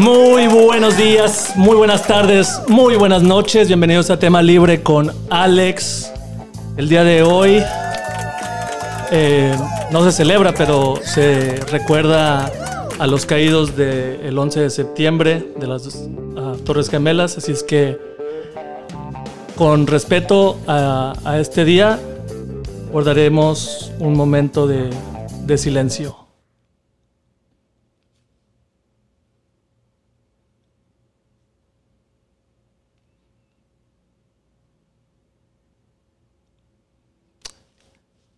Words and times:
Muy 0.00 0.46
buenos 0.46 0.96
días, 0.96 1.52
muy 1.56 1.76
buenas 1.76 2.06
tardes, 2.06 2.62
muy 2.68 2.96
buenas 2.96 3.22
noches. 3.22 3.68
Bienvenidos 3.68 4.08
a 4.08 4.18
Tema 4.18 4.40
Libre 4.40 4.82
con 4.82 5.12
Alex. 5.28 6.10
El 6.78 6.88
día 6.88 7.04
de 7.04 7.22
hoy 7.22 7.62
eh, 9.10 9.54
no 9.90 10.02
se 10.02 10.12
celebra, 10.12 10.54
pero 10.54 10.94
se 11.04 11.56
recuerda 11.70 12.50
a 12.98 13.06
los 13.06 13.26
caídos 13.26 13.76
del 13.76 14.38
11 14.38 14.60
de 14.60 14.70
septiembre 14.70 15.52
de 15.60 15.66
las 15.66 16.08
Torres 16.64 16.88
Gemelas. 16.88 17.36
Así 17.36 17.52
es 17.52 17.62
que, 17.62 17.98
con 19.54 19.86
respeto 19.86 20.56
a, 20.66 21.36
este 21.38 21.66
día, 21.66 22.00
guardaremos 22.90 23.92
un 23.98 24.14
momento 24.14 24.66
de, 24.66 24.88
de 25.44 25.58
silencio. 25.58 26.19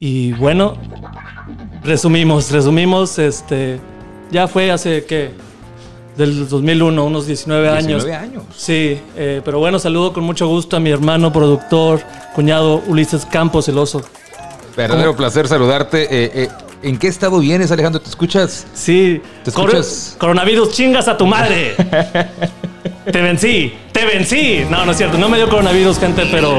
Y 0.04 0.32
bueno, 0.32 0.74
resumimos, 1.84 2.50
resumimos, 2.50 3.20
este, 3.20 3.78
ya 4.32 4.48
fue 4.48 4.72
hace, 4.72 5.04
¿qué? 5.04 5.30
Del 6.16 6.48
2001, 6.48 7.04
unos 7.04 7.24
19 7.28 7.68
años. 7.68 8.04
19 8.04 8.14
años. 8.16 8.42
Sí, 8.56 8.98
eh, 9.16 9.40
pero 9.44 9.60
bueno, 9.60 9.78
saludo 9.78 10.12
con 10.12 10.24
mucho 10.24 10.48
gusto 10.48 10.76
a 10.76 10.80
mi 10.80 10.90
hermano, 10.90 11.32
productor, 11.32 12.02
cuñado 12.34 12.82
Ulises 12.88 13.24
Campos, 13.26 13.68
el 13.68 13.78
oso. 13.78 14.02
Verdadero 14.76 15.14
placer 15.14 15.46
saludarte. 15.46 16.02
Eh, 16.02 16.32
eh, 16.34 16.48
¿En 16.82 16.98
qué 16.98 17.06
estado 17.06 17.38
vienes, 17.38 17.70
Alejandro? 17.70 18.00
¿Te 18.02 18.08
escuchas? 18.08 18.66
Sí, 18.74 19.22
¿Te 19.44 19.52
cor- 19.52 19.66
escuchas? 19.70 20.16
coronavirus, 20.18 20.72
chingas 20.72 21.06
a 21.06 21.16
tu 21.16 21.26
madre. 21.28 21.76
te 23.12 23.20
vencí, 23.22 23.72
te 23.92 24.04
vencí. 24.04 24.64
No, 24.68 24.84
no 24.84 24.90
es 24.90 24.96
cierto, 24.98 25.16
no 25.16 25.28
me 25.28 25.36
dio 25.36 25.48
coronavirus, 25.48 25.96
gente, 26.00 26.24
pero. 26.28 26.58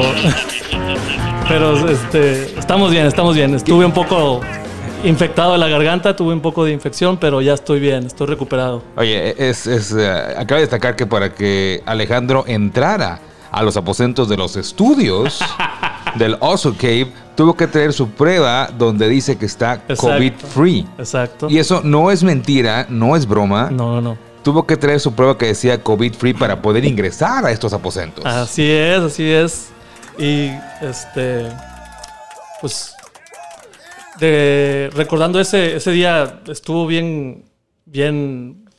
Pero 1.48 1.90
este, 1.90 2.58
estamos 2.58 2.92
bien, 2.92 3.06
estamos 3.06 3.36
bien. 3.36 3.54
Estuve 3.54 3.86
un 3.86 3.92
poco 3.92 4.42
infectado 5.04 5.54
de 5.54 5.58
la 5.58 5.68
garganta, 5.68 6.16
tuve 6.16 6.34
un 6.34 6.42
poco 6.42 6.64
de 6.64 6.72
infección, 6.72 7.18
pero 7.18 7.42
ya 7.42 7.54
estoy 7.54 7.80
bien, 7.80 8.06
estoy 8.06 8.28
recuperado. 8.28 8.82
Oye, 8.96 9.36
es, 9.50 9.68
es, 9.68 9.92
eh, 9.92 10.10
acaba 10.10 10.60
de 10.60 10.62
destacar 10.62 10.96
que 10.96 11.06
para 11.06 11.34
que 11.34 11.84
Alejandro 11.86 12.46
entrara 12.48 13.20
a 13.52 13.62
los 13.62 13.78
aposentos 13.78 14.30
de 14.30 14.38
los 14.38 14.56
estudios 14.56 15.40
del 16.16 16.38
Oso 16.40 16.76
Cave, 16.76 17.12
tuvo 17.36 17.56
que 17.56 17.68
traer 17.68 17.94
su 17.94 18.10
prueba 18.10 18.70
donde 18.78 19.10
dice 19.10 19.38
que 19.38 19.46
está. 19.46 19.82
COVID-free. 19.86 20.88
Exacto. 20.98 21.48
Y 21.50 21.60
eso 21.60 21.82
no 21.84 22.10
es 22.10 22.24
mentira, 22.24 22.88
no 22.90 23.16
es 23.16 23.28
broma. 23.28 23.70
No, 23.70 24.02
no. 24.02 24.18
Tuvo 24.44 24.66
que 24.66 24.76
traer 24.76 25.00
su 25.00 25.14
prueba 25.14 25.38
que 25.38 25.48
decía 25.48 25.82
COVID-free 25.82 26.34
para 26.34 26.62
poder 26.62 26.84
ingresar 26.86 27.46
a 27.46 27.52
estos 27.52 27.74
aposentos. 27.74 28.26
Así 28.26 28.70
es, 28.70 29.00
así 29.00 29.30
es. 29.30 29.73
Y 30.18 30.52
este, 30.82 31.48
pues, 32.62 32.96
de, 34.20 34.90
recordando 34.94 35.40
ese, 35.40 35.76
ese 35.76 35.92
día, 35.92 36.42
estuvo 36.48 36.86
bien, 36.86 37.46
bien, 37.86 38.70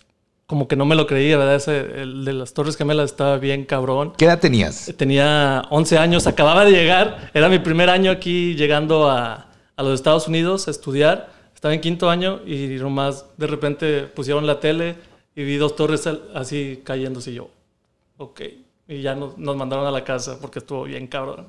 como 0.46 0.68
que 0.68 0.76
no 0.76 0.84
me 0.84 0.94
lo 0.94 1.06
creía, 1.06 1.36
¿verdad? 1.36 1.56
Ese, 1.56 2.02
el 2.02 2.24
de 2.24 2.32
las 2.32 2.54
Torres 2.54 2.76
Gemelas 2.76 3.10
estaba 3.10 3.38
bien 3.38 3.64
cabrón. 3.64 4.12
¿Qué 4.16 4.26
edad 4.26 4.40
tenías? 4.40 4.92
Tenía 4.96 5.62
11 5.70 5.98
años, 5.98 6.26
acababa 6.26 6.64
de 6.64 6.70
llegar, 6.70 7.30
era 7.34 7.48
mi 7.48 7.58
primer 7.58 7.90
año 7.90 8.10
aquí 8.10 8.54
llegando 8.54 9.10
a, 9.10 9.48
a 9.76 9.82
los 9.82 9.94
Estados 9.94 10.28
Unidos 10.28 10.68
a 10.68 10.70
estudiar. 10.70 11.32
Estaba 11.54 11.74
en 11.74 11.80
quinto 11.80 12.10
año 12.10 12.40
y 12.46 12.76
nomás 12.78 13.26
de 13.36 13.46
repente 13.46 14.02
pusieron 14.02 14.46
la 14.46 14.60
tele 14.60 14.96
y 15.34 15.44
vi 15.44 15.56
dos 15.56 15.74
torres 15.76 16.08
así 16.34 16.82
cayéndose 16.84 17.32
y 17.32 17.34
yo, 17.34 17.48
ok. 18.18 18.40
Y 18.88 19.00
ya 19.02 19.14
nos, 19.14 19.38
nos 19.38 19.56
mandaron 19.56 19.86
a 19.86 19.90
la 19.90 20.04
casa 20.04 20.38
porque 20.40 20.58
estuvo 20.58 20.84
bien 20.84 21.06
cabrón. 21.06 21.46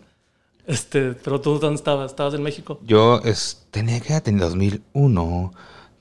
Este, 0.68 1.12
pero 1.14 1.40
tú 1.42 1.60
dónde 1.60 1.76
estabas? 1.76 2.12
¿Estabas 2.12 2.34
en 2.34 2.42
México? 2.44 2.80
Yo 2.84 3.22
es, 3.24 3.68
tenía 3.72 4.00
que 4.00 4.20
tenía 4.22 4.46
2001, 4.46 5.54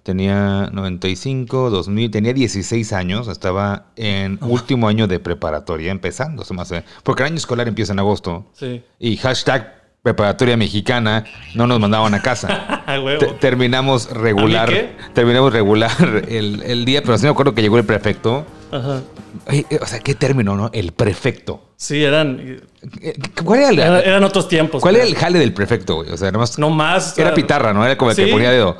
tenía 0.02 0.70
95, 0.72 1.70
2000, 1.70 2.10
tenía 2.10 2.32
16 2.32 2.92
años, 2.92 3.28
estaba 3.28 3.86
en 3.96 4.38
último 4.42 4.88
año 4.88 5.06
de 5.06 5.18
preparatoria, 5.18 5.90
empezando, 5.90 6.44
se 6.44 6.54
me 6.54 6.62
hace. 6.62 6.84
Porque 7.02 7.22
el 7.22 7.28
año 7.28 7.36
escolar 7.36 7.68
empieza 7.68 7.92
en 7.92 7.98
agosto 7.98 8.46
Sí. 8.54 8.82
y 8.98 9.16
hashtag 9.16 9.82
preparatoria 10.02 10.56
mexicana 10.58 11.24
no 11.54 11.66
nos 11.66 11.80
mandaban 11.80 12.14
a 12.14 12.22
casa. 12.22 12.84
Terminamos 13.40 14.10
regular, 14.10 14.70
terminamos 15.14 15.52
regular 15.52 16.24
el, 16.28 16.62
el 16.62 16.84
día, 16.84 17.02
pero 17.02 17.16
sí 17.18 17.24
me 17.24 17.30
acuerdo 17.30 17.54
que 17.54 17.62
llegó 17.62 17.78
el 17.78 17.84
prefecto. 17.84 18.46
Ajá. 18.72 19.02
Eh, 19.50 19.64
o 19.80 19.86
sea, 19.86 20.00
¿qué 20.00 20.14
término, 20.14 20.56
no? 20.56 20.70
El 20.72 20.92
prefecto. 20.92 21.70
Sí, 21.76 22.02
eran, 22.02 22.58
Eh, 23.02 23.14
¿Cuál 23.44 23.60
era 23.60 23.68
el, 23.70 23.78
eran, 23.78 23.96
eran 24.04 24.24
otros 24.24 24.48
tiempos. 24.48 24.82
¿cuál 24.82 24.96
era 24.96 25.04
pero- 25.04 25.14
el 25.16 25.20
jale 25.20 25.38
del 25.38 25.52
prefecto, 25.52 25.96
güey? 25.96 26.10
O 26.10 26.16
sea, 26.16 26.30
nomás 26.30 26.58
No 26.58 26.70
más. 26.70 27.16
era 27.18 27.34
pitarra, 27.34 27.72
¿no? 27.72 27.84
Era 27.84 27.96
como 27.96 28.10
el 28.10 28.16
que 28.16 28.26
ponía 28.28 28.50
dedo. 28.50 28.76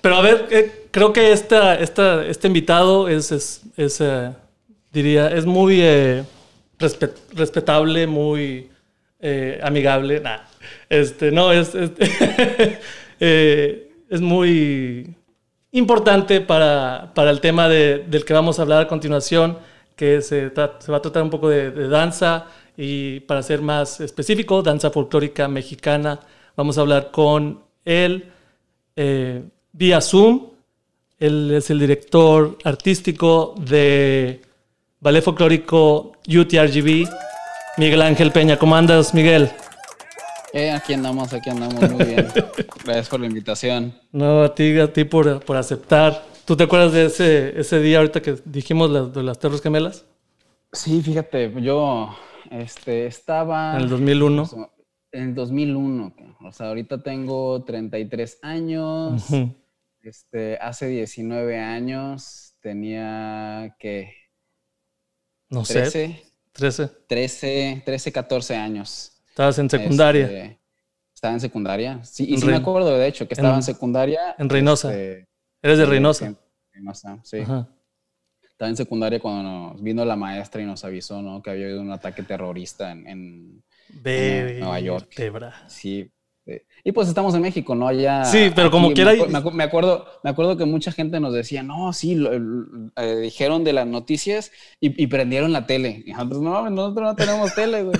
Pero 0.00 0.16
a 0.16 0.22
ver, 0.22 0.46
eh, 0.50 0.86
creo 0.90 1.12
que 1.12 1.32
esta, 1.32 1.74
esta, 1.74 2.24
este 2.26 2.46
invitado 2.48 3.08
es, 3.08 3.30
es, 3.32 3.62
es, 3.76 4.00
eh, 4.00 4.30
diría, 4.92 5.28
es 5.28 5.44
muy 5.44 5.78
eh, 5.82 6.24
respe- 6.78 7.12
respetable, 7.34 8.06
muy 8.06 8.70
eh, 9.20 9.60
amigable. 9.62 10.20
Nah, 10.20 10.38
este, 10.88 11.30
no, 11.30 11.52
es, 11.52 11.74
es, 11.74 11.90
eh, 13.20 13.92
es 14.08 14.20
muy 14.20 15.14
importante 15.72 16.40
para, 16.40 17.12
para 17.14 17.30
el 17.30 17.40
tema 17.40 17.68
de- 17.68 17.98
del 18.08 18.24
que 18.24 18.32
vamos 18.32 18.58
a 18.58 18.62
hablar 18.62 18.82
a 18.82 18.88
continuación, 18.88 19.58
que 19.96 20.20
se, 20.22 20.52
tra- 20.52 20.72
se 20.80 20.90
va 20.90 20.98
a 20.98 21.02
tratar 21.02 21.22
un 21.22 21.30
poco 21.30 21.48
de, 21.48 21.70
danza 21.88 22.46
y 22.76 23.20
para 23.20 23.42
ser 23.42 23.60
más 23.60 24.00
específico, 24.00 24.62
danza 24.62 24.90
folclórica 24.90 25.46
mexicana. 25.48 26.20
Vamos 26.56 26.78
a 26.78 26.80
hablar 26.80 27.10
con 27.10 27.60
él 27.84 28.30
eh, 28.96 29.42
Zoom. 30.00 30.48
Él 31.18 31.50
es 31.52 31.70
el 31.70 31.78
director 31.78 32.56
artístico 32.64 33.54
de 33.58 34.40
Ballet 35.00 35.22
Folclórico 35.22 36.12
UTRGB, 36.26 37.06
Miguel 37.76 38.02
Ángel 38.02 38.32
Peña. 38.32 38.58
¿Cómo 38.58 38.74
andas, 38.74 39.12
Miguel? 39.12 39.50
Eh, 40.52 40.70
aquí 40.70 40.94
andamos, 40.94 41.32
aquí 41.32 41.48
andamos 41.50 41.90
muy 41.90 42.04
bien. 42.04 42.28
Gracias 42.84 43.08
por 43.08 43.20
la 43.20 43.26
invitación. 43.26 43.94
No, 44.12 44.42
a 44.42 44.54
ti, 44.54 44.78
a 44.80 44.92
ti 44.92 45.04
por, 45.04 45.44
por 45.44 45.56
aceptar. 45.56 46.24
¿Tú 46.44 46.56
te 46.56 46.64
acuerdas 46.64 46.92
de 46.92 47.04
ese, 47.06 47.60
ese 47.60 47.78
día 47.80 47.98
ahorita 47.98 48.20
que 48.20 48.36
dijimos 48.44 48.90
las- 48.90 49.14
de 49.14 49.22
las 49.22 49.38
Torres 49.38 49.62
Gemelas? 49.62 50.04
Sí, 50.72 51.02
fíjate, 51.02 51.52
yo 51.62 52.16
este, 52.50 53.06
estaba 53.06 53.76
En 53.76 53.82
el 53.82 53.88
2001. 53.88 54.48
en 55.12 55.22
el 55.22 55.34
2001. 55.34 56.14
O 56.44 56.52
sea, 56.52 56.68
ahorita 56.68 57.00
tengo 57.02 57.62
33 57.64 58.38
años. 58.42 59.30
Ujú. 59.30 59.54
Este, 60.02 60.56
hace 60.60 60.86
19 60.88 61.58
años 61.60 62.54
tenía 62.60 63.76
que 63.78 64.14
No 65.48 65.64
sé, 65.64 65.74
13, 65.82 66.22
13. 66.52 66.88
13, 67.06 67.82
13, 67.84 68.12
14 68.12 68.56
años. 68.56 69.19
Estabas 69.30 69.58
en 69.58 69.70
secundaria. 69.70 70.24
Este, 70.26 70.60
estaba 71.14 71.34
en 71.34 71.40
secundaria. 71.40 72.04
Sí, 72.04 72.26
y 72.28 72.34
En 72.34 72.40
sí 72.40 72.46
me 72.46 72.54
acuerdo, 72.56 72.90
de 72.96 73.06
hecho, 73.06 73.26
que 73.26 73.34
estaba 73.34 73.50
en- 73.50 73.56
en, 73.56 73.62
secundaria. 73.62 74.34
en 74.38 74.48
Reynosa. 74.48 74.90
este, 74.94 75.26
Eres 75.62 75.78
de 75.78 75.86
Reynosa. 75.86 76.34
Reynosa, 76.72 77.20
sí. 77.22 77.38
Ajá. 77.40 77.68
Estaba 78.42 78.68
en 78.68 78.76
secundaria 78.76 79.20
cuando 79.20 79.42
nos 79.72 79.82
vino 79.82 80.04
la 80.04 80.16
maestra 80.16 80.60
y 80.60 80.66
nos 80.66 80.84
avisó, 80.84 81.22
¿no? 81.22 81.40
Que 81.42 81.50
había 81.50 81.66
habido 81.66 81.80
un 81.80 81.92
ataque 81.92 82.22
terrorista 82.22 82.90
en, 82.92 83.06
en- 83.06 83.64
Nueva 84.60 84.80
York. 84.80 85.08
Sí. 85.66 86.10
Sí. 86.54 86.62
Y 86.84 86.92
pues 86.92 87.08
estamos 87.08 87.34
en 87.34 87.42
México, 87.42 87.74
¿no? 87.74 87.86
Allá. 87.88 88.24
Sí, 88.24 88.50
pero 88.54 88.70
como 88.70 88.92
quiera 88.92 89.12
Me, 89.12 89.18
acu- 89.38 89.62
acuerdo, 89.62 90.06
me 90.24 90.30
acuerdo 90.30 90.56
que 90.56 90.64
mucha 90.64 90.92
gente 90.92 91.20
nos 91.20 91.32
decía, 91.32 91.62
no, 91.62 91.92
sí, 91.92 92.14
lo- 92.14 92.38
lo- 92.38 92.90
eh, 92.96 93.16
dijeron 93.16 93.64
de 93.64 93.72
las 93.72 93.86
noticias 93.86 94.50
y, 94.80 95.02
y 95.02 95.06
prendieron 95.06 95.52
la 95.52 95.66
tele. 95.66 96.02
Y 96.06 96.12
nosotros, 96.12 96.40
no, 96.42 96.50
mames, 96.50 96.72
nosotros 96.72 97.04
no 97.10 97.14
tenemos 97.16 97.54
tele, 97.54 97.82
güey. 97.84 97.96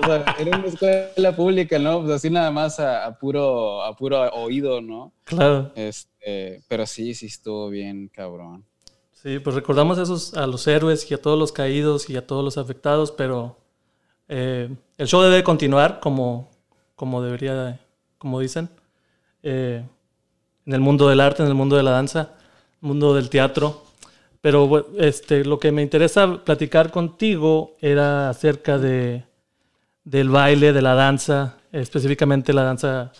O 0.00 0.06
sea, 0.06 0.36
era 0.38 0.58
una 0.58 0.66
escuela 0.66 1.34
pública, 1.36 1.78
¿no? 1.78 2.00
Pues 2.02 2.12
así 2.16 2.28
nada 2.30 2.50
más 2.50 2.78
a, 2.80 3.06
a 3.06 3.18
puro, 3.18 3.82
a 3.82 3.96
puro 3.96 4.20
oído, 4.34 4.80
¿no? 4.82 5.12
Claro. 5.24 5.72
Este, 5.76 6.62
pero 6.68 6.86
sí, 6.86 7.14
sí 7.14 7.26
estuvo 7.26 7.68
bien, 7.70 8.08
cabrón. 8.12 8.64
Sí, 9.12 9.38
pues 9.38 9.56
recordamos 9.56 9.98
a, 9.98 10.02
esos, 10.02 10.34
a 10.34 10.46
los 10.46 10.66
héroes 10.66 11.10
y 11.10 11.14
a 11.14 11.20
todos 11.22 11.38
los 11.38 11.50
caídos 11.52 12.08
y 12.10 12.16
a 12.16 12.26
todos 12.26 12.44
los 12.44 12.56
afectados, 12.58 13.10
pero 13.12 13.56
eh, 14.28 14.68
el 14.96 15.06
show 15.08 15.22
debe 15.22 15.42
continuar 15.42 16.00
como, 16.00 16.50
como 16.98 17.22
debería, 17.22 17.78
como 18.18 18.40
dicen, 18.40 18.68
eh, 19.44 19.84
en 20.66 20.72
el 20.72 20.80
mundo 20.80 21.08
del 21.08 21.20
arte, 21.20 21.44
en 21.44 21.48
el 21.48 21.54
mundo 21.54 21.76
de 21.76 21.84
la 21.84 21.92
danza, 21.92 22.30
mundo 22.80 23.14
del 23.14 23.30
teatro. 23.30 23.84
Pero 24.40 24.88
este, 24.98 25.44
lo 25.44 25.60
que 25.60 25.70
me 25.70 25.82
interesa 25.82 26.44
platicar 26.44 26.90
contigo 26.90 27.76
era 27.80 28.28
acerca 28.30 28.78
de, 28.78 29.22
del 30.02 30.28
baile, 30.28 30.72
de 30.72 30.82
la 30.82 30.94
danza, 30.94 31.58
específicamente 31.70 32.52
la 32.52 32.64
danza 32.64 33.12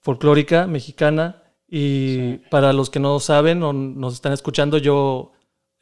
folclórica 0.00 0.66
mexicana. 0.66 1.44
Y 1.68 2.38
para 2.50 2.72
los 2.72 2.90
que 2.90 2.98
no 2.98 3.20
saben 3.20 3.62
o 3.62 3.72
nos 3.72 4.14
están 4.14 4.32
escuchando, 4.32 4.78
yo 4.78 5.30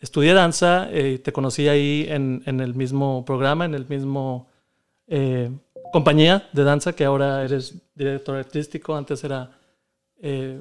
estudié 0.01 0.35
danza, 0.35 0.87
eh, 0.91 1.19
te 1.19 1.33
conocí 1.33 1.67
ahí 1.67 2.05
en, 2.11 2.43
en, 2.45 2.61
el 2.61 2.75
mismo 2.75 3.25
programa, 3.25 3.65
en 3.65 3.75
el 3.75 3.89
mismo 3.89 4.49
eh, 5.07 5.51
compañía 5.93 6.49
de 6.53 6.65
danza, 6.65 6.93
que 6.93 7.05
ahora 7.05 7.45
eres 7.45 7.75
director 7.95 8.37
artístico, 8.37 8.97
antes 8.97 9.23
era, 9.25 9.51
eh, 10.21 10.61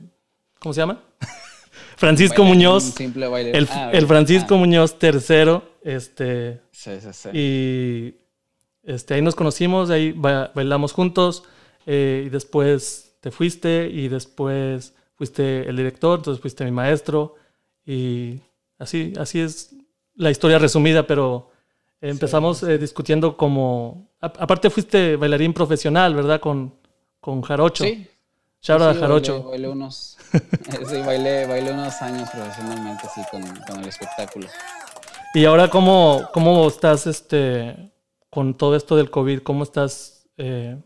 ¿cómo 0.60 0.74
se 0.74 0.82
llama? 0.82 1.02
Francisco 1.98 2.44
Muñoz. 2.44 3.00
El, 3.00 3.68
ah, 3.72 3.92
el, 3.92 4.08
Francisco 4.08 4.56
ah. 4.56 4.58
Muñoz 4.58 5.00
tercero. 5.00 5.64
Este, 5.84 6.62
sí, 6.72 6.92
sí, 7.02 7.10
sí. 7.12 7.30
Y 7.34 8.16
este, 8.84 9.16
ahí 9.16 9.22
nos 9.22 9.36
conocimos, 9.36 9.90
ahí 9.90 10.12
bailamos 10.12 10.94
juntos. 10.94 11.44
Eh, 11.86 12.24
y 12.26 12.30
después 12.30 13.16
te 13.22 13.32
fuiste 13.32 13.90
y 13.92 14.10
después 14.10 14.94
fuiste 15.16 15.68
el 15.68 15.78
director, 15.78 16.20
entonces 16.20 16.42
fuiste 16.42 16.66
mi 16.66 16.72
maestro. 16.72 17.36
Y 17.86 18.42
así, 18.78 19.14
así 19.18 19.40
es 19.40 19.76
la 20.16 20.30
historia 20.30 20.60
resumida, 20.60 21.08
pero 21.08 21.52
empezamos 22.02 22.64
eh, 22.64 22.78
discutiendo 22.78 23.38
como... 23.38 24.10
aparte 24.20 24.70
fuiste 24.70 25.16
bailarín 25.16 25.54
profesional, 25.54 26.14
¿verdad? 26.16 26.40
Con, 26.40 26.74
con 27.20 27.42
Jarocho. 27.42 27.84
Sí. 27.84 28.08
Shout 28.62 28.94
sí, 28.94 29.00
Jarocho. 29.00 29.44
Bailé, 29.44 29.70
unos, 29.70 30.18
sí, 30.32 30.98
bailé, 31.06 31.46
bailé, 31.48 31.72
unos 31.72 32.02
años 32.02 32.30
profesionalmente, 32.30 33.08
así, 33.08 33.22
con, 33.32 33.42
con, 33.68 33.82
el 33.82 33.88
espectáculo. 33.88 34.48
Y 35.34 35.46
ahora, 35.46 35.70
¿cómo, 35.70 36.28
cómo 36.34 36.68
estás 36.68 37.08
este, 37.08 37.92
con 38.30 38.56
todo 38.56 38.76
esto 38.76 38.96
del 38.96 39.12
COVID? 39.12 39.40
¿Cómo 39.40 39.64
estás 39.64 40.28
eh, 40.38 40.78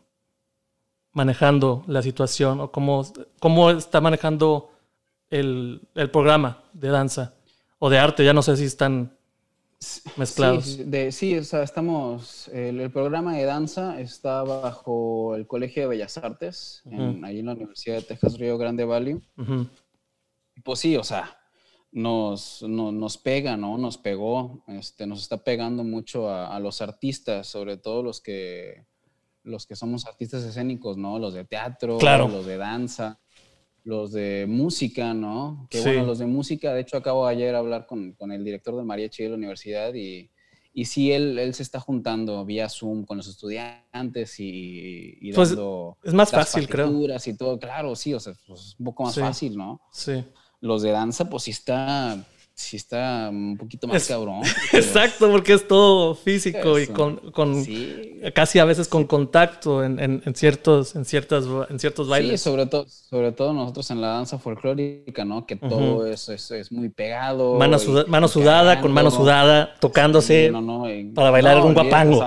manejando 1.13 1.83
la 1.87 2.01
situación? 2.01 2.59
¿O 2.59 2.71
cómo, 2.71 3.05
cómo 3.39 3.71
está 3.71 4.01
manejando 4.01 4.71
el, 5.29 5.81
el 5.95 6.11
programa 6.11 6.63
de 6.73 6.89
danza? 6.89 7.33
O 7.79 7.89
de 7.89 7.97
arte, 7.97 8.25
ya 8.25 8.33
no 8.33 8.41
sé 8.41 8.57
si 8.57 8.65
están 8.65 9.17
mezclados. 10.15 10.65
Sí, 10.65 10.83
de, 10.83 11.11
sí 11.11 11.37
o 11.37 11.43
sea, 11.43 11.63
estamos, 11.63 12.47
el, 12.49 12.91
programa 12.91 13.35
de 13.35 13.45
danza 13.45 13.99
está 13.99 14.43
bajo 14.43 15.35
el 15.35 15.47
Colegio 15.47 15.83
de 15.83 15.89
Bellas 15.89 16.17
Artes, 16.17 16.83
ahí 17.23 17.39
en 17.39 17.45
la 17.45 17.53
Universidad 17.53 17.97
de 17.97 18.01
Texas 18.03 18.37
Río 18.37 18.57
Grande 18.57 18.85
Valley. 18.85 19.19
Pues 20.63 20.79
sí, 20.79 20.97
o 20.97 21.03
sea, 21.03 21.37
nos, 21.91 22.61
nos 22.63 23.17
pega, 23.17 23.57
¿no? 23.57 23.77
Nos 23.77 23.97
pegó, 23.97 24.63
este, 24.67 25.07
nos 25.07 25.21
está 25.21 25.43
pegando 25.43 25.83
mucho 25.83 26.29
a, 26.29 26.55
a, 26.55 26.59
los 26.59 26.81
artistas, 26.81 27.47
sobre 27.47 27.77
todo 27.77 28.03
los 28.03 28.21
que, 28.21 28.85
los 29.43 29.65
que 29.65 29.75
somos 29.75 30.05
artistas 30.05 30.43
escénicos, 30.43 30.97
¿no? 30.97 31.17
Los 31.17 31.33
de 31.33 31.45
teatro, 31.45 31.97
los 31.99 32.45
de 32.45 32.57
danza 32.57 33.20
los 33.83 34.11
de 34.11 34.45
música, 34.47 35.13
¿no? 35.13 35.67
Que 35.69 35.81
bueno, 35.81 36.05
los 36.05 36.19
de 36.19 36.27
música, 36.27 36.73
de 36.73 36.81
hecho 36.81 36.97
acabo 36.97 37.25
ayer 37.25 37.51
de 37.51 37.57
hablar 37.57 37.87
con, 37.87 38.13
con 38.13 38.31
el 38.31 38.43
director 38.43 38.75
del 38.75 38.85
mariachi 38.85 39.23
de 39.23 39.29
la 39.29 39.35
universidad 39.35 39.93
y, 39.93 40.29
y 40.73 40.85
sí, 40.85 41.11
él, 41.11 41.37
él 41.39 41.53
se 41.53 41.63
está 41.63 41.79
juntando 41.79 42.45
vía 42.45 42.69
Zoom 42.69 43.05
con 43.05 43.17
los 43.17 43.27
estudiantes 43.27 44.39
y, 44.39 45.17
y 45.19 45.33
pues 45.33 45.57
es 46.03 46.13
más 46.13 46.31
fácil, 46.31 46.67
creo. 46.67 46.89
Y 47.25 47.33
todo, 47.33 47.59
claro, 47.59 47.95
sí, 47.95 48.13
o 48.13 48.19
sea, 48.19 48.33
pues 48.47 48.61
es 48.61 48.75
un 48.79 48.85
poco 48.85 49.03
más 49.03 49.15
fácil, 49.15 49.57
¿no? 49.57 49.81
Sí. 49.91 50.23
Los 50.59 50.83
de 50.83 50.91
danza, 50.91 51.29
pues 51.29 51.43
sí 51.43 51.51
está 51.51 52.23
sí 52.53 52.77
está 52.77 53.29
un 53.29 53.57
poquito 53.57 53.87
más 53.87 54.07
cabrón. 54.07 54.41
Exacto, 54.73 55.29
porque 55.31 55.53
es 55.53 55.67
todo 55.67 56.15
físico 56.15 56.79
y 56.79 56.87
con, 56.87 57.17
con 57.31 57.65
casi 58.33 58.59
a 58.59 58.65
veces 58.65 58.87
con 58.87 59.05
contacto 59.05 59.83
en, 59.83 59.99
en, 59.99 60.35
ciertos, 60.35 60.95
en, 60.95 61.05
ciertas, 61.05 61.45
en 61.69 61.79
ciertos 61.79 62.07
bailes. 62.07 62.39
Sí, 62.39 62.49
sobre 62.49 62.65
todo, 62.67 62.85
sobre 62.87 63.31
todo 63.31 63.53
nosotros 63.53 63.89
en 63.91 64.01
la 64.01 64.09
danza 64.09 64.37
folclórica, 64.37 65.25
¿no? 65.25 65.45
Que 65.45 65.55
todo 65.55 66.05
eso 66.05 66.33
es, 66.33 66.51
es, 66.51 66.71
muy 66.71 66.89
pegado. 66.89 67.55
Mano, 67.55 67.77
mano 68.07 68.27
sudada 68.27 68.79
con 68.79 68.91
mano 68.91 69.11
sudada, 69.11 69.75
tocándose 69.79 70.51
para 71.15 71.31
bailar 71.31 71.57
algún 71.57 71.73
guapango. 71.73 72.23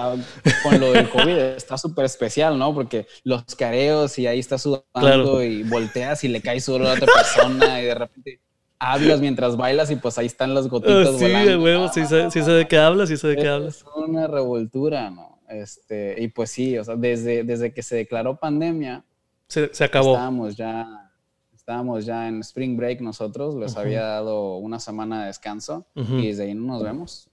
con 0.62 0.80
lo 0.80 0.92
del 0.92 1.08
COVID 1.08 1.38
está 1.56 1.78
súper 1.78 2.04
especial, 2.06 2.58
¿no? 2.58 2.74
Porque 2.74 3.06
los 3.22 3.44
careos 3.56 4.18
y 4.18 4.26
ahí 4.26 4.38
está 4.38 4.58
sudando 4.58 5.42
y 5.42 5.62
volteas 5.62 6.24
y 6.24 6.28
le 6.28 6.40
cae 6.40 6.60
sudor 6.60 6.86
a 6.86 6.92
otra 6.94 7.06
persona 7.06 7.80
y 7.80 7.84
de 7.84 7.94
repente 7.94 8.43
hablas 8.92 9.20
mientras 9.20 9.56
bailas 9.56 9.90
y 9.90 9.96
pues 9.96 10.18
ahí 10.18 10.26
están 10.26 10.54
las 10.54 10.68
gotitas 10.68 11.16
sí, 11.16 11.24
volando. 11.24 11.62
Huevo, 11.62 11.88
sí, 11.88 12.04
sé, 12.06 12.30
sí 12.30 12.42
sé 12.42 12.50
de 12.50 12.66
qué 12.66 12.78
hablas, 12.78 13.08
sí 13.08 13.16
sé 13.16 13.28
de 13.28 13.36
qué 13.36 13.48
hablas. 13.48 13.76
Es 13.78 13.84
una 13.96 14.26
revoltura, 14.26 15.10
¿no? 15.10 15.40
Este, 15.48 16.16
y 16.22 16.28
pues 16.28 16.50
sí, 16.50 16.76
o 16.78 16.84
sea, 16.84 16.96
desde, 16.96 17.44
desde 17.44 17.72
que 17.72 17.82
se 17.82 17.96
declaró 17.96 18.36
pandemia, 18.36 19.04
se, 19.46 19.72
se 19.74 19.84
acabó. 19.84 20.12
Estábamos 20.12 20.56
ya, 20.56 21.12
estábamos 21.54 22.04
ya 22.04 22.28
en 22.28 22.40
spring 22.40 22.76
break 22.76 23.00
nosotros, 23.00 23.54
les 23.54 23.76
había 23.76 24.02
dado 24.02 24.56
una 24.56 24.80
semana 24.80 25.20
de 25.20 25.26
descanso 25.28 25.86
y 25.94 26.26
desde 26.26 26.44
ahí 26.44 26.54
no 26.54 26.74
nos 26.74 26.82
vemos. 26.82 27.30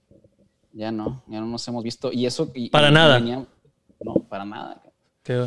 Ya 0.72 0.90
no, 0.90 1.22
ya 1.26 1.40
no 1.40 1.46
nos 1.46 1.66
hemos 1.68 1.84
visto. 1.84 2.10
Y 2.12 2.24
eso... 2.24 2.50
para 2.70 2.90
nada. 2.90 3.20
no, 3.20 4.14
para 4.28 4.44
nada. 4.44 4.82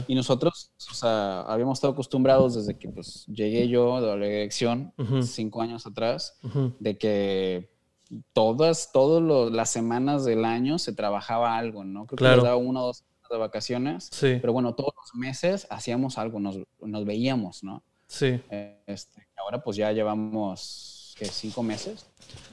Y 0.07 0.15
nosotros, 0.15 0.71
o 0.89 0.93
sea, 0.93 1.41
habíamos 1.41 1.77
estado 1.77 1.93
acostumbrados 1.93 2.55
desde 2.55 2.77
que 2.77 2.89
pues, 2.89 3.25
llegué 3.27 3.67
yo 3.67 3.99
de 3.99 4.07
la 4.07 4.25
dirección, 4.25 4.93
cinco 5.21 5.61
años 5.61 5.85
atrás, 5.85 6.37
de 6.79 6.97
que 6.97 7.69
todas, 8.33 8.91
todas 8.91 9.51
las 9.51 9.69
semanas 9.69 10.25
del 10.25 10.45
año 10.45 10.77
se 10.79 10.93
trabajaba 10.93 11.57
algo, 11.57 11.83
¿no? 11.83 12.05
Creo 12.05 12.17
que 12.17 12.35
nos 12.35 12.43
daba 12.43 12.55
una 12.55 12.81
o 12.81 12.87
dos 12.87 12.97
semanas 12.97 13.29
de 13.29 13.37
vacaciones, 13.37 14.09
sí. 14.11 14.37
pero 14.39 14.53
bueno, 14.53 14.75
todos 14.75 14.93
los 14.95 15.15
meses 15.15 15.67
hacíamos 15.69 16.17
algo, 16.17 16.39
nos, 16.39 16.57
nos 16.79 17.05
veíamos, 17.05 17.63
¿no? 17.63 17.83
Sí. 18.07 18.39
Este, 18.85 19.27
ahora 19.35 19.61
pues 19.63 19.77
ya 19.77 19.91
llevamos, 19.91 20.94
¿qué? 21.15 21.25
Cinco 21.25 21.63
meses. 21.63 22.05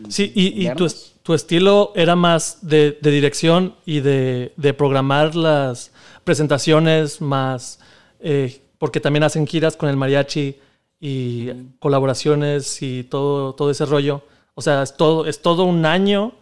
Sí, 0.09 0.33
y, 0.35 0.67
y 0.67 0.75
tu, 0.75 0.87
tu, 1.23 1.35
estilo 1.35 1.93
era 1.95 2.17
más 2.17 2.59
de, 2.63 2.99
de 3.01 3.11
dirección 3.11 3.75
y 3.85 4.01
de, 4.01 4.53
de 4.57 4.75
programar 4.75 5.35
las 5.35 5.91
presentaciones, 6.25 7.21
más, 7.21 7.81
eh, 8.21 8.63
porque 8.79 9.01
también 9.01 9.25
hacen 9.25 9.47
giras 9.47 9.77
con 9.77 9.89
el 9.89 9.97
mariachi 9.97 10.59
y 11.01 11.51
colaboraciones 11.81 12.81
y 12.83 13.05
todo, 13.05 13.55
todo 13.55 13.71
ese 13.71 13.85
rollo. 13.85 14.23
O 14.55 14.63
sea, 14.63 14.83
es 14.83 14.97
todo, 14.97 15.27
es 15.27 15.43
todo 15.43 15.65
un 15.65 15.85
año. 15.85 16.33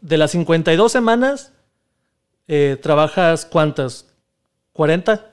De 0.00 0.16
las 0.16 0.30
52 0.30 0.92
semanas, 0.92 1.52
eh, 2.46 2.78
¿trabajas 2.80 3.44
cuántas? 3.44 4.06
¿40? 4.74 5.24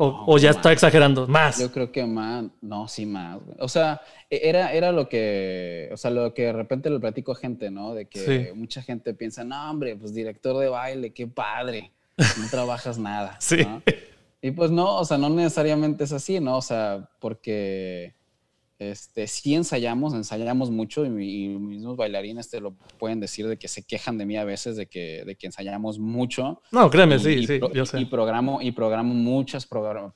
O, 0.00 0.38
ya 0.38 0.50
está 0.50 0.72
exagerando, 0.72 1.26
más. 1.26 1.58
Yo 1.58 1.72
creo 1.72 1.90
que 1.90 2.04
más, 2.06 2.44
no, 2.60 2.86
sí 2.88 3.04
más. 3.06 3.38
O 3.58 3.68
sea, 3.68 4.00
e, 4.30 4.40
era, 4.44 4.72
era 4.72 4.92
lo 4.92 5.08
que, 5.08 5.88
o 5.92 5.96
sea, 5.96 6.10
lo 6.10 6.32
que 6.34 6.42
de 6.42 6.52
repente 6.52 6.90
le 6.90 7.00
platico 7.00 7.32
a 7.32 7.36
gente, 7.36 7.70
¿no? 7.70 7.94
De 7.94 8.06
que 8.06 8.52
mucha 8.54 8.82
gente 8.82 9.14
piensa, 9.14 9.44
no, 9.44 9.70
hombre, 9.70 9.96
pues 9.96 10.14
director 10.14 10.56
de 10.58 10.68
baile, 10.68 11.12
qué 11.12 11.26
padre, 11.26 11.92
no 12.16 12.48
trabajas 12.50 12.98
nada. 12.98 13.36
sí. 13.40 13.66
Y 14.40 14.52
pues 14.52 14.70
no, 14.70 14.96
o 14.96 15.04
sea, 15.04 15.18
no 15.18 15.28
necesariamente 15.28 16.04
es 16.04 16.12
así, 16.12 16.38
¿no? 16.38 16.58
O 16.58 16.62
sea, 16.62 17.08
porque 17.18 18.14
este, 18.78 19.26
sí 19.26 19.54
ensayamos, 19.54 20.14
ensayamos 20.14 20.70
mucho 20.70 21.04
y, 21.04 21.10
mis 21.10 21.60
mismos 21.60 21.96
bailarines 21.96 22.48
te 22.48 22.60
lo 22.60 22.74
pueden 22.98 23.18
decir 23.18 23.48
de 23.48 23.58
que 23.58 23.66
se 23.66 23.84
quejan 23.84 24.18
de 24.18 24.26
mí 24.26 24.36
a 24.36 24.44
veces 24.44 24.76
de 24.76 24.86
que, 24.86 25.24
de 25.24 25.34
que 25.36 25.46
ensayamos 25.46 25.98
mucho. 25.98 26.62
No, 26.70 26.88
créeme, 26.88 27.18
sí, 27.18 27.46
sí, 27.46 27.60
yo 27.74 27.84
sé. 27.84 28.00
Y 28.00 28.04
programo, 28.04 28.62
y 28.62 28.70
programo 28.70 29.14
muchas, 29.14 29.66
programo, 29.66 30.14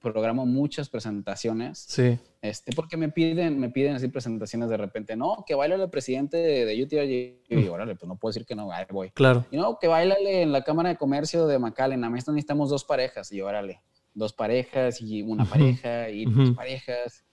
programo 0.00 0.44
muchas 0.44 0.90
presentaciones. 0.90 1.86
Sí. 1.88 2.18
Este, 2.42 2.72
porque 2.74 2.98
me 2.98 3.08
piden, 3.08 3.58
me 3.58 3.70
piden 3.70 3.94
así 3.94 4.08
presentaciones 4.08 4.68
de 4.68 4.76
repente, 4.76 5.16
no, 5.16 5.42
que 5.46 5.54
baile 5.54 5.76
el 5.76 5.90
presidente 5.90 6.36
de, 6.36 6.66
de 6.66 6.82
UTRG. 6.82 7.64
Y 7.64 7.68
órale, 7.68 7.96
pues 7.96 8.06
no 8.06 8.16
puedo 8.16 8.30
decir 8.30 8.46
que 8.46 8.54
no, 8.54 8.70
ahí 8.70 8.84
voy. 8.90 9.10
Claro. 9.10 9.46
Y 9.50 9.56
no, 9.56 9.78
que 9.78 9.88
bailale 9.88 10.42
en 10.42 10.52
la 10.52 10.62
Cámara 10.62 10.90
de 10.90 10.96
Comercio 10.96 11.46
de 11.46 11.58
McAllen, 11.58 12.04
a 12.04 12.10
mí 12.10 12.16
necesitamos 12.16 12.68
dos 12.68 12.84
parejas. 12.84 13.32
Y 13.32 13.40
órale, 13.40 13.80
dos 14.12 14.34
parejas 14.34 15.00
y 15.00 15.22
una 15.22 15.46
pareja 15.46 16.10
y 16.10 16.26
dos 16.26 16.50
parejas 16.50 17.24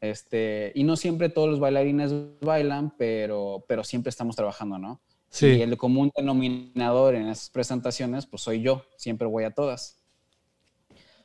este, 0.00 0.72
y 0.74 0.84
no 0.84 0.96
siempre 0.96 1.28
todos 1.28 1.48
los 1.48 1.60
bailarines 1.60 2.12
bailan, 2.40 2.94
pero, 2.96 3.64
pero 3.68 3.84
siempre 3.84 4.10
estamos 4.10 4.36
trabajando, 4.36 4.78
¿no? 4.78 5.00
Sí. 5.28 5.46
Y 5.46 5.62
el 5.62 5.76
común 5.76 6.12
denominador 6.16 7.14
en 7.14 7.28
esas 7.28 7.50
presentaciones, 7.50 8.26
pues 8.26 8.42
soy 8.42 8.62
yo, 8.62 8.84
siempre 8.96 9.26
voy 9.26 9.44
a 9.44 9.52
todas. 9.52 10.02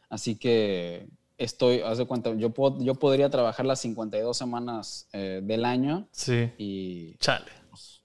Así 0.10 0.36
que 0.38 1.08
estoy, 1.38 1.80
haz 1.82 1.98
de 1.98 2.06
cuenta, 2.06 2.34
yo, 2.36 2.50
puedo, 2.52 2.78
yo 2.82 2.96
podría 2.96 3.30
trabajar 3.30 3.66
las 3.66 3.80
52 3.80 4.38
semanas 4.38 5.08
eh, 5.14 5.42
del 5.44 5.66
año. 5.66 6.08
Sí. 6.12 6.50
Y. 6.58 7.16
Chale. 7.18 7.52
Pues, 7.70 8.02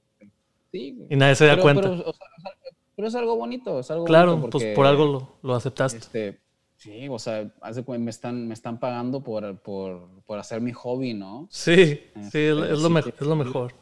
sí. 0.71 1.07
Y 1.09 1.17
nadie 1.17 1.35
se 1.35 1.47
da 1.47 1.61
cuenta. 1.61 2.05
Pero, 2.95 3.09
es 3.09 3.15
algo 3.15 3.37
bonito, 3.37 3.79
es 3.79 3.91
algo 3.91 4.07
claro, 4.07 4.49
pues 4.49 4.75
por 4.75 4.87
algo 4.87 5.05
lo, 5.05 5.39
lo 5.43 5.55
aceptaste. 5.55 5.99
Este, 5.99 6.41
Sí, 6.87 7.09
o 7.09 7.19
sea, 7.19 7.51
hace, 7.63 7.83
me 7.99 8.11
están, 8.11 8.47
me 8.47 8.55
están 8.55 8.79
pagando 8.79 9.21
por, 9.21 9.59
por, 9.59 10.09
por 10.25 10.39
hacer 10.39 10.61
mi 10.61 10.71
hobby, 10.73 11.15
¿no? 11.15 11.49
Sí, 11.51 12.01
sí, 12.31 12.39
es, 12.39 12.55
lo, 12.55 12.89
mejor, 12.89 13.13
es 13.19 13.27
lo 13.27 13.35
mejor. 13.35 13.75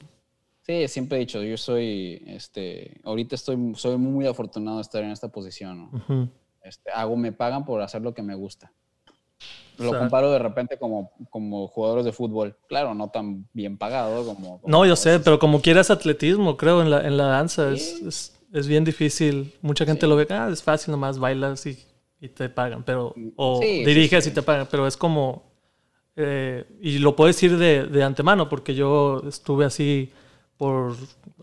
Sí, 0.62 0.88
siempre 0.88 1.18
he 1.18 1.20
dicho, 1.20 1.42
yo 1.42 1.58
soy, 1.58 2.22
este, 2.26 2.98
ahorita 3.04 3.34
estoy, 3.34 3.58
soy 3.74 3.98
muy 3.98 4.26
afortunado 4.26 4.78
de 4.78 4.82
estar 4.82 5.04
en 5.04 5.10
esta 5.10 5.28
posición, 5.28 5.90
¿no? 6.08 6.30
este, 6.62 6.90
hago, 6.92 7.14
me 7.14 7.30
pagan 7.30 7.66
por 7.66 7.82
hacer 7.82 8.00
lo 8.00 8.14
que 8.14 8.22
me 8.22 8.34
gusta. 8.34 8.72
Lo 9.76 9.88
O 9.88 9.90
sea, 9.90 9.98
comparo 9.98 10.30
de 10.30 10.38
repente 10.38 10.78
como, 10.78 11.12
como 11.28 11.68
jugadores 11.68 12.06
de 12.06 12.12
fútbol. 12.12 12.56
Claro, 12.68 12.94
no 12.94 13.10
tan 13.10 13.46
bien 13.52 13.76
pagado 13.76 14.24
como... 14.24 14.60
como 14.62 14.72
No, 14.72 14.86
yo 14.86 14.96
sé, 14.96 15.20
pero 15.20 15.38
como 15.38 15.60
quieras 15.60 15.90
atletismo, 15.90 16.56
creo, 16.56 16.80
en 16.80 16.90
la, 16.90 17.06
en 17.06 17.18
la 17.18 17.26
danza. 17.26 17.70
Es, 17.70 17.98
Sí. 17.98 18.04
es, 18.08 18.40
es 18.52 18.66
bien 18.66 18.84
difícil. 18.84 19.52
Mucha 19.60 19.84
gente 19.84 20.06
lo 20.06 20.16
ve, 20.16 20.26
ah, 20.30 20.48
es 20.50 20.62
fácil, 20.62 20.92
nomás 20.92 21.18
bailas 21.18 21.66
y, 21.66 21.76
y 22.24 22.28
te 22.30 22.48
pagan. 22.48 22.84
Pero, 22.84 23.14
o 23.36 23.60
Sí, 23.60 23.84
sí, 23.86 23.86
diriges 23.86 24.24
sí. 24.24 24.30
y 24.30 24.34
te 24.34 24.42
pagan, 24.42 24.68
pero 24.70 24.86
es 24.86 24.96
como... 24.96 25.44
eh, 26.16 26.64
y 26.80 26.98
lo 26.98 27.16
puedo 27.16 27.28
decir 27.28 27.56
de, 27.58 27.86
de 27.86 28.02
antemano, 28.04 28.48
porque 28.48 28.74
yo 28.74 29.22
estuve 29.28 29.64
así 29.66 30.12
por 30.58 30.96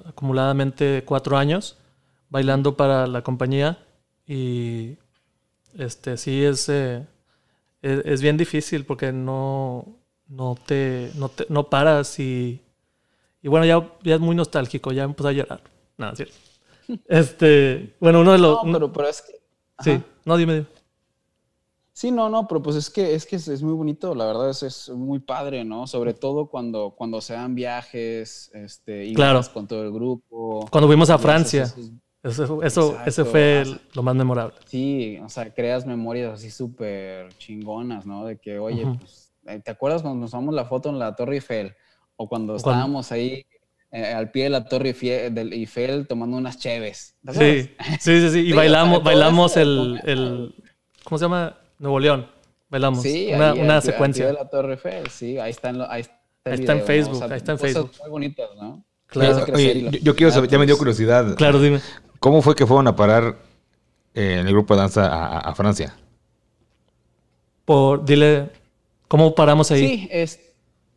acumuladamente 0.05 1.03
cuatro 1.05 1.37
años 1.37 1.77
bailando 2.29 2.77
para 2.77 3.07
la 3.07 3.23
compañía 3.23 3.79
y 4.27 4.97
este 5.77 6.17
sí 6.17 6.43
es, 6.43 6.69
eh, 6.69 7.05
es, 7.81 8.01
es 8.05 8.21
bien 8.21 8.37
difícil 8.37 8.85
porque 8.85 9.11
no, 9.11 9.85
no, 10.27 10.55
te, 10.65 11.11
no, 11.15 11.29
te- 11.29 11.45
no 11.49 11.69
paras 11.69 12.19
y, 12.19 12.61
y 13.41 13.47
bueno, 13.49 13.65
ya, 13.65 13.91
ya 14.03 14.15
es 14.15 14.21
muy 14.21 14.35
nostálgico, 14.35 14.91
ya 14.91 15.03
empecé 15.03 15.29
a 15.29 15.31
llorar. 15.33 15.61
Nada, 15.97 16.13
es 16.13 16.17
cierto. 16.17 16.35
Este, 17.07 17.95
bueno, 17.99 18.21
uno 18.21 18.33
de 18.33 18.37
los... 18.39 18.63
No, 18.65 18.71
pero, 18.73 18.91
pero 18.93 19.07
es 19.07 19.21
que... 19.21 19.33
sí, 19.79 19.91
Ajá. 19.91 20.05
No, 20.25 20.37
dime, 20.37 20.53
dime. 20.55 20.67
Sí, 21.93 22.09
no, 22.09 22.29
no, 22.29 22.47
pero 22.47 22.61
pues 22.63 22.77
es 22.77 22.89
que 22.89 23.13
es, 23.13 23.25
que 23.25 23.35
es, 23.35 23.61
muy 23.61 23.73
bonito, 23.73 24.15
la 24.15 24.25
verdad 24.25 24.49
es, 24.49 24.63
es 24.63 24.89
muy 24.89 25.19
padre, 25.19 25.65
¿no? 25.65 25.87
Sobre 25.87 26.13
todo 26.13 26.47
cuando, 26.47 26.91
cuando 26.97 27.19
se 27.21 27.33
dan 27.33 27.53
viajes, 27.53 28.49
este, 28.53 29.05
y 29.05 29.13
Claro. 29.13 29.41
con 29.53 29.67
todo 29.67 29.83
el 29.83 29.91
grupo. 29.91 30.65
Cuando 30.71 30.87
fuimos 30.87 31.09
a 31.09 31.17
Francia, 31.17 31.63
esos- 31.63 31.91
eso, 32.23 32.63
eso, 32.63 32.97
ese 33.05 33.25
fue 33.25 33.63
lo 33.93 34.03
más 34.03 34.15
memorable. 34.15 34.55
Sí, 34.65 35.19
o 35.23 35.27
sea, 35.27 35.53
creas 35.53 35.85
memorias 35.85 36.33
así 36.33 36.49
súper 36.49 37.33
chingonas, 37.37 38.05
¿no? 38.05 38.25
De 38.25 38.37
que, 38.37 38.57
oye, 38.57 38.85
pues, 38.97 39.33
eh, 39.47 39.59
¿te 39.59 39.71
acuerdas 39.71 40.01
cuando 40.01 40.21
nos 40.21 40.31
tomamos 40.31 40.55
la 40.55 40.65
foto 40.65 40.89
en 40.89 40.97
la 40.97 41.13
Torre 41.15 41.35
Eiffel? 41.35 41.75
O 42.15 42.27
cuando 42.29 42.53
cuando- 42.53 42.55
estábamos 42.55 43.11
ahí 43.11 43.45
eh, 43.91 44.05
al 44.13 44.31
pie 44.31 44.43
de 44.45 44.49
la 44.51 44.65
Torre 44.65 44.89
Eiffel, 44.89 45.33
del 45.33 45.53
Eiffel 45.53 46.07
tomando 46.07 46.37
unas 46.37 46.57
cheves. 46.57 47.15
¿te 47.25 47.33
Sí, 47.33 47.75
sí, 47.99 48.21
sí, 48.21 48.29
sí. 48.31 48.39
Y 48.47 48.53
bailamos, 48.53 49.03
bailamos 49.03 49.51
eso, 49.51 49.61
el, 49.61 50.55
¿cómo 51.03 51.17
se 51.19 51.25
llama? 51.25 51.57
Nuevo 51.79 51.99
León. 51.99 52.27
Bailamos. 52.69 53.01
Sí, 53.01 53.29
una 53.33 53.51
ahí 53.51 53.59
una 53.59 53.61
al 53.61 53.67
pie- 53.67 53.75
al 53.75 53.81
secuencia. 53.81 54.25
pie 54.25 54.33
de 54.33 54.39
la 54.43 54.49
Torre 54.49 54.73
Eiffel, 54.73 55.07
sí, 55.09 55.37
ahí 55.37 55.51
está 55.51 55.69
en, 55.69 55.79
lo- 55.79 55.89
ahí 55.91 56.01
está 56.01 56.13
el 56.45 56.53
Ahí 56.53 56.59
está 56.59 56.71
en 56.71 56.77
video, 56.79 56.79
¿no? 56.79 56.85
Facebook, 56.87 57.23
ahí 57.31 57.37
está 57.37 57.51
en 57.51 57.57
cosas 57.57 57.73
Facebook. 57.73 57.91
muy 58.01 58.09
bonitas, 58.09 58.49
¿no? 58.59 58.83
Claro. 59.07 59.45
Oye, 59.53 59.81
yo, 59.83 59.89
yo 59.91 60.15
quiero 60.15 60.31
saber, 60.31 60.49
ya 60.49 60.57
me 60.57 60.65
dio 60.65 60.77
curiosidad. 60.77 61.35
Claro, 61.35 61.59
dime. 61.59 61.81
¿Cómo 62.19 62.41
fue 62.41 62.55
que 62.55 62.65
fueron 62.65 62.87
a 62.87 62.95
parar 62.95 63.35
eh, 64.13 64.37
en 64.39 64.47
el 64.47 64.53
grupo 64.53 64.73
de 64.73 64.79
danza 64.81 65.05
a, 65.07 65.25
a- 65.37 65.39
a 65.39 65.55
Francia? 65.55 65.93
Por, 67.65 68.03
dile, 68.05 68.49
¿cómo 69.07 69.35
paramos 69.35 69.69
ahí? 69.71 69.87
Sí, 69.87 70.07
es, 70.11 70.39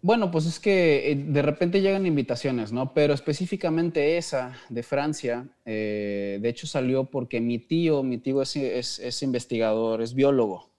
bueno, 0.05 0.31
pues 0.31 0.45
es 0.45 0.61
que 0.61 1.11
eh, 1.13 1.15
de 1.17 1.41
repente 1.41 1.81
llegan 1.81 2.05
invitaciones, 2.05 2.73
¿no? 2.73 2.93
Pero 2.93 3.15
específicamente 3.15 4.19
esa 4.19 4.55
de 4.69 4.83
Francia, 4.83 5.49
eh, 5.65 6.39
de 6.43 6.49
hecho 6.51 6.67
salió 6.67 7.07
porque 7.07 7.41
mi 7.41 7.59
tío, 7.59 8.03
mi 8.03 8.19
tío 8.19 8.43
es, 8.43 8.55
es- 8.57 8.99
es 8.99 9.23
investigador, 9.23 10.03
es 10.03 10.13
biólogo, 10.15 10.71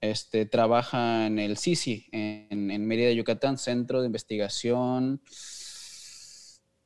este, 0.00 0.46
trabaja 0.46 1.26
en 1.26 1.38
el 1.38 1.58
CICI, 1.58 2.06
en, 2.12 2.70
en 2.70 2.86
Mérida, 2.86 3.12
Yucatán, 3.12 3.58
Centro 3.58 4.00
de 4.00 4.06
Investigación 4.06 5.20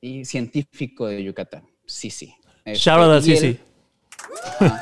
y 0.01 0.25
Científico 0.25 1.07
de 1.07 1.23
Yucatán, 1.23 1.63
CICI. 1.89 2.35
Este, 2.65 2.91
Shout 2.91 3.03
out 3.03 3.13
al 3.13 3.23
Sisi. 3.23 3.57
Ajá. 4.59 4.81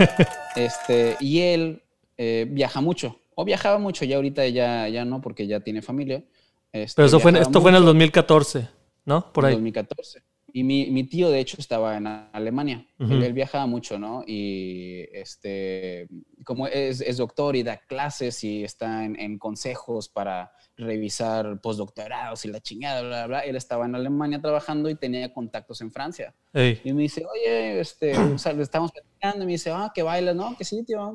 Este, 0.56 1.16
y 1.20 1.40
él 1.40 1.82
eh, 2.16 2.46
viaja 2.48 2.80
mucho, 2.80 3.20
o 3.34 3.44
viajaba 3.44 3.76
mucho, 3.78 4.06
ya 4.06 4.16
ahorita 4.16 4.48
ya, 4.48 4.88
ya 4.88 5.04
no, 5.04 5.20
porque 5.20 5.46
ya 5.46 5.60
tiene 5.60 5.82
familia. 5.82 6.24
Este, 6.72 6.96
Pero 6.96 7.06
eso 7.06 7.20
fue, 7.20 7.38
esto 7.38 7.60
fue 7.60 7.70
en 7.70 7.76
el 7.76 7.82
mucho 7.82 7.92
2014, 7.92 8.68
¿no? 9.04 9.32
Por 9.32 9.46
ahí. 9.46 9.52
2014. 9.52 10.22
Y 10.54 10.64
mi, 10.64 10.90
mi 10.90 11.04
tío, 11.04 11.30
de 11.30 11.40
hecho, 11.40 11.56
estaba 11.58 11.96
en 11.96 12.06
Alemania. 12.06 12.86
Ujú. 12.98 13.14
él, 13.14 13.22
él 13.22 13.32
viajaba 13.32 13.66
mucho, 13.66 13.98
¿no? 13.98 14.22
Y 14.26 15.04
este, 15.12 16.08
como 16.44 16.66
es, 16.66 17.00
es 17.00 17.16
doctor 17.16 17.56
y 17.56 17.62
da 17.62 17.78
clases 17.78 18.44
y 18.44 18.62
está 18.62 19.04
en, 19.04 19.18
en 19.18 19.38
consejos 19.38 20.08
para 20.08 20.52
revisar 20.76 21.60
postdoctorados 21.60 22.44
y 22.44 22.48
la 22.48 22.60
chingada, 22.60 23.00
bla, 23.00 23.08
bla, 23.08 23.26
bla. 23.26 23.40
Él 23.40 23.56
estaba 23.56 23.86
en 23.86 23.94
Alemania 23.94 24.40
trabajando 24.40 24.90
y 24.90 24.94
tenía 24.94 25.32
contactos 25.32 25.80
en 25.80 25.90
Francia. 25.90 26.34
Y 26.54 26.92
me 26.92 27.02
dice, 27.02 27.24
oye, 27.24 27.80
este, 27.80 28.16
o 28.18 28.38
sea, 28.38 28.52
le 28.52 28.62
estamos 28.62 28.92
platicando. 28.92 29.44
Y 29.44 29.46
me 29.46 29.52
dice, 29.52 29.70
ah, 29.70 29.90
que 29.94 30.02
bailas, 30.02 30.36
¿no? 30.36 30.56
Que 30.56 30.64
sí, 30.64 30.82
tío. 30.84 31.14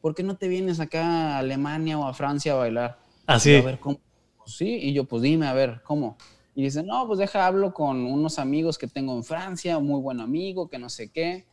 ¿Por 0.00 0.14
qué 0.14 0.22
no 0.24 0.36
te 0.36 0.48
vienes 0.48 0.80
acá 0.80 1.36
a 1.36 1.38
Alemania 1.38 1.98
o 1.98 2.06
a 2.06 2.14
Francia 2.14 2.52
a 2.52 2.56
bailar? 2.56 2.98
Así. 3.26 3.52
Yo, 3.52 3.58
a 3.58 3.62
ver, 3.62 3.78
¿cómo? 3.78 4.00
Pues 4.44 4.56
sí, 4.56 4.78
y 4.82 4.92
yo, 4.92 5.04
pues 5.04 5.22
dime, 5.22 5.46
a 5.46 5.52
ver, 5.54 5.80
¿cómo? 5.84 6.16
Y 6.54 6.62
dice, 6.64 6.82
no, 6.82 7.06
pues 7.06 7.18
deja, 7.18 7.46
hablo 7.46 7.72
con 7.72 8.04
unos 8.04 8.38
amigos 8.38 8.76
que 8.78 8.86
tengo 8.86 9.16
en 9.16 9.24
Francia, 9.24 9.78
un 9.78 9.86
muy 9.86 10.00
buen 10.00 10.20
amigo, 10.20 10.68
que 10.68 10.78
no 10.78 10.88
sé 10.88 11.10
qué. 11.10 11.46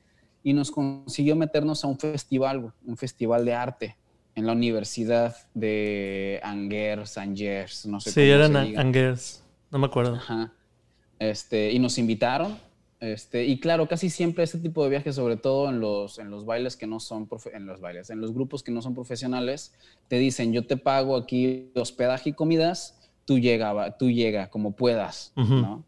Y 0.43 0.53
nos 0.53 0.71
consiguió 0.71 1.35
meternos 1.35 1.83
a 1.83 1.87
un 1.87 1.97
festival, 1.97 2.73
un 2.85 2.97
festival 2.97 3.45
de 3.45 3.53
arte 3.53 3.97
en 4.35 4.45
la 4.45 4.53
Universidad 4.53 5.35
de 5.53 6.39
Angers, 6.43 7.17
Angers, 7.17 7.85
no 7.85 7.99
sé 7.99 8.11
Sí, 8.11 8.15
cómo 8.21 8.25
eran 8.33 8.51
se 8.51 8.57
a- 8.57 8.61
diga. 8.63 8.81
Angers. 8.81 9.43
No 9.71 9.79
me 9.79 9.85
acuerdo. 9.87 10.15
Ajá. 10.15 10.51
Este, 11.19 11.71
y 11.71 11.79
nos 11.79 11.97
invitaron. 11.97 12.57
Este, 13.01 13.45
y 13.45 13.59
claro, 13.59 13.87
casi 13.87 14.11
siempre 14.11 14.43
este 14.43 14.59
tipo 14.59 14.83
de 14.83 14.91
viajes, 14.91 15.15
sobre 15.15 15.35
todo 15.35 15.69
en 15.69 15.79
los, 15.79 16.19
en 16.19 16.29
los 16.29 16.45
bailes 16.45 16.77
que 16.77 16.85
no 16.85 16.99
son, 16.99 17.27
profe- 17.27 17.49
en 17.55 17.65
los 17.65 17.81
bailes, 17.81 18.11
en 18.11 18.21
los 18.21 18.31
grupos 18.31 18.61
que 18.61 18.71
no 18.71 18.83
son 18.83 18.93
profesionales, 18.93 19.73
te 20.07 20.17
dicen, 20.19 20.53
yo 20.53 20.67
te 20.67 20.77
pago 20.77 21.15
aquí 21.17 21.71
hospedaje 21.75 22.29
y 22.29 22.33
comidas, 22.33 22.99
tú 23.25 23.39
llega, 23.39 23.97
tú 23.97 24.11
llega 24.11 24.51
como 24.51 24.73
puedas, 24.73 25.33
Ujú. 25.35 25.55
¿no? 25.55 25.83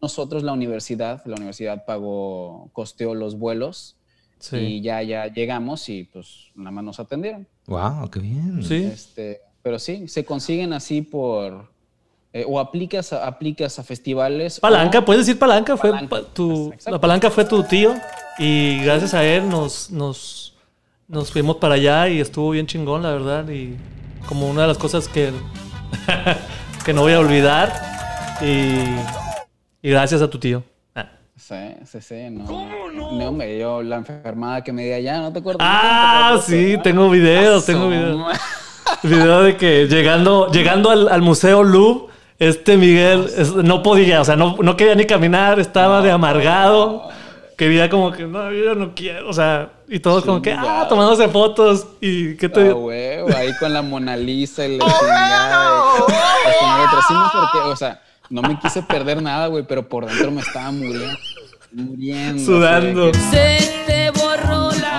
Nosotros, 0.00 0.44
la 0.44 0.52
universidad, 0.52 1.20
la 1.26 1.34
universidad 1.34 1.84
pagó, 1.84 2.70
costeó 2.72 3.14
los 3.14 3.36
vuelos 3.36 3.96
Sí. 4.38 4.56
y 4.58 4.80
ya, 4.82 5.02
ya 5.02 5.26
llegamos 5.28 5.88
y 5.88 6.04
pues 6.04 6.50
nada 6.54 6.70
más 6.70 6.84
nos 6.84 7.00
atendieron. 7.00 7.48
¡Wow! 7.66 8.08
¡Qué 8.10 8.20
bien! 8.20 8.62
Sí. 8.62 8.84
Este, 8.84 9.40
pero 9.62 9.78
sí, 9.78 10.06
se 10.08 10.24
consiguen 10.24 10.74
así 10.74 11.02
por... 11.02 11.72
eh, 12.40 12.44
o 12.46 12.60
aplicas 12.60 13.12
a, 13.12 13.26
aplicas 13.26 13.78
a 13.78 13.82
festivales. 13.82 14.60
Palanca, 14.60 14.98
o- 14.98 15.04
puedes 15.04 15.24
decir 15.26 15.38
palanca, 15.38 15.76
fue 15.76 15.90
pa- 16.08 16.22
tu, 16.22 16.66
exacto. 16.72 16.90
la 16.90 17.00
palanca 17.00 17.30
fue 17.30 17.44
tu 17.46 17.62
tío 17.62 17.94
y 18.38 18.78
gracias 18.84 19.14
a 19.14 19.24
él 19.24 19.48
nos, 19.48 19.90
nos, 19.90 20.54
nos 21.08 21.30
fuimos 21.32 21.56
para 21.56 21.74
allá 21.76 22.08
y 22.08 22.20
estuvo 22.20 22.50
bien 22.50 22.66
chingón, 22.66 23.02
la 23.02 23.12
verdad, 23.12 23.48
y 23.48 23.76
como 24.28 24.48
una 24.50 24.62
de 24.62 24.68
las 24.68 24.76
cosas 24.78 25.08
que, 25.08 25.32
que 26.84 26.92
no 26.92 27.02
voy 27.02 27.12
a 27.14 27.20
olvidar 27.20 27.72
y, 28.42 28.84
y 29.86 29.90
gracias 29.90 30.20
a 30.20 30.28
tu 30.28 30.38
tío. 30.38 30.62
Ah, 30.94 31.08
Sí, 31.36 31.54
sí, 31.84 32.00
sí, 32.00 32.14
no. 32.30 32.90
no? 32.92 33.28
hombre, 33.28 33.58
yo 33.58 33.82
la 33.82 33.96
enfermada 33.96 34.62
que 34.64 34.72
me 34.72 34.84
di 34.84 34.92
allá, 34.92 35.20
¿no 35.20 35.32
te 35.32 35.38
acuerdas? 35.38 35.66
Ah, 35.68 36.32
¿No 36.32 36.40
te 36.40 36.44
acuerdas? 36.44 36.44
sí, 36.46 36.76
tengo 36.82 37.08
videos, 37.10 37.64
tengo 37.64 37.88
videos. 37.88 38.36
Video 39.02 39.42
de 39.42 39.56
que 39.56 39.86
llegando, 39.88 40.50
llegando 40.50 40.90
al, 40.90 41.08
al 41.08 41.20
Museo 41.20 41.62
Louvre, 41.64 42.12
este 42.38 42.76
Miguel 42.76 43.26
es- 43.36 43.54
no 43.54 43.82
podía, 43.82 44.20
o 44.20 44.24
sea, 44.24 44.36
no, 44.36 44.56
no 44.60 44.76
quería 44.76 44.94
ni 44.94 45.04
caminar, 45.06 45.58
estaba 45.60 46.02
de 46.02 46.10
amargado. 46.10 47.08
Quería 47.56 47.88
como 47.88 48.12
que, 48.12 48.24
no, 48.24 48.52
yo 48.52 48.74
no 48.74 48.94
quiero, 48.94 49.30
o 49.30 49.32
sea, 49.32 49.70
y 49.88 49.98
todos 50.00 50.24
como 50.26 50.42
que, 50.42 50.52
ah, 50.52 50.84
tomándose 50.90 51.26
fotos. 51.28 51.86
¿Y 52.02 52.36
qué 52.36 52.50
te 52.50 52.68
Ah, 52.68 52.74
huevo, 52.74 53.28
ahí 53.34 53.50
con 53.58 53.72
la 53.72 53.80
Mona 53.80 54.14
Lisa 54.14 54.66
y 54.66 54.76
la 54.76 54.84
chingada. 54.84 55.82
sí, 57.08 57.14
porque, 57.32 57.68
o 57.68 57.76
sea, 57.76 58.02
no 58.28 58.42
me 58.42 58.58
quise 58.58 58.82
perder 58.82 59.22
nada, 59.22 59.46
güey, 59.46 59.64
pero 59.66 59.88
por 59.88 60.04
dentro 60.06 60.30
me 60.30 60.42
estaba 60.42 60.70
muriendo. 60.70 61.16
Muriendo. 61.72 62.44
Sudando. 62.44 63.12
que- 63.12 63.18
Se 63.18 63.72
te 63.86 64.10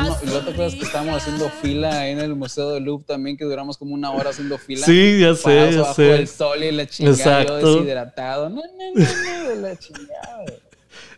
No, 0.04 0.10
no, 0.10 0.18
y 0.24 0.26
luego 0.28 0.46
te 0.46 0.52
acuerdas 0.52 0.76
que 0.76 0.82
estábamos 0.84 1.18
haciendo 1.22 1.50
fila 1.50 2.00
ahí 2.00 2.12
en 2.12 2.20
el 2.20 2.36
Museo 2.36 2.72
de 2.72 2.80
Louvre 2.80 3.06
también, 3.08 3.38
que 3.38 3.46
duramos 3.46 3.78
como 3.78 3.94
una 3.94 4.12
hora 4.12 4.30
haciendo 4.32 4.58
fila. 4.58 4.86
Sí, 4.86 5.20
ya 5.22 5.34
sé, 5.36 5.72
ya 5.74 5.82
bajo 5.82 5.94
sé. 5.96 6.16
el 6.16 6.28
sol 6.28 6.64
y 6.64 6.72
la 6.72 6.88
chingada, 6.88 7.16
Exacto. 7.18 7.60
yo 7.62 7.74
deshidratado. 7.76 8.50
No, 8.50 8.56
no, 8.58 8.62
no, 8.96 9.04
no, 9.44 9.50
de 9.50 9.56
la 9.62 9.76
chingada. 9.80 10.46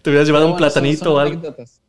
Te 0.01 0.09
hubieras 0.09 0.27
llevado 0.27 0.45
un 0.45 0.51
son- 0.51 0.57
platanito 0.57 1.03
son 1.05 1.13
o 1.13 1.19
algo. 1.19 1.33
anécdotas. 1.33 1.81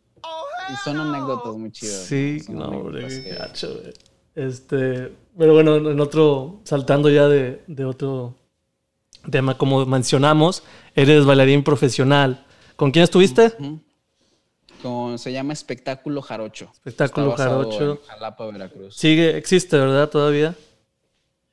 Y 0.73 0.77
son 0.85 0.99
anécdotas 0.99 1.55
muy 1.57 1.73
chidas. 1.73 2.05
Sí, 2.05 2.39
no, 2.49 2.65
hombre, 2.67 3.07
que- 3.09 3.31
gacho, 3.35 3.69
güey. 3.81 3.93
Este, 4.35 5.13
pero 5.37 5.55
bueno, 5.55 5.77
en 5.77 6.01
otro, 6.01 6.61
saltando 6.65 7.11
ya 7.11 7.27
de, 7.29 7.63
de 7.67 7.85
otro 7.85 8.35
tema, 9.31 9.59
como 9.59 9.85
mencionamos, 9.87 10.63
eres 10.95 11.25
bailarín 11.25 11.63
profesional. 11.65 12.47
¿Con 12.77 12.91
quién 12.93 13.03
estuviste? 13.03 13.53
Ujú. 13.59 13.81
Con- 14.83 15.19
se 15.19 15.33
llama 15.33 15.53
Espectáculo 15.53 16.23
Jarocho. 16.23 16.71
Espectáculo 16.73 17.33
Jarocho. 17.33 18.01
Jalapa, 18.07 18.47
Veracruz. 18.47 18.97
Sigue, 18.97 19.37
existe, 19.37 19.77
¿verdad? 19.79 20.09
Todavía. 20.09 20.55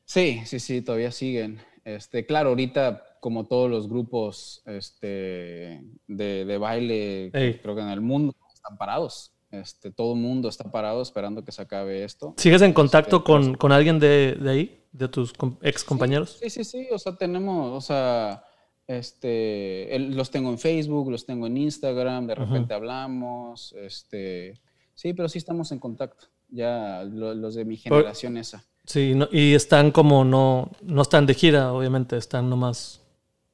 Sí, 0.05 0.41
sí, 0.46 0.60
sí, 0.60 0.81
todavía 0.81 1.12
siguen. 1.12 1.60
Este, 1.84 2.25
claro, 2.25 2.50
ahorita, 2.50 3.03
como 3.19 3.46
todos 3.46 3.69
los 3.69 3.88
grupos 3.89 4.62
este, 4.65 5.81
de, 6.07 6.46
de 6.46 6.57
baile, 6.57 7.29
Ey. 7.34 7.60
creo 7.62 7.75
que 7.75 7.81
en 7.81 7.89
el 7.89 8.01
mundo 8.01 8.36
están 8.53 8.77
parados. 8.77 9.31
Este, 9.51 9.91
todo 9.91 10.13
el 10.13 10.19
mundo 10.19 10.50
está 10.50 10.69
parado 10.72 11.01
esperando 11.01 11.43
que 11.43 11.51
se 11.53 11.62
acabe 11.62 12.03
esto. 12.03 12.34
¿Sigues 12.38 12.62
en 12.62 12.74
contacto 12.74 13.17
Este, 13.17 13.25
con, 13.25 13.55
con 13.55 13.72
alguien 13.72 14.00
de, 14.00 14.36
de 14.39 14.50
ahí? 14.50 14.84
de 14.91 15.07
tus 15.07 15.31
ex 15.62 15.84
compañeros? 15.84 16.38
Sí, 16.41 16.50
sí, 16.50 16.63
sí, 16.63 16.88
o 16.91 16.98
sea, 16.98 17.15
tenemos, 17.15 17.72
o 17.77 17.81
sea, 17.86 18.43
este, 18.88 19.96
el- 19.96 20.15
los 20.15 20.32
tengo 20.32 20.50
en 20.50 20.58
Facebook, 20.58 21.12
los 21.12 21.25
tengo 21.25 21.46
en 21.48 21.58
Instagram, 21.58 22.27
de 22.27 22.36
repente 22.36 22.74
hablamos, 22.74 23.74
este, 23.74 24.60
sí, 24.96 25.13
pero 25.13 25.27
sí 25.29 25.38
estamos 25.38 25.72
en 25.72 25.79
contacto, 25.79 26.27
ya 26.50 27.03
lo- 27.03 27.34
los 27.34 27.56
de 27.56 27.65
mi 27.65 27.75
generación 27.77 28.38
esa. 28.38 28.63
Sí, 28.86 29.13
no- 29.13 29.27
y 29.32 29.53
están 29.53 29.91
como 29.91 30.24
no, 30.24 30.72
no 30.82 31.01
están 31.01 31.25
de 31.25 31.34
gira, 31.34 31.74
obviamente, 31.74 32.15
están 32.15 32.50
nomás, 32.50 33.01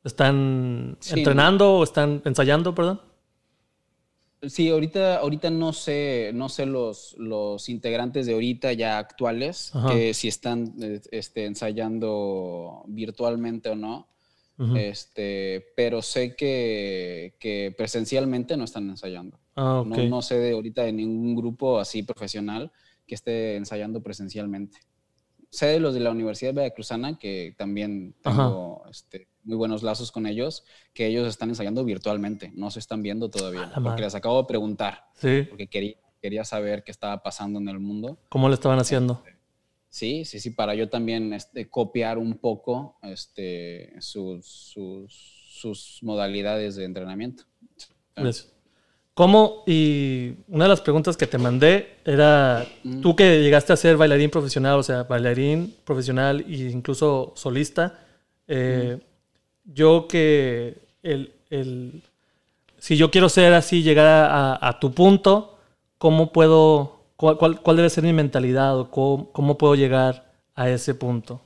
están 0.04 0.98
Sí. 1.00 1.18
entrenando 1.20 1.74
o 1.80 1.84
están 1.84 2.22
ensayando, 2.26 2.76
perdón. 2.76 3.02
Sí, 4.46 4.70
ahorita, 4.70 5.18
ahorita 5.20 5.50
no 5.50 5.72
sé, 5.72 6.32
no 6.34 6.50
sé 6.50 6.66
los, 6.66 7.16
los 7.18 7.70
integrantes 7.70 8.26
de 8.26 8.34
ahorita 8.34 8.74
ya 8.74 8.98
actuales, 9.00 9.74
Ajá. 9.74 9.90
que 9.94 10.14
si 10.14 10.28
están 10.28 10.74
eh, 10.82 11.00
este, 11.12 11.46
ensayando 11.46 12.84
virtualmente 12.88 13.70
o 13.70 13.76
no. 13.78 14.10
Ujú. 14.58 14.76
Este, 14.76 15.66
pero 15.76 16.02
sé 16.02 16.36
que, 16.36 17.36
que 17.40 17.74
presencialmente 17.78 18.56
no 18.56 18.64
están 18.64 18.90
ensayando. 18.90 19.40
Ah, 19.56 19.82
ok. 19.82 19.88
No, 19.88 19.98
no 20.08 20.22
sé 20.22 20.38
de 20.38 20.54
ahorita 20.54 20.84
de 20.84 20.94
ningún 20.94 21.36
grupo 21.36 21.80
así 21.80 22.04
profesional 22.04 22.72
que 23.08 23.16
esté 23.16 23.56
ensayando 23.56 24.02
presencialmente. 24.02 24.80
Sé 25.50 25.68
de 25.68 25.80
los 25.80 25.94
de 25.94 26.00
la 26.00 26.12
Universidad 26.12 26.54
Veracruzana, 26.54 27.20
que 27.20 27.54
también 27.58 28.16
tengo 28.24 28.84
este, 28.90 29.28
muy 29.44 29.56
buenos 29.56 29.84
lazos 29.84 30.12
con 30.12 30.26
ellos, 30.26 30.66
que 30.94 31.06
ellos 31.06 31.28
están 31.28 31.50
ensayando 31.50 31.84
virtualmente, 31.84 32.52
no 32.56 32.72
se 32.72 32.80
están 32.80 33.04
viendo 33.04 33.30
todavía. 33.30 33.70
Porque 33.74 33.90
madre. 33.90 34.04
les 34.06 34.16
acabo 34.16 34.42
de 34.42 34.48
preguntar, 34.48 35.06
Sí, 35.14 35.46
porque 35.48 35.68
quería, 35.68 35.96
quería 36.20 36.44
saber 36.44 36.84
qué 36.84 36.92
estaba 36.92 37.22
pasando 37.22 37.60
en 37.60 37.68
el 37.68 37.80
mundo. 37.80 38.18
¿cómo 38.30 38.50
le 38.50 38.56
estaban 38.56 38.80
haciendo? 38.80 39.22
Sí, 39.94 40.26
sí, 40.26 40.40
sí, 40.40 40.50
para 40.50 40.74
yo 40.74 40.90
también 40.90 41.34
este, 41.34 41.70
copiar 41.70 42.18
un 42.18 42.36
poco 42.40 42.98
este, 43.04 43.94
sus, 44.02 44.44
sus, 44.44 45.14
sus 45.52 46.00
modalidades 46.02 46.76
de 46.76 46.86
entrenamiento. 46.86 47.44
Gracias. 48.16 48.52
¿Cómo? 49.14 49.62
Y 49.68 50.34
una 50.48 50.64
de 50.66 50.70
las 50.70 50.82
preguntas 50.82 51.16
que 51.16 51.28
te 51.28 51.38
mandé 51.38 51.98
era, 52.06 52.66
Mm. 52.84 53.02
tú 53.02 53.16
que 53.16 53.44
llegaste 53.44 53.72
a 53.72 53.76
ser 53.78 53.96
bailarín 53.96 54.32
profesional, 54.32 54.80
o 54.80 54.84
sea, 54.84 55.04
bailarín 55.04 55.76
profesional 55.86 56.44
e 56.50 56.56
incluso 56.72 57.32
solista, 57.36 58.00
eh, 58.48 58.98
yo 59.66 60.08
que 60.08 60.76
el, 61.04 61.34
el- 61.52 62.02
si 62.80 62.98
yo 62.98 63.12
quiero 63.12 63.30
ser 63.30 63.54
así, 63.54 63.84
llegar 63.84 64.08
a, 64.08 64.68
a 64.68 64.80
tu 64.80 64.92
punto, 64.92 65.60
¿cómo 66.00 66.32
puedo, 66.34 67.03
cuál, 67.24 67.38
cuál- 67.38 67.62
cuál 67.62 67.78
debe 67.78 67.90
ser 67.90 68.04
mi 68.04 68.12
mentalidad 68.14 68.78
o 68.78 68.92
cómo, 68.92 69.32
cómo 69.32 69.58
puedo 69.58 69.76
llegar 69.76 70.34
a 70.56 70.70
ese 70.70 70.94
punto? 70.94 71.42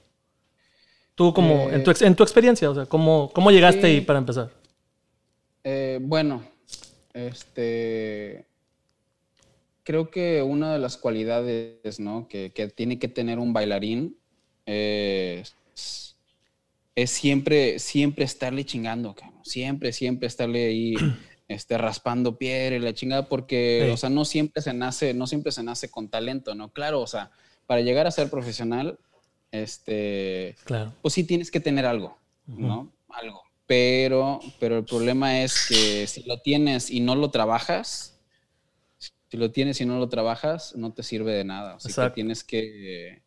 Tú 1.16 1.34
como, 1.34 1.70
en, 1.72 1.84
tu, 1.84 1.92
en 2.00 2.16
tu 2.16 2.24
experiencia, 2.24 2.70
o 2.70 2.76
sea, 2.76 2.86
¿cómo, 2.86 3.30
cómo 3.34 3.52
llegaste 3.52 3.88
Sí. 3.88 3.88
ahí 3.88 4.02
para 4.02 4.20
empezar? 4.20 4.52
Eh, 5.64 6.00
bueno, 6.02 6.42
este, 7.14 8.46
creo 9.84 10.10
que 10.10 10.42
una 10.42 10.74
de 10.74 10.80
las 10.80 10.98
cualidades 10.98 12.00
¿no? 12.00 12.28
que, 12.28 12.52
que 12.52 12.68
tiene 12.70 13.00
que 13.00 13.08
tener 13.08 13.40
un 13.40 13.54
bailarín 13.54 14.18
es, 14.66 15.56
es 16.96 17.12
siempre, 17.12 17.80
siempre 17.80 18.26
estarle 18.26 18.66
chingando, 18.66 19.14
cabrón. 19.16 19.40
siempre, 19.46 19.94
siempre 19.94 20.28
estarle 20.28 20.68
ahí 20.68 21.10
este, 21.48 21.78
raspando 21.78 22.38
piedra 22.38 22.76
y 22.76 22.80
la 22.80 22.94
chingada, 22.94 23.28
porque, 23.30 23.84
Sí. 23.86 23.92
o 23.92 23.98
sea, 23.98 24.10
no 24.10 24.26
siempre 24.26 24.62
se 24.62 24.74
nace, 24.74 25.14
no 25.14 25.28
siempre 25.28 25.52
se 25.52 25.64
nace 25.64 25.90
con 25.90 26.10
talento, 26.10 26.56
¿no? 26.56 26.70
Claro, 26.74 27.02
o 27.02 27.08
sea, 27.08 27.32
para 27.66 27.82
llegar 27.82 28.06
a 28.08 28.12
ser 28.12 28.30
profesional, 28.30 29.00
este, 29.52 30.56
Claro. 30.66 30.94
pues 31.02 31.14
sí 31.14 31.24
tienes 31.24 31.52
que 31.52 31.60
tener 31.60 31.86
algo, 31.86 32.18
¿no? 32.46 32.92
Algo. 33.10 33.42
Pero, 33.66 34.40
pero 34.60 34.78
el 34.78 34.86
problema 34.86 35.42
es 35.42 35.66
que 35.68 36.08
si 36.08 36.24
lo 36.24 36.40
tienes 36.42 36.90
y 36.90 37.00
no 37.02 37.16
lo 37.16 37.32
trabajas, 37.32 38.20
si 39.30 39.36
lo 39.38 39.52
tienes 39.52 39.82
y 39.82 39.86
no 39.86 40.00
lo 40.00 40.08
trabajas, 40.08 40.74
no 40.76 40.94
te 40.94 41.04
sirve 41.04 41.34
de 41.34 41.44
nada. 41.44 41.76
Así 41.76 41.88
que 41.88 41.92
Exacto. 41.92 42.14
tienes 42.16 42.44
que, 42.46 43.22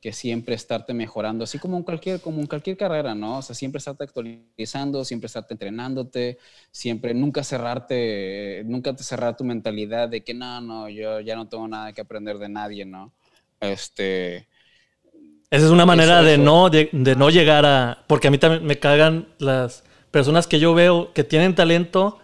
que 0.00 0.12
siempre 0.12 0.54
estarte 0.54 0.94
mejorando, 0.94 1.44
así 1.44 1.58
como 1.58 1.76
en 1.76 1.82
cualquier, 1.82 2.20
como 2.20 2.40
en 2.40 2.46
cualquier 2.46 2.76
carrera, 2.76 3.14
¿no? 3.14 3.38
O 3.38 3.42
sea, 3.42 3.54
siempre 3.54 3.78
estarte 3.78 4.04
actualizando, 4.04 5.04
siempre 5.04 5.26
estarte 5.26 5.54
entrenándote, 5.54 6.38
siempre, 6.70 7.14
nunca 7.14 7.42
cerrarte, 7.42 8.62
nunca 8.64 8.94
te 8.94 9.02
cerrar 9.02 9.36
tu 9.36 9.44
mentalidad 9.44 10.08
de 10.08 10.22
que 10.22 10.34
no, 10.34 10.60
no, 10.60 10.88
yo 10.88 11.20
ya 11.20 11.34
no 11.34 11.48
tengo 11.48 11.66
nada 11.66 11.92
que 11.92 12.00
aprender 12.00 12.38
de 12.38 12.48
nadie, 12.48 12.84
¿no? 12.84 13.12
Este, 13.60 14.46
Esa 15.50 15.66
es 15.66 15.70
una 15.70 15.86
manera 15.86 16.20
Eso, 16.20 16.28
de, 16.28 16.34
eso. 16.34 16.42
No, 16.42 16.70
de, 16.70 16.88
de 16.92 17.16
no 17.16 17.30
llegar 17.30 17.66
a... 17.66 18.04
Porque 18.06 18.28
a 18.28 18.30
mí 18.30 18.38
también 18.38 18.64
me 18.64 18.78
cagan 18.78 19.28
las 19.38 19.82
personas 20.12 20.46
que 20.46 20.60
yo 20.60 20.74
veo 20.74 21.12
que 21.12 21.24
tienen 21.24 21.56
talento 21.56 22.20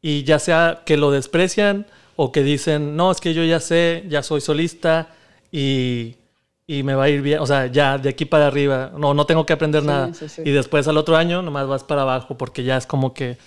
y 0.00 0.22
ya 0.22 0.38
sea 0.38 0.82
que 0.86 0.96
lo 0.96 1.10
desprecian 1.10 1.86
o 2.14 2.30
que 2.30 2.42
dicen, 2.44 2.96
no, 2.96 3.10
es 3.10 3.20
que 3.20 3.34
yo 3.34 3.44
ya 3.44 3.58
sé, 3.58 4.04
ya 4.08 4.22
soy 4.22 4.40
solista 4.40 5.08
y, 5.50 6.16
y 6.66 6.82
me 6.82 6.94
va 6.94 7.04
a 7.04 7.08
ir 7.08 7.22
bien. 7.22 7.38
O 7.40 7.46
sea, 7.46 7.66
ya 7.66 7.98
de 7.98 8.08
aquí 8.08 8.24
para 8.24 8.46
arriba, 8.48 8.92
no, 8.96 9.14
no 9.14 9.26
tengo 9.26 9.46
que 9.46 9.52
aprender 9.52 9.82
Sí, 9.82 9.86
nada. 9.86 10.14
sí, 10.14 10.28
sí. 10.28 10.42
Y 10.44 10.50
después 10.50 10.86
al 10.88 10.96
otro 10.96 11.16
año 11.16 11.42
nomás 11.42 11.66
vas 11.66 11.84
para 11.84 12.02
abajo 12.02 12.36
porque 12.36 12.64
ya 12.64 12.76
es 12.76 12.86
como 12.86 13.14
que, 13.14 13.38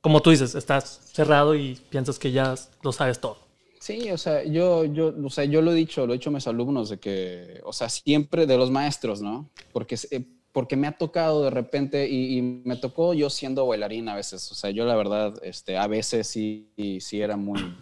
como 0.00 0.20
tú 0.20 0.30
dices, 0.30 0.54
estás 0.54 1.00
cerrado 1.12 1.54
y 1.54 1.78
piensas 1.90 2.18
que 2.18 2.32
ya 2.32 2.54
lo 2.82 2.92
sabes 2.92 3.20
todo. 3.20 3.38
Sí, 3.80 4.10
o 4.10 4.18
sea, 4.18 4.44
yo, 4.44 4.84
yo, 4.84 5.14
o 5.24 5.30
sea, 5.30 5.44
yo 5.44 5.62
lo 5.62 5.72
he 5.72 5.74
dicho, 5.74 6.06
lo 6.06 6.12
he 6.12 6.18
dicho 6.18 6.30
a 6.30 6.32
mis 6.32 6.46
alumnos 6.46 6.90
de 6.90 6.98
que, 6.98 7.60
o 7.64 7.72
sea, 7.72 7.88
siempre 7.88 8.44
de 8.46 8.56
los 8.58 8.70
maestros, 8.70 9.22
¿no? 9.22 9.48
Porque, 9.72 9.96
eh, 10.10 10.24
porque 10.52 10.76
me 10.76 10.88
ha 10.88 10.92
tocado 10.92 11.44
de 11.44 11.50
repente 11.50 12.08
y, 12.08 12.38
y 12.38 12.42
me 12.42 12.76
tocó 12.76 13.14
yo 13.14 13.30
siendo 13.30 13.66
bailarín 13.66 14.08
a 14.08 14.16
veces, 14.16 14.50
o 14.50 14.54
sea, 14.56 14.70
yo 14.70 14.84
la 14.84 14.96
verdad, 14.96 15.34
este, 15.42 15.78
a 15.78 15.86
veces 15.86 16.26
sí, 16.26 16.66
sí 17.00 17.20
era 17.20 17.36
muy 17.36 17.72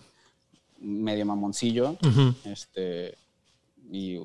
medio 0.79 1.25
mamoncillo, 1.25 1.96
este, 2.44 3.14
y, 3.90 4.18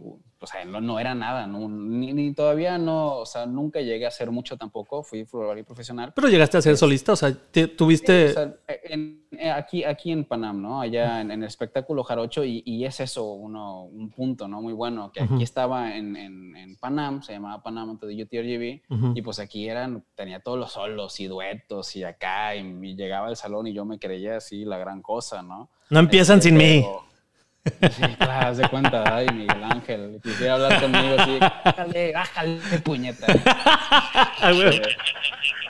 o 0.44 0.48
sea, 0.48 0.66
no, 0.66 0.82
no 0.82 1.00
era 1.00 1.14
nada, 1.14 1.46
¿no? 1.46 1.70
Ni, 1.70 2.14
ni 2.14 2.34
todavía 2.34 2.78
no, 2.78 3.18
o 3.18 3.26
sea, 3.26 3.46
nunca 3.46 3.80
llegué 3.80 4.06
a 4.06 4.08
hacer 4.08 4.32
mucho 4.32 4.58
tampoco, 4.58 5.04
fui 5.04 5.24
bailarín 5.32 5.64
profesional, 5.66 6.12
Pero 6.16 6.28
llegaste 6.30 6.58
a 6.58 6.62
ser 6.62 6.76
solista, 6.78 7.14
o 7.14 7.16
sea, 7.16 7.32
te- 7.52 7.68
tuviste... 7.68 8.30
o 8.32 8.34
sea, 8.34 8.56
en- 8.86 9.22
aquí, 9.56 9.84
aquí 9.84 10.12
en 10.12 10.26
Panam, 10.26 10.62
¿no? 10.62 10.82
Allá 10.82 11.22
en, 11.22 11.32
en 11.32 11.42
el 11.44 11.48
espectáculo 11.48 12.04
jarocho, 12.04 12.44
y, 12.44 12.64
y 12.66 12.86
es 12.86 13.00
eso 13.00 13.32
uno, 13.34 13.84
un 13.84 14.10
punto, 14.10 14.48
¿no? 14.48 14.62
Muy 14.62 14.74
bueno, 14.74 15.12
que 15.12 15.22
aquí 15.22 15.44
estaba 15.44 15.96
en, 15.96 16.16
en, 16.16 16.56
en 16.56 16.76
Panam, 16.78 17.22
se 17.22 17.34
llamaba 17.34 17.62
Panam 17.64 17.92
antes 17.92 18.10
de 18.10 18.24
UTRGV, 18.24 18.82
Ujú. 18.94 19.14
y 19.16 19.22
pues 19.22 19.40
aquí 19.40 19.70
eran, 19.70 20.04
tenía 20.16 20.40
todos 20.40 20.58
los 20.60 20.72
solos 20.72 21.20
y 21.20 21.28
duetos 21.28 21.96
y 21.96 22.04
acá, 22.04 22.56
y, 22.56 22.60
y 22.62 22.96
llegaba 22.96 23.28
al 23.28 23.36
salón 23.36 23.68
y 23.68 23.74
yo 23.74 23.86
me 23.86 24.00
creía 24.00 24.38
así 24.38 24.66
la 24.66 24.78
gran 24.78 25.02
cosa, 25.02 25.42
¿no? 25.42 25.70
No 25.92 26.00
empiezan 26.00 26.38
Este, 26.40 26.50
sin 26.50 26.58
mí. 26.58 26.86
Sí, 27.64 28.02
claro, 28.18 28.56
de 28.56 28.68
cuenta, 28.70 29.16
ay, 29.16 29.28
Miguel 29.34 29.64
Ángel, 29.64 30.20
quisiera 30.24 30.56
hablar 30.56 30.82
conmigo 30.82 31.16
así, 31.20 31.38
bájale, 31.40 32.14
bájale, 32.14 32.60
puñeta. 32.84 33.28
Güey. 34.42 34.82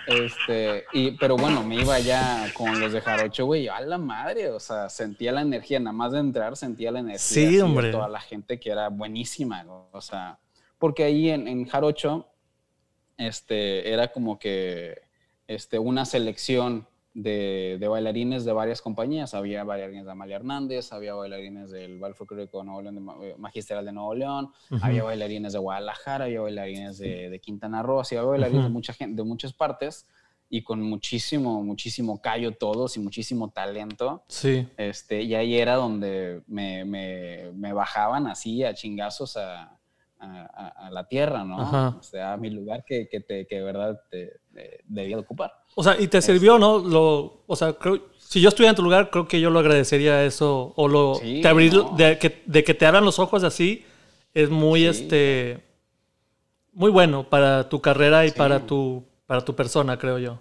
Este, 0.07 0.85
y, 0.93 1.11
pero 1.11 1.35
bueno, 1.35 1.63
me 1.63 1.75
iba 1.75 1.99
ya 1.99 2.47
con 2.53 2.79
los 2.79 2.91
de 2.93 3.01
Jarocho, 3.01 3.45
güey, 3.45 3.67
a 3.67 3.79
la 3.81 3.97
madre, 3.97 4.49
o 4.49 4.59
sea, 4.59 4.89
sentía 4.89 5.31
la 5.31 5.41
energía, 5.41 5.79
nada 5.79 5.93
más 5.93 6.11
de 6.13 6.19
entrar 6.19 6.55
sentía 6.57 6.91
la 6.91 6.99
energía 6.99 7.19
Sí, 7.19 7.45
así 7.45 7.55
de 7.57 7.61
hombre. 7.63 7.91
toda 7.91 8.07
la 8.09 8.19
gente 8.19 8.59
que 8.59 8.71
era 8.71 8.89
buenísima, 8.89 9.63
o 9.91 10.01
sea, 10.01 10.39
porque 10.79 11.03
ahí 11.03 11.29
en, 11.29 11.47
en 11.47 11.65
Jarocho, 11.67 12.27
este, 13.17 13.91
era 13.93 14.07
como 14.11 14.39
que, 14.39 15.01
este, 15.47 15.77
una 15.77 16.05
selección 16.05 16.87
de, 17.13 17.77
de 17.79 17.87
bailarines 17.87 18.45
de 18.45 18.53
varias 18.53 18.81
compañías, 18.81 19.33
había 19.33 19.63
bailarines 19.63 20.05
de 20.05 20.11
Amalia 20.11 20.37
Hernández, 20.37 20.93
había 20.93 21.13
bailarines 21.13 21.69
del 21.71 21.99
Ballet 21.99 22.15
Folclórico 22.15 22.63
Nuevo 22.63 22.81
León, 22.81 22.95
de 23.19 23.29
eh, 23.31 23.35
Magistral 23.37 23.85
de 23.85 23.91
Nuevo 23.91 24.15
León, 24.15 24.51
Ujú. 24.71 24.79
había 24.83 25.03
bailarines 25.03 25.53
de 25.53 25.59
Guadalajara, 25.59 26.25
había 26.25 26.41
bailarines 26.41 26.97
de, 26.99 27.29
de 27.29 27.39
Quintana 27.41 27.83
Roo, 27.83 27.99
así 27.99 28.15
había 28.15 28.29
bailarines 28.29 28.61
de, 28.63 28.67
Ujú. 28.67 28.73
mucha 28.73 28.93
gente, 28.93 29.21
de 29.21 29.27
muchas 29.27 29.51
partes 29.53 30.07
y 30.49 30.63
con 30.63 30.81
muchísimo, 30.81 31.61
muchísimo 31.63 32.21
callo 32.21 32.53
todos 32.53 32.95
y 32.97 32.99
muchísimo 32.99 33.49
talento. 33.51 34.23
Sí. 34.27 34.67
Este, 34.77 35.21
y 35.21 35.33
ahí 35.35 35.57
era 35.57 35.75
donde 35.75 36.43
me, 36.47 36.83
me, 36.85 37.51
me 37.53 37.71
bajaban 37.73 38.27
así 38.27 38.63
a 38.63 38.73
chingazos 38.73 39.37
a, 39.37 39.77
a- 40.19 40.73
a- 40.87 40.89
la 40.91 41.07
tierra, 41.07 41.43
¿no? 41.45 41.61
Ajá. 41.61 41.95
O 41.97 42.03
sea, 42.03 42.33
a 42.33 42.37
mi 42.37 42.49
lugar 42.49 42.83
que, 42.85 43.07
que, 43.09 43.21
te, 43.21 43.47
que 43.47 43.55
de 43.55 43.63
verdad 43.63 44.01
te, 44.09 44.41
te 44.53 44.81
debía 44.85 45.15
de 45.15 45.21
ocupar. 45.21 45.51
O 45.75 45.83
sea, 45.83 45.99
y 45.99 46.07
te 46.07 46.21
sirvió, 46.21 46.57
¿no? 46.59 46.79
Lo, 46.79 47.43
o 47.47 47.55
sea, 47.55 47.73
creo, 47.73 47.99
si 48.19 48.41
yo 48.41 48.49
estuviera 48.49 48.71
en 48.71 48.75
tu 48.75 48.83
lugar, 48.83 49.09
creo 49.09 49.27
que 49.27 49.39
yo 49.41 49.49
lo 49.49 49.59
agradecería 49.59 50.23
eso. 50.25 50.73
O 50.75 50.87
lo 50.87 51.15
Sí, 51.15 51.39
te 51.41 51.47
abrir, 51.47 51.73
no. 51.73 51.95
de, 51.97 52.17
que, 52.19 52.41
de 52.45 52.63
que 52.63 52.73
te 52.73 52.85
abran 52.85 53.05
los 53.05 53.19
ojos 53.19 53.43
así, 53.43 53.85
es 54.33 54.49
muy 54.49 54.81
Sí. 54.81 54.87
este 54.87 55.63
muy 56.73 56.89
bueno 56.91 57.27
para 57.29 57.69
tu 57.69 57.81
carrera 57.81 58.25
y 58.25 58.29
Sí. 58.29 58.35
para 58.37 58.65
tu 58.65 59.03
para 59.25 59.45
tu 59.45 59.55
persona, 59.55 59.97
creo 59.97 60.19
yo. 60.19 60.39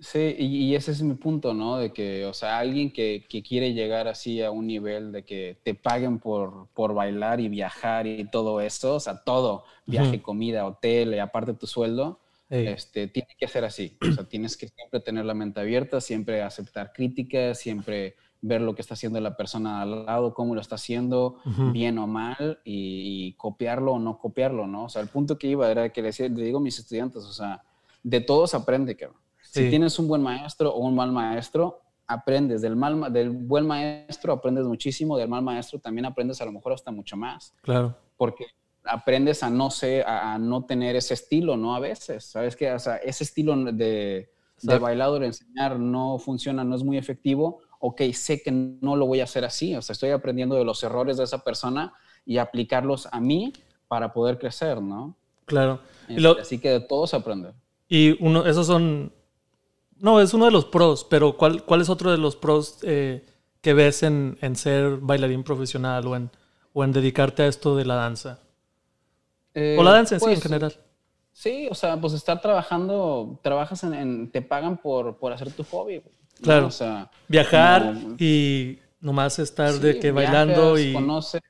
Sí, 0.00 0.34
y, 0.36 0.46
y 0.70 0.74
ese 0.74 0.90
es 0.90 1.02
mi 1.02 1.14
punto, 1.14 1.54
¿no? 1.54 1.76
De 1.76 1.92
que, 1.92 2.24
o 2.26 2.34
sea, 2.34 2.58
alguien 2.58 2.92
que, 2.92 3.24
que 3.28 3.40
quiere 3.42 3.72
llegar 3.72 4.08
así 4.08 4.42
a 4.42 4.50
un 4.50 4.66
nivel 4.66 5.12
de 5.12 5.24
que 5.24 5.58
te 5.62 5.74
paguen 5.74 6.18
por, 6.18 6.66
por 6.74 6.92
bailar 6.92 7.38
y 7.40 7.48
viajar 7.48 8.06
y 8.08 8.24
todo 8.28 8.60
eso, 8.60 8.96
o 8.96 9.00
sea, 9.00 9.22
todo, 9.22 9.64
viaje, 9.86 10.20
comida, 10.20 10.66
hotel 10.66 11.14
y 11.14 11.18
aparte 11.20 11.54
tu 11.54 11.68
sueldo, 11.68 12.18
Este, 12.52 13.08
tiene 13.08 13.28
que 13.38 13.48
ser 13.48 13.64
así. 13.64 13.96
O 14.08 14.12
sea, 14.12 14.24
tienes 14.24 14.56
que 14.56 14.68
siempre 14.68 15.00
tener 15.00 15.24
la 15.24 15.34
mente 15.34 15.60
abierta, 15.60 16.00
siempre 16.00 16.42
aceptar 16.42 16.92
críticas, 16.92 17.58
siempre 17.58 18.16
ver 18.40 18.60
lo 18.60 18.74
que 18.74 18.82
está 18.82 18.94
haciendo 18.94 19.20
la 19.20 19.36
persona 19.36 19.80
al 19.82 20.04
lado, 20.04 20.34
cómo 20.34 20.54
lo 20.54 20.60
está 20.60 20.74
haciendo, 20.74 21.36
Ujú. 21.46 21.70
bien 21.72 21.96
o 21.98 22.06
mal, 22.06 22.58
y, 22.64 23.28
y 23.28 23.32
copiarlo 23.34 23.92
o 23.92 23.98
no 23.98 24.18
copiarlo, 24.18 24.66
¿no? 24.66 24.84
O 24.84 24.88
sea, 24.88 25.00
el 25.00 25.08
punto 25.08 25.38
que 25.38 25.46
iba 25.46 25.70
era 25.70 25.88
que 25.90 26.02
le, 26.02 26.08
decía- 26.08 26.28
le 26.28 26.44
digo 26.44 26.58
a 26.58 26.60
mis 26.60 26.78
estudiantes, 26.78 27.22
o 27.24 27.32
sea, 27.32 27.62
de 28.02 28.20
todos 28.20 28.52
aprende, 28.54 28.96
cabrón. 28.96 29.20
Si 29.42 29.64
Sí. 29.64 29.70
tienes 29.70 29.98
un 29.98 30.08
buen 30.08 30.22
maestro 30.22 30.74
o 30.74 30.80
un 30.80 30.94
mal 30.94 31.12
maestro, 31.12 31.80
aprendes. 32.06 32.60
Del, 32.62 32.74
mal, 32.74 32.96
ma- 32.96 33.10
del 33.10 33.30
buen 33.30 33.66
maestro 33.66 34.32
aprendes 34.32 34.64
muchísimo, 34.66 35.16
del 35.16 35.28
mal 35.28 35.42
maestro 35.42 35.78
también 35.78 36.04
aprendes 36.06 36.40
a 36.40 36.44
lo 36.44 36.52
mejor 36.52 36.72
hasta 36.72 36.90
mucho 36.90 37.16
más 37.16 37.54
claro. 37.62 37.96
porque 38.16 38.46
aprendes 38.84 39.42
a 39.42 39.50
no 39.50 39.70
ser, 39.70 40.06
a, 40.06 40.34
a 40.34 40.38
no 40.38 40.64
tener 40.64 40.96
ese 40.96 41.14
estilo, 41.14 41.56
¿no? 41.56 41.74
A 41.74 41.80
veces, 41.80 42.24
¿sabes 42.24 42.56
qué? 42.56 42.72
O 42.72 42.78
sea, 42.78 42.96
ese 42.96 43.24
estilo 43.24 43.56
de, 43.56 44.30
de 44.62 44.78
bailador, 44.78 45.24
enseñar, 45.24 45.78
no 45.78 46.18
funciona, 46.18 46.64
no 46.64 46.74
es 46.76 46.82
muy 46.84 46.98
efectivo. 46.98 47.60
Ok, 47.80 48.00
sé 48.12 48.42
que 48.42 48.50
no 48.52 48.94
lo 48.96 49.06
voy 49.06 49.20
a 49.20 49.24
hacer 49.24 49.44
así, 49.44 49.74
o 49.74 49.82
sea, 49.82 49.92
estoy 49.94 50.10
aprendiendo 50.10 50.54
de 50.56 50.64
los 50.64 50.82
errores 50.84 51.16
de 51.16 51.24
esa 51.24 51.42
persona 51.42 51.92
y 52.24 52.38
aplicarlos 52.38 53.08
a 53.10 53.20
mí 53.20 53.52
para 53.88 54.12
poder 54.12 54.38
crecer, 54.38 54.80
¿no? 54.80 55.16
Claro. 55.46 55.80
Este, 56.08 56.20
lo- 56.20 56.38
Así 56.38 56.58
que 56.58 56.70
de 56.70 56.80
todos 56.80 57.12
aprender. 57.14 57.54
y 57.88 58.16
uno, 58.24 58.46
esos 58.46 58.66
son. 58.68 59.12
No, 59.98 60.20
es 60.20 60.34
uno 60.34 60.46
de 60.46 60.50
los 60.50 60.64
pros, 60.64 61.04
pero 61.04 61.36
¿cuál, 61.36 61.64
cuál 61.64 61.80
es 61.80 61.88
otro 61.88 62.10
de 62.10 62.18
los 62.18 62.34
pros 62.36 62.78
eh, 62.82 63.24
que 63.60 63.72
ves 63.74 64.02
en, 64.02 64.36
en 64.40 64.56
ser 64.56 64.96
bailarín 64.98 65.44
profesional 65.44 66.06
o 66.06 66.16
en, 66.16 66.30
o 66.72 66.82
en 66.84 66.92
dedicarte 66.92 67.42
a 67.42 67.46
esto 67.46 67.76
de 67.76 67.84
la 67.84 67.94
danza? 67.96 68.40
Eh, 69.54 69.76
O 69.78 69.82
la 69.82 69.92
danza 69.92 70.14
en 70.16 70.20
sí, 70.20 70.26
en 70.26 70.30
pues, 70.32 70.42
general. 70.42 70.74
Sí, 71.32 71.68
o 71.70 71.74
sea, 71.74 72.00
pues 72.00 72.12
estar 72.12 72.40
trabajando, 72.40 73.38
trabajas 73.42 73.82
en, 73.84 73.94
en- 73.94 74.30
te 74.30 74.42
pagan 74.42 74.76
por, 74.78 75.18
por 75.18 75.32
hacer 75.32 75.50
tu 75.52 75.64
hobby. 75.64 76.02
Claro. 76.42 76.66
O 76.66 76.70
sea, 76.70 77.10
Viajar 77.28 77.94
como- 77.94 78.16
y 78.18 78.78
nomás 79.00 79.38
estar 79.38 79.72
Sí, 79.72 79.78
de 79.80 79.98
que 79.98 80.10
bailando 80.12 80.78
y. 80.78 80.92
conoces, 80.92 81.40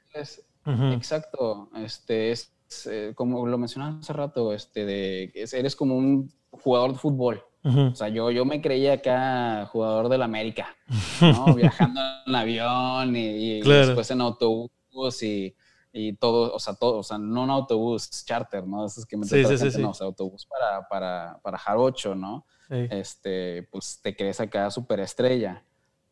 exacto, 0.92 1.68
este 1.76 2.30
es 2.32 2.52
eh, 2.86 3.12
como 3.14 3.46
lo 3.46 3.58
mencionaba 3.58 3.98
hace 3.98 4.12
rato, 4.12 4.52
este 4.54 4.84
de 4.86 5.30
es- 5.34 5.52
eres 5.52 5.76
como 5.76 5.96
un 5.96 6.32
jugador 6.50 6.92
de 6.92 6.98
fútbol. 6.98 7.42
O 7.64 7.94
sea, 7.94 8.08
yo, 8.08 8.30
yo 8.32 8.44
me 8.44 8.60
creía 8.60 8.94
acá 8.94 9.66
jugador 9.70 10.08
del 10.08 10.22
América, 10.22 10.74
¿no? 11.20 11.54
Viajando 11.54 12.00
en 12.26 12.34
avión 12.34 13.14
y, 13.14 13.58
y 13.58 13.60
Claro. 13.60 13.86
después 13.86 14.10
en 14.10 14.20
autobús 14.20 15.22
y, 15.22 15.54
y 15.92 16.14
todo, 16.14 16.54
o 16.54 16.58
sea, 16.58 16.74
todo, 16.74 16.98
o 16.98 17.02
sea, 17.02 17.18
no 17.18 17.42
un 17.42 17.50
autobús 17.50 18.08
charter, 18.24 18.66
¿no? 18.66 18.86
Esos 18.86 19.04
que 19.04 19.16
me 19.16 19.26
Sí, 19.26 19.44
sí, 19.44 19.70
sí, 19.70 19.80
no, 19.80 19.90
o 19.90 19.94
sea, 19.94 20.06
autobús 20.06 20.46
para, 20.46 20.88
para, 20.88 21.38
para 21.42 21.58
Jarocho, 21.58 22.14
¿no? 22.14 22.46
Sí. 22.68 22.86
este, 22.90 23.68
pues 23.70 24.00
te 24.02 24.16
crees 24.16 24.40
acá 24.40 24.70
súper 24.70 25.00
estrella. 25.00 25.62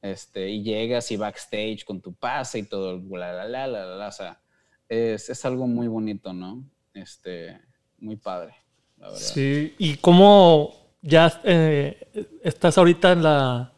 Este, 0.02 0.48
y 0.50 0.62
llegas 0.62 1.10
y 1.10 1.16
backstage 1.16 1.84
con 1.84 2.00
tu 2.00 2.14
pase 2.14 2.58
y 2.58 2.62
todo, 2.64 3.00
la, 3.16 3.32
la, 3.32 3.48
la, 3.48 3.66
la, 3.66 3.86
la, 3.86 4.08
o 4.08 4.12
sea, 4.12 4.40
es, 4.88 5.30
es 5.30 5.44
algo 5.44 5.66
muy 5.66 5.88
bonito, 5.88 6.32
¿no? 6.32 6.62
Este, 6.92 7.58
muy 7.98 8.16
padre, 8.16 8.54
la 8.98 9.08
verdad. 9.08 9.20
Sí, 9.20 9.74
y 9.78 9.96
cómo 9.96 10.74
ya 11.00 11.40
eh, 11.44 12.38
estás 12.42 12.76
ahorita 12.76 13.12
en 13.12 13.22
la 13.22 13.72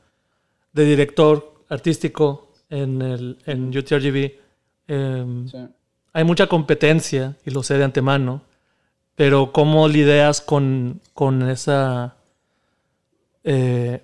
de 0.72 0.84
director 0.84 1.64
artístico 1.68 2.52
en 2.68 3.02
el 3.02 3.38
en 3.46 3.76
UTRGV. 3.76 4.32
Sí. 5.48 5.58
Hay 6.12 6.24
mucha 6.24 6.46
competencia 6.46 7.36
y 7.44 7.50
lo 7.50 7.62
sé 7.62 7.78
de 7.78 7.84
antemano, 7.84 8.42
pero 9.14 9.52
cómo 9.52 9.88
lidias 9.88 10.40
con, 10.40 11.00
con 11.14 11.48
esa 11.48 12.14
eh, 13.44 14.02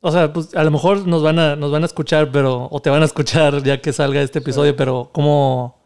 o 0.00 0.10
sea, 0.10 0.32
pues 0.32 0.54
a 0.54 0.64
lo 0.64 0.70
mejor 0.70 1.06
nos 1.06 1.22
van 1.22 1.38
a 1.38 1.54
nos 1.56 1.70
van 1.70 1.82
a 1.82 1.86
escuchar, 1.86 2.30
pero 2.32 2.68
o 2.70 2.80
te 2.80 2.90
van 2.90 3.02
a 3.02 3.06
escuchar 3.06 3.62
ya 3.62 3.80
que 3.80 3.92
salga 3.92 4.20
este 4.22 4.40
episodio, 4.40 4.74
pero 4.76 5.10
cómo 5.12 5.78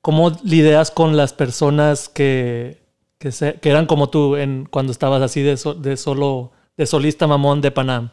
cómo 0.00 0.30
lidias 0.42 0.90
con 0.90 1.16
las 1.16 1.32
personas 1.32 2.08
que 2.08 2.80
que, 3.18 3.32
se- 3.32 3.54
que 3.60 3.68
eran 3.68 3.84
como 3.86 4.08
tú 4.08 4.36
en 4.36 4.64
cuando 4.64 4.92
estabas 4.92 5.20
así 5.20 5.42
de, 5.42 5.58
so- 5.58 5.74
de 5.74 5.98
solo 5.98 6.52
de 6.78 6.86
solista 6.86 7.26
mamón 7.26 7.60
de 7.60 7.70
Panam. 7.70 8.10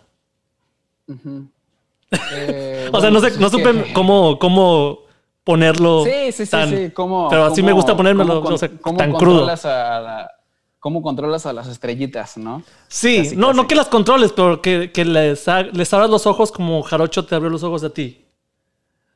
Eh, 2.31 2.89
O 2.93 2.99
sea, 3.01 3.09
no 3.11 3.19
sé, 3.19 3.27
pues 3.29 3.39
no 3.39 3.49
que- 3.49 3.57
supe 3.63 3.93
cómo, 3.93 4.39
cómo 4.39 4.99
ponerlo. 5.47 6.03
Sí, 6.03 6.31
sí, 6.33 6.45
sí, 6.45 6.51
tan- 6.51 6.69
sí. 6.69 6.91
¿Cómo, 6.91 7.29
pero 7.29 7.45
así 7.45 7.63
me 7.63 7.71
gusta 7.71 7.95
ponérmelo, 7.95 8.33
cómo 8.35 8.43
con- 8.43 8.53
o 8.53 8.57
sea, 8.57 8.69
cómo 8.81 8.97
tan 8.97 9.13
crudo. 9.13 9.37
controlas 9.39 9.65
a 9.65 9.99
la- 10.01 10.31
¿Cómo 10.79 11.01
controlas 11.01 11.45
a 11.45 11.53
las 11.53 11.67
estrellitas, 11.67 12.37
no? 12.37 12.61
Sí, 12.87 13.17
Casi, 13.23 13.35
no, 13.35 13.47
casi. 13.47 13.57
no 13.57 13.67
que 13.67 13.75
las 13.75 13.87
controles, 13.87 14.31
pero 14.33 14.61
que, 14.61 14.91
que 14.91 15.05
les, 15.05 15.47
ha- 15.47 15.63
les 15.63 15.91
abras 15.93 16.09
los 16.09 16.27
ojos 16.27 16.51
como 16.51 16.83
Jarocho 16.83 17.25
te 17.25 17.33
abrió 17.35 17.49
los 17.49 17.63
ojos 17.63 17.83
a 17.83 17.89
ti. 17.89 18.25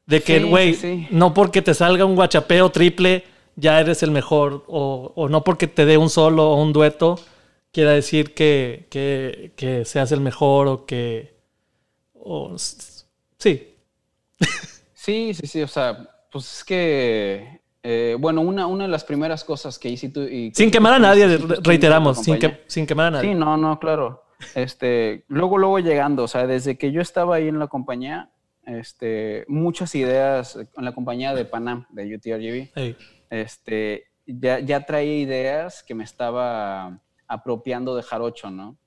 De 0.06 0.22
que, 0.22 0.40
güey, 0.44 0.74
sí, 0.74 0.80
sí. 0.82 1.08
no 1.12 1.34
porque 1.34 1.62
te 1.62 1.74
salga 1.74 2.04
un 2.06 2.16
guachapeo 2.16 2.72
triple, 2.72 3.24
ya 3.56 3.80
eres 3.80 4.02
el 4.04 4.12
mejor. 4.12 4.64
O, 4.68 5.12
o 5.16 5.30
no 5.30 5.44
porque 5.44 5.68
te 5.68 5.86
dé 5.86 5.98
un 5.98 6.10
solo 6.10 6.50
o 6.52 6.56
un 6.62 6.74
dueto, 6.74 7.20
quiera 7.72 7.92
decir 7.92 8.34
que, 8.34 8.88
que, 8.90 9.54
que 9.56 9.86
seas 9.86 10.12
el 10.12 10.20
mejor 10.22 10.68
o 10.68 10.86
que. 10.86 11.36
o 12.14 12.56
sí. 12.58 13.68
Sí, 14.94 15.34
sí, 15.34 15.48
sí, 15.48 15.62
o 15.62 15.68
sea, 15.68 16.08
pues 16.32 16.58
es 16.60 16.64
que, 16.64 17.62
eh, 17.84 18.16
bueno, 18.20 18.42
una, 18.42 18.68
una 18.68 18.86
de 18.86 18.90
las 18.90 19.04
primeras 19.04 19.44
cosas 19.44 19.78
que 19.78 19.90
hice 19.90 20.10
tú... 20.10 20.22
y- 20.24 20.52
Sin 20.56 20.68
que 20.68 20.78
quemar 20.78 20.94
a 20.94 21.00
nadie, 21.00 21.38
reiteramos, 21.62 22.20
sin, 22.24 22.40
que, 22.40 22.62
sin 22.68 22.88
quemar 22.88 23.08
a 23.08 23.12
nadie. 23.12 23.30
Sí, 23.30 23.36
no, 23.36 23.58
no, 23.58 23.80
claro. 23.80 24.24
Este, 24.56 25.24
luego, 25.28 25.58
luego 25.58 25.80
llegando, 25.80 26.24
o 26.24 26.28
sea, 26.28 26.48
desde 26.48 26.78
que 26.78 26.92
yo 26.92 27.02
estaba 27.02 27.36
ahí 27.36 27.48
en 27.48 27.60
la 27.60 27.68
compañía, 27.68 28.32
este, 28.66 29.46
muchas 29.48 29.94
ideas 29.96 30.56
en 30.56 30.86
la 30.86 30.94
compañía 30.94 31.34
de 31.34 31.46
Panam, 31.46 31.86
de 31.90 32.16
UTRGV, 32.16 32.72
Ey, 32.76 32.96
este, 33.30 34.06
ya, 34.26 34.60
ya 34.60 34.86
traía 34.86 35.18
ideas 35.18 35.84
que 35.84 35.94
me 35.96 36.04
estaba 36.04 37.00
apropiando 37.28 37.96
de 37.96 38.04
Jarocho, 38.04 38.50
¿no? 38.52 38.78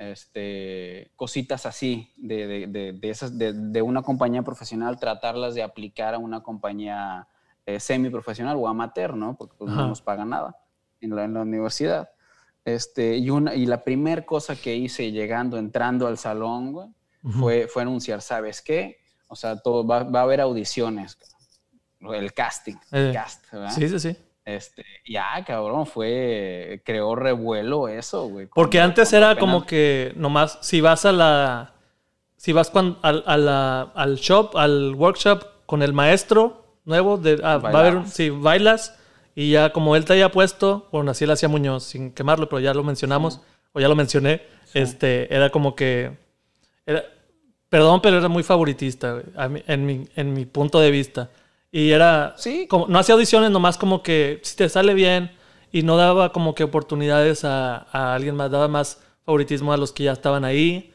Este, 0.00 1.10
cositas 1.14 1.66
así, 1.66 2.10
de, 2.16 2.46
de, 2.46 2.66
de, 2.68 2.92
de 2.94 3.10
esas, 3.10 3.36
de, 3.36 3.52
de 3.52 3.82
una 3.82 4.00
compañía 4.00 4.40
profesional, 4.42 4.98
tratarlas 4.98 5.54
de 5.54 5.62
aplicar 5.62 6.14
a 6.14 6.18
una 6.18 6.42
compañía 6.42 7.28
eh, 7.66 7.78
semiprofesional 7.78 8.56
o 8.56 8.66
amateur, 8.66 9.14
¿no? 9.14 9.36
Porque 9.36 9.56
pues, 9.58 9.70
no 9.70 9.86
nos 9.86 10.00
pagan 10.00 10.30
nada 10.30 10.56
en 11.02 11.14
la, 11.14 11.24
en 11.24 11.34
la 11.34 11.42
universidad. 11.42 12.08
Este, 12.64 13.18
y, 13.18 13.28
una, 13.28 13.54
y 13.54 13.66
la 13.66 13.84
primera 13.84 14.24
cosa 14.24 14.56
que 14.56 14.74
hice 14.74 15.12
llegando, 15.12 15.58
entrando 15.58 16.06
al 16.06 16.16
salón, 16.16 16.72
güey, 16.72 16.88
fue, 17.38 17.68
fue 17.68 17.82
anunciar, 17.82 18.22
¿sabes 18.22 18.62
qué? 18.62 18.96
O 19.28 19.36
sea, 19.36 19.56
todo, 19.56 19.86
va, 19.86 20.04
va 20.04 20.20
a 20.20 20.22
haber 20.22 20.40
audiciones, 20.40 21.18
el 22.00 22.32
casting, 22.32 22.76
Eh, 22.90 23.08
el 23.08 23.12
cast, 23.12 23.52
¿verdad? 23.52 23.70
Sí, 23.72 23.86
sí, 23.86 23.98
sí. 23.98 24.16
Este, 24.56 24.84
ya, 25.06 25.44
cabrón, 25.46 25.86
fue, 25.86 26.82
creó 26.84 27.14
revuelo 27.14 27.88
eso, 27.88 28.28
güey. 28.28 28.46
Porque 28.46 28.78
cuando- 28.78 28.90
antes 28.90 29.08
cuando 29.10 29.16
era 29.26 29.30
apenas- 29.32 29.54
como 29.54 29.66
que 29.66 30.12
nomás, 30.16 30.58
si 30.62 30.80
vas 30.80 31.04
a 31.04 31.12
la. 31.12 31.74
Si 32.36 32.52
vas 32.52 32.70
cuan- 32.70 32.96
al, 33.02 33.22
a 33.26 33.36
la- 33.36 33.82
al 33.94 34.16
shop, 34.16 34.56
al 34.56 34.94
workshop 34.94 35.44
con 35.66 35.82
el 35.82 35.92
maestro 35.92 36.78
nuevo, 36.84 37.16
de, 37.18 37.40
ah, 37.44 37.58
va 37.58 37.70
a 37.70 37.78
haber. 37.80 38.06
Si 38.06 38.30
bailas 38.30 38.98
y 39.34 39.50
ya 39.52 39.72
como 39.72 39.94
él 39.96 40.04
te 40.04 40.14
haya 40.14 40.30
puesto, 40.30 40.88
bueno, 40.90 41.10
así 41.10 41.26
lo 41.26 41.34
hacía 41.34 41.48
Muñoz, 41.48 41.84
sin 41.84 42.12
quemarlo, 42.12 42.48
pero 42.48 42.60
ya 42.60 42.72
lo 42.74 42.82
mencionamos, 42.82 43.40
o 43.72 43.80
ya 43.80 43.88
lo 43.88 43.94
mencioné, 43.94 44.42
este, 44.74 45.32
era 45.34 45.50
como 45.50 45.74
que. 45.76 46.16
Era, 46.86 47.04
perdón, 47.68 48.00
pero 48.02 48.18
era 48.18 48.28
muy 48.28 48.42
favoritista, 48.42 49.12
güey, 49.12 49.24
mí- 49.50 49.62
en, 49.66 49.86
mi, 49.86 50.08
en 50.16 50.32
mi 50.32 50.44
punto 50.46 50.80
de 50.80 50.90
vista. 50.90 51.30
Y 51.72 51.90
era. 51.90 52.34
Sí. 52.36 52.66
Como, 52.68 52.86
no 52.88 52.98
hacía 52.98 53.14
audiciones, 53.14 53.50
nomás 53.50 53.78
como 53.78 54.02
que 54.02 54.40
si 54.42 54.56
te 54.56 54.68
sale 54.68 54.94
bien 54.94 55.32
y 55.72 55.82
no 55.82 55.96
daba 55.96 56.32
como 56.32 56.54
que 56.54 56.64
oportunidades 56.64 57.44
a, 57.44 57.86
a 57.92 58.14
alguien 58.14 58.34
más, 58.36 58.50
daba 58.50 58.68
más 58.68 59.00
favoritismo 59.24 59.72
a 59.72 59.76
los 59.76 59.92
que 59.92 60.04
ya 60.04 60.12
estaban 60.12 60.44
ahí. 60.44 60.92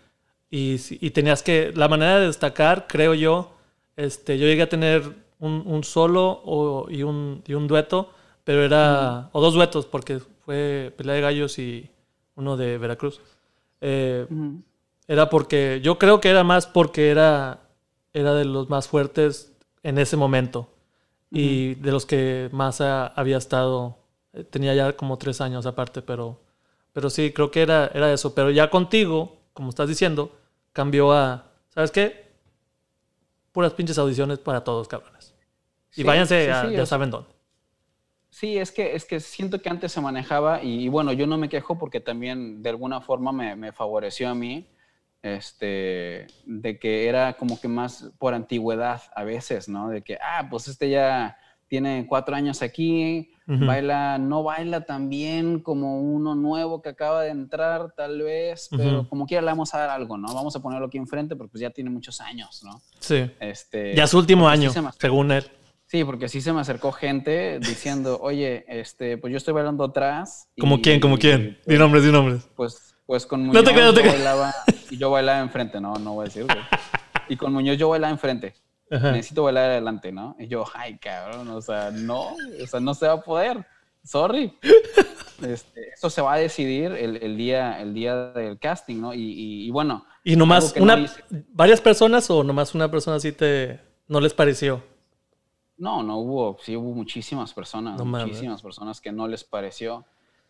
Y, 0.51 0.75
y 0.89 1.09
tenías 1.11 1.43
que. 1.43 1.71
La 1.75 1.87
manera 1.87 2.19
de 2.19 2.27
destacar, 2.27 2.87
creo 2.87 3.13
yo, 3.13 3.53
este, 3.95 4.37
yo 4.37 4.47
llegué 4.47 4.63
a 4.63 4.69
tener 4.69 5.03
un, 5.39 5.63
un 5.65 5.83
solo 5.83 6.41
o- 6.45 6.87
y, 6.89 7.03
un, 7.03 7.41
y 7.47 7.53
un 7.53 7.67
dueto, 7.67 8.11
pero 8.43 8.63
era. 8.63 9.29
O 9.31 9.41
dos 9.41 9.53
duetos, 9.53 9.85
porque 9.85 10.19
fue 10.45 10.93
pelea 10.97 11.15
de 11.15 11.21
gallos 11.21 11.57
y 11.59 11.89
uno 12.35 12.57
de 12.57 12.77
Veracruz. 12.77 13.21
Eh, 13.81 14.25
Ujú. 14.29 14.61
era 15.07 15.29
porque 15.29 15.79
yo 15.83 15.97
creo 15.99 16.19
que 16.21 16.29
era 16.29 16.43
más 16.43 16.65
porque 16.67 17.09
era 17.09 17.59
era 18.13 18.33
de 18.33 18.45
los 18.45 18.69
más 18.69 18.87
fuertes 18.87 19.51
en 19.87 19.97
ese 19.99 20.17
momento 20.17 20.69
y 21.31 21.75
de 21.75 21.91
los 21.91 22.05
que 22.05 22.49
más 22.53 22.81
ha- 22.81 23.07
había 23.07 23.37
estado 23.37 23.97
eh, 24.33 24.43
tenía 24.43 24.73
ya 24.75 24.93
como 24.97 25.17
tres 25.17 25.41
años 25.41 25.65
aparte 25.65 26.01
pero 26.01 26.41
Pero 26.93 27.09
sí, 27.11 27.33
creo 27.33 27.51
que 27.51 27.61
era, 27.63 27.91
era 27.93 28.11
eso. 28.13 28.35
Pero 28.35 28.51
ya 28.51 28.69
contigo, 28.71 29.37
como 29.53 29.69
estás 29.69 29.87
diciendo, 29.89 30.31
cambió 30.73 31.13
a, 31.13 31.51
¿sabes 31.69 31.91
qué? 31.91 32.25
Puras 33.53 33.73
pinches 33.73 33.97
audiciones 33.97 34.37
para 34.39 34.63
todos, 34.63 34.87
cabrones. 34.87 35.33
Y 35.95 36.01
Sí, 36.01 36.09
váyanse 36.09 36.37
sí, 36.37 36.53
a, 36.53 36.73
sí, 36.73 36.73
ya 36.73 36.85
saben 36.85 37.11
dónde. 37.11 37.29
Sí, 38.29 38.57
es 38.57 38.71
que, 38.71 38.95
es 38.95 39.05
que 39.05 39.19
siento 39.21 39.61
que 39.61 39.69
antes 39.69 39.91
se 39.93 40.01
manejaba 40.01 40.61
y, 40.61 40.85
y 40.85 40.89
bueno, 40.89 41.13
yo 41.13 41.25
no 41.25 41.37
me 41.37 41.47
quejo 41.49 41.77
porque 41.77 42.01
también 42.01 42.61
de 42.61 42.69
alguna 42.69 42.99
forma 43.01 43.31
me, 43.31 43.55
me 43.55 43.71
favoreció 43.71 44.29
a 44.29 44.35
mí, 44.35 44.67
este, 45.25 46.27
de 46.45 46.79
que 46.79 47.07
era 47.07 47.33
como 47.33 47.59
que 47.59 47.67
más 47.67 48.11
por 48.19 48.33
antigüedad 48.33 49.01
a 49.15 49.23
veces, 49.23 49.67
¿no? 49.67 49.89
De 49.89 50.01
que, 50.03 50.17
ah, 50.21 50.47
pues 50.49 50.67
este 50.67 50.89
ya 50.89 51.37
tiene 51.67 52.05
cuatro 52.07 52.35
años 52.35 52.61
aquí, 52.61 53.31
baila, 53.47 54.17
no 54.19 54.43
baila 54.43 54.81
tan 54.85 55.09
bien 55.09 55.59
como 55.59 55.99
uno 55.99 56.35
nuevo 56.35 56.81
que 56.81 56.89
acaba 56.89 57.23
de 57.23 57.29
entrar, 57.31 57.91
tal 57.97 58.21
vez, 58.21 58.69
pero 58.77 59.09
como 59.09 59.25
quiera 59.25 59.41
le 59.41 59.47
vamos 59.47 59.73
a 59.73 59.79
dar 59.79 59.89
algo, 59.89 60.15
¿no? 60.17 60.33
Vamos 60.33 60.55
a 60.55 60.61
ponerlo 60.61 60.85
aquí 60.87 60.97
enfrente 60.99 61.35
porque 61.35 61.51
pues 61.51 61.61
ya 61.61 61.71
tiene 61.71 61.89
muchos 61.89 62.21
años, 62.21 62.61
¿no? 62.63 62.81
Sí. 62.99 63.29
Este, 63.39 63.95
Ya 63.95 64.05
su 64.05 64.17
último 64.19 64.47
sí 64.47 64.53
año, 64.53 64.71
me- 64.81 64.91
según 64.99 65.31
él. 65.31 65.43
Sí, 65.87 66.03
porque 66.03 66.29
sí 66.29 66.41
se 66.41 66.51
me 66.53 66.61
acercó 66.61 66.91
gente 66.91 67.59
diciendo, 67.59 68.19
oye, 68.21 68.63
este, 68.67 69.17
pues 69.17 69.31
yo 69.31 69.37
estoy 69.37 69.53
bailando 69.55 69.83
atrás. 69.85 70.47
¿Como 70.59 70.81
quién? 70.81 70.99
¿Como 70.99 71.17
quién? 71.17 71.41
Di 71.41 71.57
Pues, 71.65 71.79
nombres, 71.79 72.03
di 72.03 72.11
nombres. 72.11 72.47
pues, 72.55 72.95
pues 73.07 73.25
con 73.25 73.41
No 73.41 73.47
Muñoz 73.47 73.63
te 73.63 73.73
no 73.73 73.93
te 73.93 74.07
bailaba 74.07 74.53
y 74.95 74.97
yo 74.97 75.11
bailaba 75.11 75.39
enfrente, 75.39 75.79
no, 75.81 75.93
no 75.95 76.13
voy 76.13 76.23
a 76.23 76.25
decir. 76.25 76.43
güey. 76.45 76.57
Y 77.29 77.37
con 77.37 77.51
Muñoz 77.53 77.77
yo 77.77 77.89
bailaba 77.89 78.11
enfrente. 78.11 78.53
Ajá. 78.91 79.11
Necesito 79.11 79.41
bailar 79.43 79.71
adelante, 79.71 80.11
¿no? 80.11 80.35
Y 80.37 80.47
yo, 80.47 80.63
ay, 80.75 80.97
cabrón, 80.99 81.49
o 81.49 81.59
sea, 81.61 81.89
no, 81.91 82.33
o 82.61 82.67
sea, 82.67 82.79
no 82.79 82.93
se 82.93 83.07
va 83.07 83.13
a 83.13 83.21
poder. 83.21 83.65
Sorry. 84.03 84.57
Este, 85.45 85.89
eso 85.89 86.09
se 86.09 86.21
va 86.21 86.35
a 86.35 86.37
decidir 86.37 86.93
el, 86.93 87.17
el 87.17 87.35
día, 87.35 87.81
el 87.81 87.93
día 87.93 88.15
del 88.31 88.57
casting, 88.57 89.01
¿no? 89.01 89.13
Y, 89.13 89.19
y- 89.21 89.65
y 89.67 89.69
bueno, 89.69 90.05
¿Y 90.23 90.37
nomás 90.37 90.73
no 90.77 90.83
una, 90.83 91.05
varias 91.49 91.81
personas 91.81 92.29
o 92.29 92.41
nomás 92.41 92.73
una 92.73 92.89
persona 92.89 93.17
así 93.17 93.33
te 93.33 93.81
no 94.07 94.21
les 94.21 94.33
pareció? 94.33 94.81
No, 95.77 96.03
no 96.03 96.19
hubo, 96.19 96.57
sí 96.63 96.77
hubo 96.77 96.93
muchísimas 96.93 97.53
personas, 97.53 97.97
No 97.99 98.05
muchísimas 98.05 98.61
personas 98.61 99.01
que 99.01 99.11
no 99.11 99.27
les 99.27 99.43
pareció. 99.43 100.05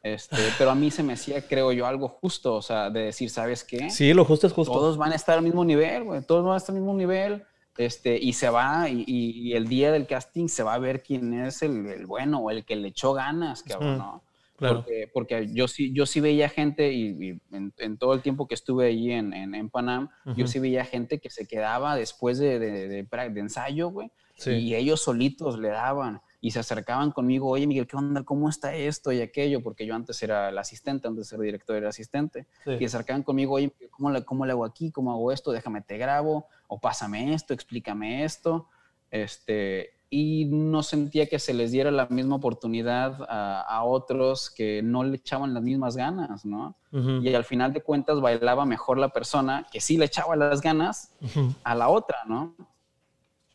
Este, 0.05 0.37
pero 0.59 0.69
a 0.69 0.75
mí 0.75 0.91
se 0.91 1.01
me 1.01 1.13
hacía, 1.13 1.41
creo 1.47 1.71
yo, 1.71 1.87
algo 1.87 2.07
justo, 2.07 2.53
o 2.53 2.61
sea, 2.61 2.91
de 2.91 3.05
decir, 3.05 3.27
¿sabes 3.31 3.63
qué? 3.63 3.89
Sí, 3.89 4.13
lo 4.13 4.23
justo 4.23 4.45
es 4.45 4.53
justo. 4.53 4.71
Todos 4.71 4.97
van 4.97 5.11
a 5.11 5.15
estar 5.15 5.35
al 5.35 5.43
mismo 5.43 5.65
nivel, 5.65 6.03
güey, 6.03 6.21
todos 6.21 6.45
van 6.45 6.53
a 6.53 6.57
estar 6.57 6.75
al 6.75 6.79
mismo 6.81 6.93
nivel, 6.95 7.43
este, 7.75 8.15
y 8.15 8.33
se 8.33 8.49
va, 8.51 8.87
y, 8.87 9.53
el 9.53 9.67
día 9.67 9.91
del 9.91 10.05
casting 10.05 10.47
se 10.47 10.61
va 10.61 10.75
a 10.75 10.77
ver 10.77 11.01
quién 11.01 11.33
es 11.33 11.63
el, 11.63 11.87
el 11.87 12.05
bueno 12.05 12.37
o 12.37 12.51
el 12.51 12.63
que 12.65 12.75
le 12.75 12.89
echó 12.89 13.13
ganas, 13.13 13.63
cabrón, 13.63 13.95
Mm, 13.95 13.97
¿no? 13.97 14.23
claro. 14.57 14.75
Porque, 14.83 15.09
porque 15.11 15.47
yo 15.51 15.67
sí, 15.67 15.91
yo 15.91 16.05
sí 16.05 16.19
veía 16.19 16.49
gente, 16.49 16.93
y, 16.93 17.07
y 17.19 17.39
en, 17.51 17.73
en 17.79 17.97
todo 17.97 18.13
el 18.13 18.21
tiempo 18.21 18.47
que 18.47 18.53
estuve 18.53 18.85
ahí 18.85 19.11
en, 19.11 19.33
en, 19.33 19.55
en 19.55 19.71
Panam, 19.71 20.09
yo 20.37 20.45
sí 20.45 20.59
veía 20.59 20.85
gente 20.85 21.19
que 21.19 21.31
se 21.31 21.47
quedaba 21.47 21.95
después 21.95 22.37
de, 22.37 22.59
de, 22.59 22.87
de 22.87 23.39
ensayo, 23.39 23.89
güey, 23.89 24.11
Sí. 24.37 24.51
y 24.51 24.75
ellos 24.75 25.01
solitos 25.01 25.57
le 25.57 25.69
daban 25.69 26.21
y 26.45 26.51
se 26.51 26.59
acercaban 26.59 27.09
conmigo, 27.09 27.49
oye 27.49 27.65
Miguel, 27.65 27.87
¿qué 27.87 27.97
onda? 27.97 28.21
¿Cómo 28.21 28.49
está 28.49 28.75
esto 28.75 29.11
y 29.11 29.19
aquello? 29.19 29.63
Porque 29.63 29.83
yo 29.83 29.95
antes 29.95 30.21
era 30.21 30.49
el 30.49 30.57
asistente, 30.59 31.07
antes 31.07 31.25
de 31.25 31.29
ser 31.29 31.39
director 31.39 31.75
era 31.75 31.89
asistente. 31.89 32.45
Sí. 32.63 32.73
Y 32.73 32.77
se 32.77 32.85
acercaban 32.85 33.23
conmigo, 33.23 33.55
oye, 33.55 33.73
Miguel, 33.73 33.89
¿cómo 33.89 34.11
le, 34.11 34.23
¿cómo 34.23 34.45
le 34.45 34.51
hago 34.51 34.63
aquí? 34.63 34.91
¿Cómo 34.91 35.11
hago 35.11 35.31
esto? 35.31 35.51
Déjame 35.51 35.81
te 35.81 35.97
grabo, 35.97 36.45
o 36.67 36.79
pásame 36.79 37.33
esto, 37.33 37.55
explícame 37.55 38.23
esto. 38.23 38.69
Este, 39.09 39.95
y 40.11 40.45
no 40.45 40.83
sentía 40.83 41.25
que 41.25 41.39
se 41.39 41.51
les 41.55 41.71
diera 41.71 41.89
la 41.89 42.05
misma 42.11 42.35
oportunidad 42.35 43.23
a, 43.27 43.61
a 43.61 43.83
otros 43.83 44.51
que 44.51 44.83
no 44.83 45.03
le 45.03 45.15
echaban 45.15 45.51
las 45.51 45.63
mismas 45.63 45.97
ganas, 45.97 46.45
¿no? 46.45 46.75
Ujú, 46.91 47.23
Y 47.23 47.33
al 47.33 47.43
final 47.43 47.73
de 47.73 47.81
cuentas 47.81 48.21
bailaba 48.21 48.67
mejor 48.67 48.99
la 48.99 49.09
persona 49.09 49.65
que 49.71 49.81
sí 49.81 49.97
le 49.97 50.05
echaba 50.05 50.35
las 50.35 50.61
ganas 50.61 51.11
ujú. 51.21 51.55
a 51.63 51.73
la 51.73 51.89
otra, 51.89 52.19
¿no? 52.27 52.55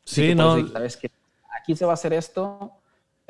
Sí, 0.05 0.35
no. 0.35 0.57
dije, 0.57 0.73
¿sabes 0.73 0.97
qué? 0.97 1.09
Aquí 1.61 1.77
se 1.77 1.85
va 1.85 1.93
a 1.93 1.95
hacer 1.95 2.13
esto, 2.13 2.80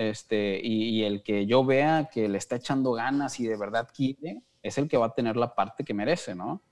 este, 0.00 0.58
y, 0.62 0.88
y 0.88 1.04
el 1.04 1.22
que 1.22 1.44
yo 1.44 1.62
vea 1.62 2.08
que 2.10 2.26
le 2.26 2.38
está 2.38 2.56
echando 2.56 2.92
ganas 2.92 3.38
y 3.38 3.46
de 3.46 3.58
verdad 3.58 3.86
quiere, 3.94 4.40
es 4.62 4.78
el 4.78 4.88
que 4.88 4.96
va 4.96 5.06
a 5.06 5.14
tener 5.14 5.36
la 5.36 5.54
parte 5.54 5.84
que 5.84 5.92
merece, 5.92 6.34
¿no? 6.34 6.62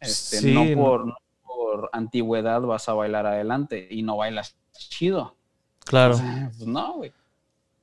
Este, 0.00 0.38
Sí, 0.38 0.52
no, 0.52 0.64
por, 0.74 1.06
no 1.06 1.14
por 1.44 1.90
antigüedad 1.92 2.60
vas 2.62 2.88
a 2.88 2.94
bailar 2.94 3.24
adelante 3.24 3.86
y 3.88 4.02
no 4.02 4.16
bailas 4.16 4.56
chido. 4.72 5.36
Claro. 5.84 6.16
Pues 6.58 6.66
no, 6.66 6.94
güey. 6.94 7.12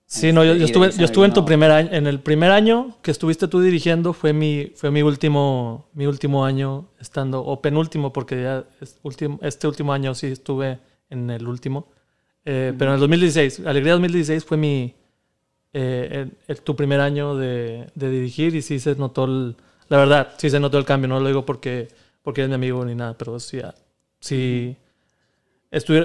Sí, 0.06 0.34
no, 0.34 0.44
yo, 0.44 0.52
Este, 0.52 0.60
yo 0.60 0.66
estuve, 0.66 0.92
yo 0.92 1.06
estuve 1.06 1.28
en 1.28 1.34
tu 1.34 1.46
primer 1.46 1.72
año, 1.72 1.90
en 1.94 2.06
el 2.06 2.20
primer 2.20 2.52
año 2.52 2.98
que 3.02 3.12
estuviste 3.12 3.48
tú 3.48 3.62
dirigiendo 3.62 4.12
fue 4.12 4.34
mi, 4.34 4.74
fue 4.76 4.92
mi 4.92 5.02
último, 5.02 5.88
mi 5.94 6.08
último 6.08 6.44
año 6.44 6.90
estando, 7.00 7.46
o 7.46 7.62
penúltimo, 7.62 8.12
porque 8.12 8.42
ya 8.42 8.66
es 8.82 9.00
este 9.44 9.68
último 9.68 9.94
año 9.94 10.14
sí 10.14 10.28
estuve 10.28 10.80
en 11.10 11.30
el 11.30 11.48
último. 11.48 11.88
Eh, 12.46 12.74
Pero 12.78 12.92
en 12.92 12.96
el 12.96 13.00
2016, 13.00 13.62
Alegría 13.66 13.94
2016 13.94 14.46
fue 14.46 14.58
mi, 14.58 14.96
eh, 15.74 16.10
el- 16.12 16.38
el- 16.48 16.62
tu 16.62 16.76
primer 16.76 17.00
año 17.02 17.36
de, 17.36 17.88
de 17.96 18.10
dirigir 18.10 18.56
y 18.56 18.62
sí 18.62 18.80
se 18.80 18.96
notó, 18.96 19.26
el- 19.26 19.56
la 19.90 19.98
verdad, 19.98 20.34
sí 20.38 20.50
se 20.50 20.60
notó 20.60 20.78
el 20.78 20.86
cambio, 20.86 21.08
no 21.10 21.20
lo 21.20 21.28
digo 21.28 21.46
porque, 21.46 21.90
porque 22.24 22.42
eres 22.42 22.50
mi 22.50 22.56
amigo 22.56 22.84
ni 22.86 22.96
nada, 22.96 23.16
pero 23.18 23.40
sí, 23.40 23.60
ah, 23.62 23.76
sí 24.20 24.78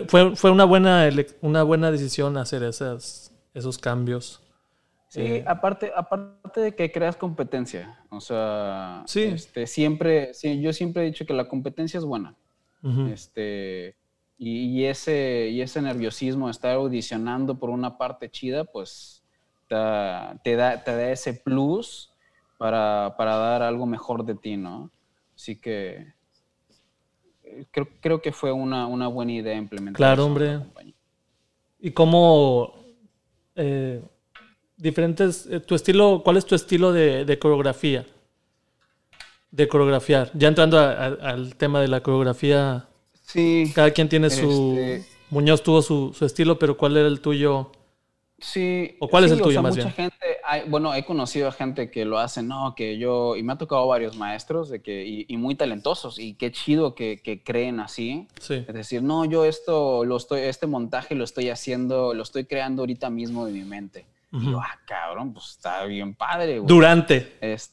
fue, 0.08 0.36
fue 0.36 0.50
una, 0.50 0.64
buena, 0.64 1.08
una 1.40 1.62
buena 1.62 1.90
decisión 1.90 2.36
hacer 2.36 2.62
esas, 2.62 3.32
esos 3.54 3.78
cambios. 3.78 4.40
Sí, 5.08 5.20
Eh, 5.22 5.44
aparte, 5.46 5.92
aparte 5.94 6.60
de 6.60 6.74
que 6.74 6.90
creas 6.90 7.16
competencia, 7.16 8.00
o 8.10 8.20
sea, 8.20 9.04
Sí. 9.06 9.22
este, 9.22 9.66
siempre, 9.66 10.34
sí, 10.34 10.60
yo 10.60 10.72
siempre 10.72 11.02
he 11.02 11.06
dicho 11.06 11.24
que 11.24 11.32
la 11.34 11.48
competencia 11.48 11.98
es 11.98 12.04
buena. 12.04 12.34
Ujú. 12.82 13.06
Este, 13.06 13.96
y, 14.38 14.80
y 14.80 14.84
ese, 14.86 15.48
y 15.50 15.60
ese 15.60 15.80
nerviosismo 15.82 16.46
de 16.46 16.52
estar 16.52 16.72
audicionando 16.74 17.58
por 17.58 17.70
una 17.70 17.96
parte 17.98 18.30
chida, 18.30 18.64
pues 18.64 19.22
ta- 19.68 20.38
te, 20.42 20.56
da, 20.56 20.82
te 20.82 20.90
da 20.94 21.10
ese 21.10 21.34
plus 21.34 22.12
para, 22.58 23.14
para 23.16 23.36
dar 23.36 23.62
algo 23.62 23.86
mejor 23.86 24.24
de 24.24 24.34
ti, 24.34 24.56
¿no? 24.56 24.90
Así 25.34 25.60
que 25.60 26.12
eh, 27.44 27.66
creo, 27.70 27.88
creo 28.00 28.22
que 28.22 28.32
fue 28.32 28.52
una, 28.52 28.86
una 28.86 29.08
buena 29.08 29.32
idea 29.32 29.54
implementar. 29.56 29.96
Claro, 29.96 30.26
hombre. 30.26 30.60
Y 31.78 31.90
cómo 31.90 32.74
eh, 33.54 34.02
diferentes, 34.76 35.46
eh, 35.46 35.60
tu 35.60 35.74
estilo, 35.74 36.22
¿cuál 36.24 36.36
es 36.38 36.46
tu 36.46 36.54
estilo 36.54 36.92
de, 36.92 37.24
de 37.24 37.38
coreografía? 37.38 38.06
De 39.50 39.68
coreografiar. 39.68 40.30
Ya 40.34 40.48
entrando 40.48 40.78
a- 40.78 40.92
a- 40.92 41.06
al 41.30 41.54
tema 41.56 41.80
de 41.80 41.88
la 41.88 42.02
coreografía, 42.02 42.88
Sí, 43.26 43.72
cada 43.74 43.90
quien 43.90 44.08
tiene 44.08 44.30
su... 44.30 44.76
Este- 44.78 45.14
Muñoz 45.30 45.62
tuvo 45.64 45.82
su, 45.82 46.12
su 46.16 46.24
estilo, 46.26 46.58
pero 46.58 46.76
¿cuál 46.76 46.96
era 46.96 47.08
el 47.08 47.20
tuyo? 47.20 47.72
Sí. 48.38 48.94
¿O 49.00 49.08
cuál 49.08 49.24
es 49.24 49.30
sí, 49.30 49.36
el 49.36 49.42
tuyo, 49.42 49.54
sea, 49.54 49.62
más 49.62 49.74
mucha 49.76 49.88
bien? 49.88 49.94
gente, 49.94 50.26
hay- 50.44 50.62
bueno, 50.68 50.94
he 50.94 51.04
conocido 51.04 51.48
a 51.48 51.52
gente 51.52 51.90
que 51.90 52.04
lo 52.04 52.18
hace, 52.18 52.42
no, 52.42 52.74
que 52.76 52.98
yo, 52.98 53.34
y 53.34 53.42
me 53.42 53.54
ha 53.54 53.58
tocado 53.58 53.86
varios 53.86 54.16
maestros 54.16 54.68
de 54.68 54.82
que, 54.82 55.04
y, 55.04 55.24
y 55.26 55.36
muy 55.36 55.54
talentosos, 55.54 56.18
y 56.18 56.34
qué 56.34 56.52
chido 56.52 56.94
que, 56.94 57.20
que 57.24 57.42
creen 57.42 57.80
así. 57.80 58.28
Sí. 58.38 58.64
Es 58.68 58.74
decir, 58.74 59.02
no, 59.02 59.24
yo 59.24 59.44
esto, 59.44 60.04
lo 60.04 60.16
estoy, 60.18 60.42
este 60.42 60.66
montaje 60.66 61.14
lo 61.14 61.24
estoy 61.24 61.48
haciendo, 61.48 62.12
lo 62.14 62.22
estoy 62.22 62.44
creando 62.44 62.82
ahorita 62.82 63.08
mismo 63.10 63.46
de 63.46 63.52
mi 63.52 63.62
mente. 63.64 64.04
Y 64.32 64.50
yo, 64.50 64.60
ah, 64.60 64.78
cabrón, 64.84 65.32
pues 65.32 65.50
está 65.50 65.84
bien 65.84 66.14
padre, 66.14 66.58
güey. 66.58 66.68
Durante. 66.68 67.36
Es- 67.40 67.72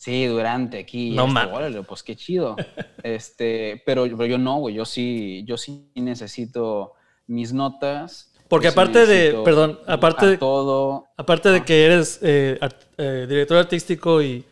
sí, 0.00 0.24
durante 0.24 0.78
aquí. 0.78 1.10
No 1.10 1.24
esto, 1.24 1.34
mames. 1.34 1.54
órale, 1.54 1.82
pues 1.82 2.02
qué 2.02 2.16
chido. 2.16 2.56
este, 3.02 3.82
pero, 3.84 4.04
pero 4.04 4.24
yo 4.26 4.38
no, 4.38 4.56
güey. 4.56 4.74
Yo 4.74 4.84
sí, 4.86 5.44
yo 5.46 5.56
sí 5.58 5.90
necesito 5.94 6.94
mis 7.26 7.52
notas. 7.52 8.32
Porque 8.48 8.68
sí 8.68 8.72
aparte 8.72 9.04
de- 9.06 9.38
perdón, 9.44 9.78
aparte 9.86 10.26
de- 10.26 10.38
todo. 10.38 11.04
Aparte 11.16 11.50
de 11.50 11.64
que 11.64 11.84
eres 11.84 12.18
eh, 12.22 12.56
art- 12.60 12.82
eh, 12.96 13.26
director 13.28 13.56
artístico 13.58 14.22
y, 14.22 14.44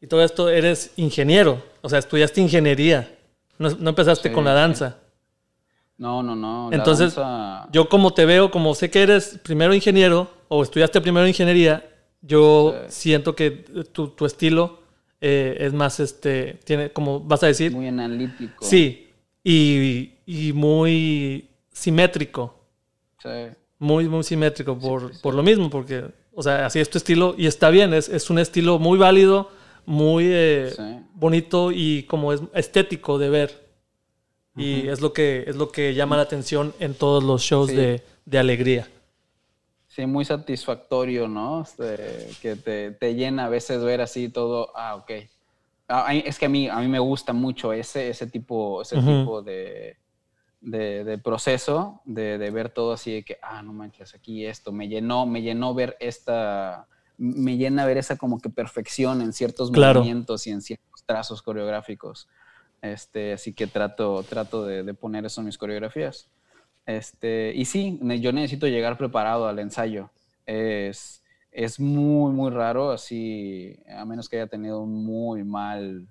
y 0.00 0.06
todo 0.06 0.24
esto, 0.24 0.48
eres 0.48 0.92
ingeniero. 0.96 1.62
O 1.82 1.88
sea, 1.88 1.98
estudiaste 1.98 2.40
ingeniería. 2.40 3.14
No, 3.58 3.68
no 3.70 3.90
empezaste 3.90 4.30
Sí, 4.30 4.34
con 4.34 4.44
la 4.44 4.54
danza. 4.54 4.96
No, 5.98 6.22
no, 6.24 6.34
no. 6.34 6.70
Entonces, 6.72 7.14
danza- 7.14 7.68
Yo 7.70 7.88
como 7.88 8.12
te 8.12 8.24
veo, 8.24 8.50
como 8.50 8.74
sé 8.74 8.90
que 8.90 9.02
eres 9.02 9.38
primero 9.44 9.72
ingeniero 9.74 10.28
o 10.48 10.62
estudiaste 10.64 11.00
primero 11.00 11.28
ingeniería, 11.28 11.88
yo 12.22 12.74
siento 12.88 13.36
que 13.36 13.50
tu, 13.92 14.08
tu 14.08 14.24
estilo 14.26 14.80
eh, 15.26 15.56
es 15.66 15.72
más, 15.72 16.00
este, 16.00 16.58
tiene, 16.64 16.90
como 16.90 17.20
vas 17.20 17.42
a 17.42 17.46
decir, 17.46 17.72
muy 17.72 17.88
analítico. 17.88 18.64
sí, 18.64 19.08
y, 19.42 20.12
y 20.26 20.52
muy 20.52 21.48
simétrico, 21.72 22.42
Sí. 23.22 23.30
muy, 23.78 24.06
muy 24.08 24.22
simétrico 24.22 24.78
por, 24.78 25.18
por 25.22 25.34
lo 25.34 25.42
mismo, 25.42 25.70
porque, 25.70 26.04
o 26.34 26.42
sea, 26.42 26.66
así 26.66 26.78
es 26.78 26.90
tu 26.90 26.98
estilo 26.98 27.34
y 27.38 27.46
está 27.46 27.70
bien, 27.70 27.94
es, 27.94 28.08
es 28.08 28.28
un 28.28 28.38
estilo 28.38 28.78
muy 28.78 28.98
válido, 28.98 29.50
muy 29.86 30.24
eh, 30.28 30.72
bonito 31.14 31.72
y 31.72 32.02
como 32.04 32.32
es 32.34 32.40
estético 32.54 33.18
de 33.18 33.28
ver. 33.30 33.64
Y 34.56 34.86
es 34.88 35.00
lo 35.00 35.12
que 35.12 35.44
es 35.48 35.56
lo 35.56 35.72
que 35.72 35.94
llama 35.94 36.16
la 36.16 36.22
atención 36.22 36.74
en 36.78 36.94
todos 36.94 37.24
los 37.24 37.42
shows 37.42 37.68
de, 37.68 38.02
de 38.24 38.38
alegría. 38.38 38.86
Sí, 39.94 40.06
muy 40.06 40.24
satisfactorio, 40.24 41.28
¿no? 41.28 41.62
Este, 41.62 42.28
que 42.42 42.56
te, 42.56 42.90
te, 42.90 43.14
llena 43.14 43.44
a 43.44 43.48
veces 43.48 43.80
ver 43.84 44.00
así 44.00 44.28
todo, 44.28 44.72
ah, 44.74 44.96
ok. 44.96 45.12
Ah, 45.88 46.12
es 46.12 46.36
que 46.36 46.46
a 46.46 46.48
mí, 46.48 46.68
a 46.68 46.80
mí 46.80 46.88
me 46.88 46.98
gusta 46.98 47.32
mucho 47.32 47.72
ese, 47.72 48.08
ese 48.08 48.26
tipo, 48.26 48.82
ese 48.82 48.96
tipo 48.96 49.40
de, 49.40 49.96
de, 50.60 51.04
de, 51.04 51.18
proceso, 51.18 52.00
de, 52.04 52.38
de, 52.38 52.50
ver 52.50 52.70
todo 52.70 52.94
así 52.94 53.12
de 53.12 53.22
que, 53.22 53.38
ah, 53.40 53.62
no 53.62 53.72
manches, 53.72 54.16
aquí 54.16 54.44
esto, 54.44 54.72
me 54.72 54.88
llenó, 54.88 55.26
me 55.26 55.42
llenó 55.42 55.74
ver 55.74 55.96
esta, 56.00 56.88
me 57.16 57.56
llena 57.56 57.86
ver 57.86 57.98
esa 57.98 58.16
como 58.16 58.40
que 58.40 58.50
perfección 58.50 59.22
en 59.22 59.32
ciertos 59.32 59.70
movimientos 59.70 60.44
y 60.48 60.50
en 60.50 60.60
ciertos 60.60 61.04
trazos 61.06 61.40
coreográficos. 61.40 62.26
Este, 62.82 63.34
así 63.34 63.52
que 63.52 63.68
trato, 63.68 64.24
trato 64.24 64.66
de, 64.66 64.82
de 64.82 64.94
poner 64.94 65.24
eso 65.24 65.40
en 65.40 65.46
mis 65.46 65.56
coreografías. 65.56 66.28
Este, 66.86 67.52
y 67.54 67.64
sí, 67.64 67.98
yo 68.20 68.32
necesito 68.32 68.66
llegar 68.66 68.98
preparado 68.98 69.46
al 69.48 69.58
ensayo. 69.58 70.10
Es, 70.46 71.22
es 71.50 71.80
muy, 71.80 72.32
muy 72.32 72.50
raro, 72.50 72.90
así, 72.90 73.78
a 73.88 74.04
menos 74.04 74.28
que 74.28 74.36
haya 74.36 74.46
tenido 74.46 74.80
un 74.80 75.04
muy 75.04 75.44
mal 75.44 76.06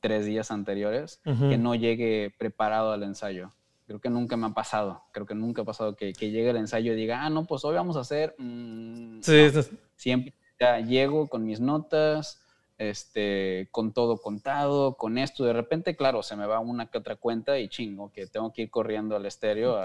tres 0.00 0.26
días 0.26 0.50
anteriores, 0.50 1.20
que 1.24 1.58
no 1.58 1.74
llegue 1.74 2.32
preparado 2.38 2.92
al 2.92 3.02
ensayo. 3.02 3.52
Creo 3.86 4.00
que 4.00 4.10
nunca 4.10 4.36
me 4.36 4.46
ha 4.46 4.50
pasado. 4.50 5.02
Creo 5.12 5.26
que 5.26 5.34
nunca 5.34 5.62
ha 5.62 5.64
pasado 5.64 5.96
que, 5.96 6.12
que 6.12 6.30
llegue 6.30 6.50
el 6.50 6.56
ensayo 6.56 6.92
y 6.92 6.96
diga, 6.96 7.24
ah, 7.24 7.30
no, 7.30 7.46
pues 7.46 7.64
hoy 7.64 7.74
vamos 7.74 7.96
a 7.96 8.00
hacer. 8.00 8.34
Mm, 8.38 9.20
sí, 9.22 9.48
Siempre 9.96 10.34
ya 10.60 10.80
llego 10.80 11.26
con 11.28 11.44
mis 11.44 11.60
notas, 11.60 12.40
este, 12.78 13.68
con 13.72 13.92
todo 13.92 14.18
contado, 14.18 14.96
con 14.96 15.18
esto. 15.18 15.44
De 15.44 15.52
repente, 15.52 15.96
claro, 15.96 16.22
se 16.22 16.36
me 16.36 16.46
va 16.46 16.60
una 16.60 16.86
que 16.86 16.98
otra 16.98 17.16
cuenta 17.16 17.58
y 17.58 17.68
chingo, 17.68 18.12
que 18.12 18.28
tengo 18.28 18.52
que 18.52 18.62
ir 18.62 18.70
corriendo 18.70 19.16
al 19.16 19.26
estéreo 19.26 19.82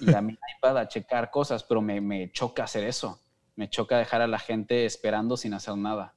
y 0.00 0.12
a 0.12 0.20
mi 0.22 0.32
iPad 0.56 0.78
a 0.78 0.88
checar 0.88 1.30
cosas, 1.30 1.62
pero 1.62 1.82
me, 1.82 2.00
me, 2.00 2.32
choca 2.32 2.64
hacer 2.64 2.84
eso. 2.84 3.20
Me 3.56 3.68
choca 3.68 3.98
dejar 3.98 4.22
a 4.22 4.26
la 4.26 4.38
gente 4.38 4.86
esperando 4.86 5.36
sin 5.36 5.54
hacer 5.54 5.76
nada. 5.76 6.14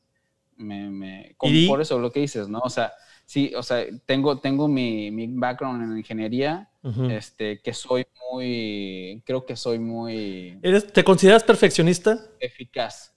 Me, 0.55 0.89
me, 0.89 1.35
Por 1.67 1.81
eso 1.81 1.99
lo 1.99 2.11
que 2.11 2.21
dices, 2.21 2.47
¿no? 2.47 2.59
O 2.59 2.69
sea, 2.69 2.93
sí, 3.25 3.53
o 3.55 3.61
sea, 3.61 3.85
tengo, 4.05 4.39
tengo 4.39 4.67
mi, 4.67 5.11
mi 5.11 5.27
background 5.27 5.83
en 5.83 5.97
ingeniería, 5.97 6.69
este, 7.11 7.61
que 7.61 7.73
soy 7.73 8.07
muy, 8.31 9.21
creo 9.25 9.45
que 9.45 9.57
soy 9.57 9.77
muy... 9.77 10.57
¿Eres, 10.63 10.91
¿Te 10.91 11.03
consideras 11.03 11.43
perfeccionista? 11.43 12.17
Eficaz 12.39 13.13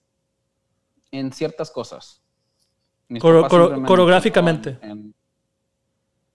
en 1.09 1.31
ciertas 1.31 1.71
cosas 1.71 2.20
coreográficamente. 3.19 4.77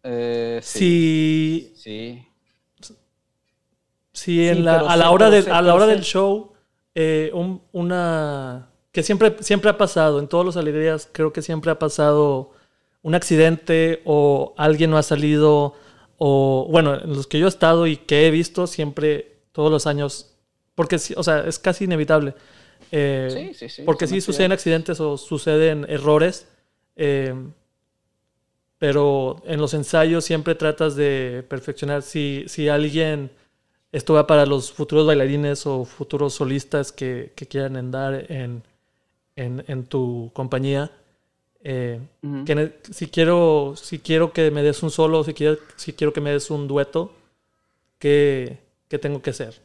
Eh, 0.02 0.60
sí. 0.62 1.72
Sí. 1.76 2.22
Sí, 4.12 4.48
en 4.48 4.64
la, 4.64 4.78
a, 4.78 4.96
la 4.96 5.10
hora 5.10 5.26
a 5.26 5.62
la 5.62 5.74
hora 5.74 5.86
del 5.86 6.00
show, 6.00 6.52
eh, 6.94 7.30
una 7.72 8.70
que 8.90 9.02
siempre, 9.02 9.36
siempre 9.40 9.68
ha 9.68 9.76
pasado, 9.76 10.20
en 10.20 10.26
todos 10.26 10.42
los 10.42 10.56
alegrías 10.56 11.06
creo 11.12 11.30
que 11.30 11.42
siempre 11.42 11.70
ha 11.70 11.78
pasado 11.78 12.52
un 13.02 13.14
accidente 13.14 14.00
o 14.06 14.54
alguien 14.56 14.90
no 14.90 14.96
ha 14.96 15.02
salido, 15.02 15.74
o 16.16 16.66
bueno, 16.70 16.94
en 16.94 17.10
los 17.10 17.26
que 17.26 17.38
yo 17.38 17.44
he 17.44 17.48
estado 17.50 17.86
y 17.86 17.98
que 17.98 18.26
he 18.26 18.30
visto 18.30 18.66
siempre, 18.66 19.40
todos 19.52 19.70
los 19.70 19.86
años, 19.86 20.34
porque, 20.74 20.96
o 21.14 21.22
sea, 21.22 21.40
es 21.46 21.58
casi 21.58 21.84
inevitable. 21.84 22.34
Eh, 22.90 23.28
sí, 23.30 23.54
sí, 23.54 23.68
sí, 23.68 23.82
porque 23.82 24.06
sí 24.06 24.22
suceden 24.22 24.52
accidentes 24.52 24.98
o 24.98 25.18
suceden 25.18 25.84
errores 25.90 26.48
Em, 26.96 27.52
pero 28.78 29.42
en 29.44 29.61
los 29.61 29.74
ensayos 29.74 30.24
siempre 30.24 30.54
tratas 30.54 30.96
de 30.96 31.44
perfeccionar. 31.48 32.02
Si, 32.02 32.44
si 32.48 32.68
alguien, 32.68 33.30
esto 33.92 34.14
va 34.14 34.26
para 34.26 34.46
los 34.46 34.72
futuros 34.72 35.06
bailarines 35.06 35.66
o 35.66 35.85
futuros 35.85 36.35
solistas 36.35 36.92
que, 36.92 37.32
que 37.37 37.46
quieran 37.46 37.76
andar 37.76 38.30
en, 38.30 38.62
en, 39.37 39.64
en 39.68 39.85
tu 39.85 40.30
compañía, 40.35 40.90
eh, 41.68 42.00
que 42.44 42.78
si, 42.92 43.09
quiero, 43.09 43.74
si 43.76 43.98
quiero 43.98 44.32
que 44.32 44.50
me 44.50 44.62
des 44.62 44.82
un 44.82 44.90
solo, 44.90 45.24
si 45.24 45.35
quiero, 45.35 45.59
si 45.76 45.94
quiero 45.94 46.12
que 46.12 46.20
me 46.20 46.30
des 46.30 46.50
un 46.50 46.68
dueto, 46.68 47.12
¿qué, 47.98 48.59
qué 48.88 48.98
tengo 48.98 49.20
que 49.20 49.30
hacer? 49.30 49.61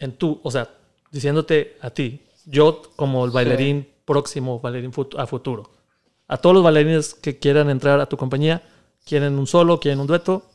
En 0.00 0.12
tú, 0.12 0.40
o 0.42 0.50
sea, 0.50 0.68
diciéndote 1.12 1.76
a 1.80 1.90
ti, 1.90 2.22
yo 2.46 2.82
como 2.96 3.24
el 3.24 3.30
bailarín 3.30 3.86
próximo 4.10 4.58
bailarín 4.58 4.90
a 5.18 5.26
futuro. 5.26 5.70
A 6.26 6.36
todos 6.36 6.52
los 6.52 6.64
bailarines 6.64 7.14
que 7.14 7.38
quieran 7.38 7.70
entrar 7.70 8.00
a 8.00 8.06
tu 8.06 8.16
compañía, 8.16 8.60
quieren 9.06 9.38
un 9.38 9.46
solo, 9.46 9.78
quieren 9.78 10.00
un 10.00 10.08
dueto, 10.08 10.50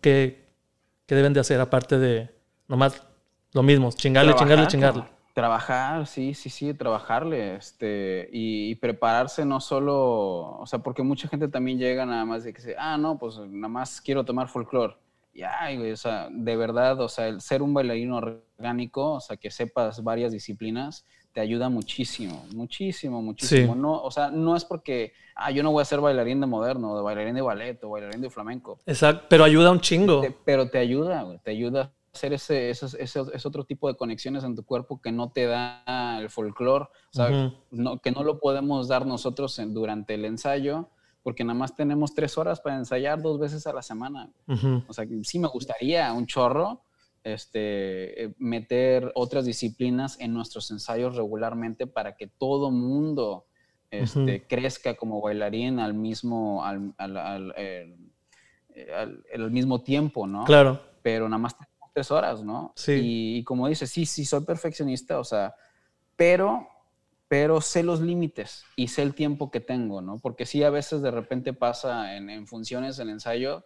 ¿qué, 0.00 0.48
deben 1.06 1.32
de 1.32 1.38
hacer 1.38 1.60
aparte 1.60 1.96
de 1.96 2.28
nomás 2.66 3.00
lo 3.52 3.62
mismo, 3.62 3.92
chingarle, 3.92 4.34
chingarle, 4.34 4.66
chingarle? 4.66 5.04
Trabajar, 5.32 6.08
sí, 6.08 6.34
sí, 6.34 6.50
sí, 6.50 6.74
trabajarle, 6.74 7.54
este, 7.54 8.28
y, 8.32 8.74
prepararse 8.76 9.44
no 9.44 9.60
solo, 9.60 10.58
o 10.58 10.66
sea, 10.66 10.80
porque 10.80 11.04
mucha 11.04 11.28
gente 11.28 11.46
también 11.46 11.78
llega 11.78 12.04
nada 12.04 12.24
más 12.24 12.42
de 12.42 12.52
que 12.52 12.60
se, 12.60 12.74
ah, 12.76 12.98
no, 12.98 13.16
pues 13.16 13.38
nada 13.38 13.68
más 13.68 14.00
quiero 14.00 14.24
tomar 14.24 14.48
folclore. 14.48 14.96
Y 15.32 15.42
ay, 15.42 15.92
o 15.92 15.96
sea, 15.96 16.28
de 16.32 16.56
verdad, 16.56 17.00
o 17.00 17.08
sea, 17.08 17.28
el 17.28 17.40
ser 17.40 17.62
un 17.62 17.74
bailarín 17.74 18.10
orgánico, 18.10 19.12
o 19.12 19.20
sea, 19.20 19.36
que 19.36 19.52
sepas 19.52 20.02
varias 20.02 20.32
disciplinas, 20.32 21.04
te 21.36 21.42
ayuda 21.42 21.68
muchísimo, 21.68 22.46
muchísimo, 22.54 23.20
muchísimo. 23.20 23.74
No, 23.74 24.00
o 24.02 24.10
sea, 24.10 24.30
no 24.30 24.56
es 24.56 24.64
porque, 24.64 25.12
ah, 25.34 25.50
yo 25.50 25.62
no 25.62 25.70
voy 25.70 25.82
a 25.82 25.84
ser 25.84 26.00
bailarín 26.00 26.40
de 26.40 26.46
moderno, 26.46 26.96
de 26.96 27.02
bailarín 27.02 27.34
de 27.34 27.42
ballet, 27.42 27.84
o 27.84 27.90
bailarín 27.90 28.22
de 28.22 28.30
flamenco. 28.30 28.78
Exacto, 28.86 29.26
pero 29.28 29.44
ayuda 29.44 29.70
un 29.70 29.80
chingo. 29.80 30.22
pero 30.46 30.70
te 30.70 30.78
ayuda, 30.78 31.26
te 31.44 31.50
ayuda 31.50 31.82
a 31.82 31.92
hacer 32.14 32.32
ese, 32.32 32.70
ese, 32.70 32.86
ese, 32.98 33.20
otro 33.20 33.64
tipo 33.64 33.86
de 33.86 33.98
conexiones 33.98 34.44
en 34.44 34.56
tu 34.56 34.64
cuerpo 34.64 34.98
que 34.98 35.12
no 35.12 35.30
te 35.30 35.44
da 35.44 36.18
el 36.18 36.30
folclore, 36.30 36.86
o 36.86 37.12
sea, 37.12 37.52
no, 37.70 37.98
que 37.98 38.12
no 38.12 38.24
lo 38.24 38.40
podemos 38.40 38.88
dar 38.88 39.04
nosotros 39.04 39.60
durante 39.74 40.14
el 40.14 40.24
ensayo, 40.24 40.88
porque 41.22 41.44
nada 41.44 41.58
más 41.58 41.76
tenemos 41.76 42.14
tres 42.14 42.38
horas 42.38 42.62
para 42.62 42.76
ensayar 42.76 43.20
dos 43.20 43.38
veces 43.38 43.66
a 43.66 43.74
la 43.74 43.82
semana. 43.82 44.30
O 44.88 44.94
sea, 44.94 45.04
sí 45.22 45.38
me 45.38 45.48
gustaría 45.48 46.10
un 46.14 46.24
chorro, 46.24 46.80
este, 47.26 48.24
eh, 48.24 48.34
meter 48.38 49.10
otras 49.16 49.44
disciplinas 49.44 50.16
en 50.20 50.32
nuestros 50.32 50.70
ensayos 50.70 51.16
regularmente 51.16 51.88
para 51.88 52.14
que 52.14 52.28
todo 52.28 52.70
mundo 52.70 53.46
este, 53.90 54.46
crezca 54.46 54.94
como 54.94 55.20
bailarín 55.20 55.80
al 55.80 55.92
mismo, 55.92 56.64
al, 56.64 56.94
al, 56.98 57.52
eh, 57.56 57.96
mismo 59.50 59.82
tiempo, 59.82 60.28
¿no? 60.28 60.44
Claro. 60.44 60.80
Pero 61.02 61.28
nada 61.28 61.38
más 61.38 61.58
tenemos 61.58 61.90
tres 61.92 62.10
horas, 62.12 62.44
¿no? 62.44 62.72
Sí. 62.76 63.38
Y, 63.38 63.44
como 63.44 63.66
dices, 63.66 63.90
sí, 63.90 64.06
sí, 64.06 64.24
soy 64.24 64.44
perfeccionista, 64.44 65.18
o 65.18 65.24
sea, 65.24 65.56
pero, 66.14 66.68
pero 67.26 67.60
sé 67.60 67.82
los 67.82 68.00
límites 68.00 68.62
y 68.76 68.86
sé 68.86 69.02
el 69.02 69.14
tiempo 69.14 69.50
que 69.50 69.60
tengo, 69.60 70.00
¿no? 70.00 70.20
Porque 70.20 70.46
sí, 70.46 70.62
a 70.62 70.70
veces 70.70 71.02
de 71.02 71.10
repente 71.10 71.52
pasa 71.52 72.16
en, 72.16 72.30
en 72.30 72.46
funciones, 72.46 73.00
en 73.00 73.08
ensayo, 73.08 73.64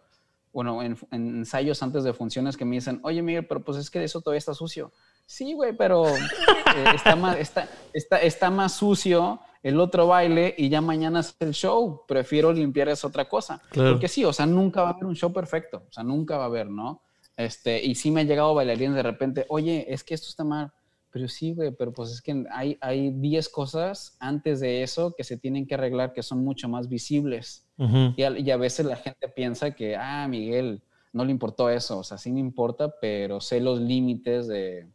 bueno, 0.53 0.81
en, 0.83 0.97
ensayos 1.11 1.81
antes 1.81 2.03
de 2.03 2.13
funciones 2.13 2.57
que 2.57 2.65
me 2.65 2.75
dicen, 2.75 2.99
oye, 3.03 3.21
Miguel, 3.21 3.45
pero 3.45 3.63
pues 3.63 3.77
es 3.77 3.89
que 3.89 4.03
eso 4.03 4.21
todavía 4.21 4.39
está 4.39 4.53
sucio. 4.53 4.91
Sí, 5.25 5.53
güey, 5.53 5.73
pero 5.73 6.07
eh, 6.07 6.85
está, 6.93 7.15
más, 7.15 7.37
está, 7.37 7.69
está, 7.93 8.21
está, 8.21 8.49
más 8.49 8.73
sucio 8.73 9.39
el 9.63 9.79
otro 9.79 10.07
baile 10.07 10.53
y 10.57 10.69
ya 10.69 10.81
mañana 10.81 11.21
es 11.21 11.35
el 11.39 11.53
show. 11.53 12.03
Prefiero 12.07 12.51
limpiar 12.51 12.89
esa 12.89 13.07
otra 13.07 13.29
cosa. 13.29 13.61
Porque 13.73 14.07
sí, 14.07 14.25
o 14.25 14.33
sea, 14.33 14.45
nunca 14.45 14.81
va 14.81 14.89
a 14.89 14.91
haber 14.93 15.05
un 15.05 15.15
show 15.15 15.31
perfecto. 15.31 15.83
O 15.89 15.93
sea, 15.93 16.03
nunca 16.03 16.37
va 16.37 16.43
a 16.43 16.47
haber, 16.47 16.69
¿no? 16.69 17.03
Este, 17.37 17.83
y 17.83 17.95
sí 17.95 18.11
me 18.11 18.21
ha 18.21 18.23
llegado 18.23 18.53
bailarines 18.53 18.95
de 18.95 19.03
repente, 19.03 19.45
oye, 19.49 19.85
es 19.87 20.03
que 20.03 20.13
esto 20.13 20.27
está 20.27 20.43
mal. 20.43 20.71
Pero 21.11 21.27
sí, 21.27 21.53
güey, 21.53 21.71
pero 21.71 21.91
pues 21.91 22.11
es 22.11 22.21
que 22.21 22.45
hay, 22.51 22.77
hay 22.79 23.11
10 23.11 23.49
cosas 23.49 24.15
antes 24.19 24.61
de 24.61 24.81
eso 24.81 25.13
que 25.15 25.25
se 25.25 25.37
tienen 25.37 25.67
que 25.67 25.73
arreglar 25.73 26.13
que 26.13 26.23
son 26.23 26.43
mucho 26.43 26.69
más 26.69 26.87
visibles. 26.87 27.67
y, 28.15 28.23
a, 28.23 28.57
veces 28.57 28.85
la 28.85 28.95
gente 28.95 29.27
piensa 29.27 29.71
que, 29.71 29.95
ah, 29.95 30.27
Miguel, 30.29 30.81
no 31.11 31.25
le 31.25 31.31
importó 31.31 31.69
eso. 31.69 31.99
O 31.99 32.03
sea, 32.03 32.17
sí 32.17 32.31
me 32.31 32.39
importa, 32.39 32.93
pero 33.01 33.41
sé 33.41 33.59
los 33.59 33.81
límites 33.81 34.47
de, 34.47 34.87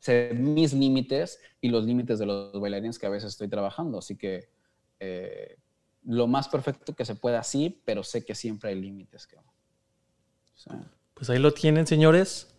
sé 0.00 0.32
mis 0.34 0.72
límites 0.72 1.38
y 1.60 1.68
los 1.68 1.84
límites 1.84 2.18
de 2.18 2.26
los 2.26 2.58
bailarines 2.60 2.98
que 2.98 3.06
a 3.06 3.10
veces 3.10 3.30
estoy 3.30 3.48
trabajando. 3.48 3.98
Así 3.98 4.16
que 4.16 4.48
eh, 4.98 5.56
lo 6.04 6.26
más 6.26 6.48
perfecto 6.48 6.94
que 6.94 7.04
se 7.04 7.14
pueda, 7.14 7.42
sí, 7.42 7.80
pero 7.84 8.02
sé 8.02 8.24
que 8.24 8.34
siempre 8.34 8.70
hay 8.70 8.80
límites. 8.80 9.26
Que, 9.26 9.36
Pues 11.14 11.30
ahí 11.30 11.38
lo 11.38 11.52
tienen, 11.52 11.86
señores. 11.86 12.52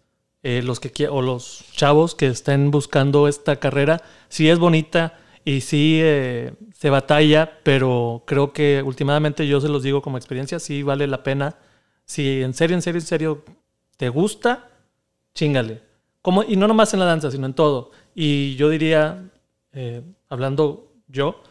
Eh, 0.43 0.63
los 0.63 0.79
que 0.79 1.07
o 1.07 1.21
los 1.21 1.65
chavos 1.73 2.15
que 2.15 2.25
estén 2.25 2.71
buscando 2.71 3.27
esta 3.27 3.57
carrera, 3.57 4.01
sí 4.27 4.49
es 4.49 4.57
bonita 4.57 5.19
y 5.45 5.61
sí 5.61 5.99
eh, 6.01 6.53
se 6.73 6.89
batalla, 6.89 7.59
pero 7.61 8.23
creo 8.25 8.51
que 8.51 8.81
últimamente 8.83 9.47
yo 9.47 9.61
se 9.61 9.69
los 9.69 9.83
digo 9.83 10.01
como 10.01 10.17
experiencia, 10.17 10.59
sí 10.59 10.81
vale 10.81 11.05
la 11.05 11.21
pena. 11.21 11.57
Si 12.05 12.41
en 12.41 12.55
serio, 12.55 12.75
en 12.75 12.81
serio, 12.81 12.99
en 12.99 13.05
serio 13.05 13.45
te 13.97 14.09
gusta, 14.09 14.69
chingale. 15.35 15.81
Como, 16.23 16.43
y 16.43 16.55
no 16.55 16.67
nomás 16.67 16.91
en 16.95 17.01
la 17.01 17.05
danza, 17.05 17.29
sino 17.29 17.45
en 17.45 17.53
todo. 17.53 17.91
Y 18.15 18.55
yo 18.55 18.69
diría, 18.69 19.29
eh, 19.73 20.01
hablando 20.27 20.91
yo, 21.07 21.41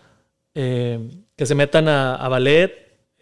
que 0.52 1.46
se 1.46 1.54
metan 1.54 1.88
a, 1.88 2.16
a 2.16 2.28
ballet. 2.28 2.72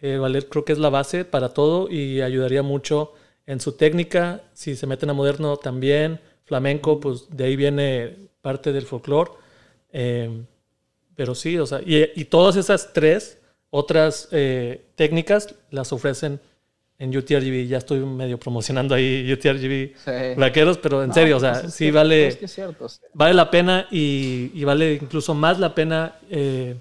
ballet 0.01 0.49
creo 0.49 0.65
que 0.65 0.73
es 0.73 0.79
la 0.79 0.89
base 0.89 1.25
para 1.25 1.49
todo 1.49 1.89
y 1.89 2.21
ayudaría 2.21 2.63
mucho 2.63 3.13
en 3.49 3.59
su 3.59 3.71
técnica, 3.73 4.41
si 4.53 4.75
se 4.75 4.85
meten 4.85 5.09
a 5.09 5.13
moderno 5.13 5.57
también, 5.57 6.19
flamenco, 6.45 6.99
pues 6.99 7.25
de 7.31 7.45
ahí 7.45 7.55
viene 7.55 8.15
parte 8.41 8.71
del 8.71 8.85
folclore. 8.85 9.31
Eh, 9.91 10.29
pero 11.15 11.33
sí, 11.33 11.57
o 11.57 11.65
sea, 11.65 11.81
y, 11.81 11.97
y 12.15 12.25
todas 12.25 12.55
esas 12.55 12.93
tres 12.93 13.39
otras 13.71 14.27
eh, 14.31 14.85
técnicas 14.95 15.53
las 15.71 15.91
ofrecen 15.91 16.39
en 16.99 17.15
UTRGB. 17.15 17.67
Ya 17.67 17.77
estoy 17.79 17.99
medio 17.99 18.37
promocionando 18.39 18.93
ahí 18.95 19.31
UTRGB 19.31 19.95
Sí. 19.97 20.35
Blaqueros, 20.35 20.77
pero 20.77 21.03
en 21.03 21.13
serio, 21.13 21.37
o 21.37 21.39
sea, 21.39 21.53
Pues 21.53 21.65
es 21.65 21.73
sí 21.73 21.91
vale 21.91 22.27
Es 22.27 22.37
que 22.37 22.47
cierto. 22.47 22.87
sí. 22.87 22.99
vale 23.13 23.33
la 23.33 23.49
pena 23.49 23.87
y, 23.91 24.51
y 24.53 24.63
vale 24.63 24.93
incluso 25.01 25.33
más 25.33 25.59
la 25.59 25.73
pena 25.73 26.15
eh, 26.29 26.75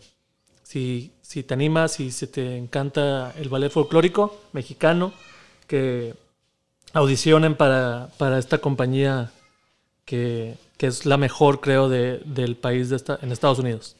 si, 0.62 1.12
si 1.22 1.42
te 1.44 1.54
animas 1.54 1.98
y 2.00 2.10
si 2.10 2.26
te 2.26 2.56
encanta 2.56 3.32
el 3.38 3.48
ballet 3.48 3.70
folclórico 3.70 4.42
mexicano, 4.52 5.12
que 5.66 6.14
audicionen 6.98 7.54
para, 7.56 8.08
para 8.18 8.38
esta 8.38 8.58
compañía 8.58 9.30
que, 10.04 10.56
que 10.76 10.86
es 10.86 11.06
la 11.06 11.16
mejor, 11.16 11.60
creo, 11.60 11.88
de- 11.88 12.18
del 12.24 12.56
país 12.56 12.90
de 12.90 12.96
esta, 12.96 13.18
en 13.22 13.32
Estados 13.32 13.58
Unidos. 13.58 13.96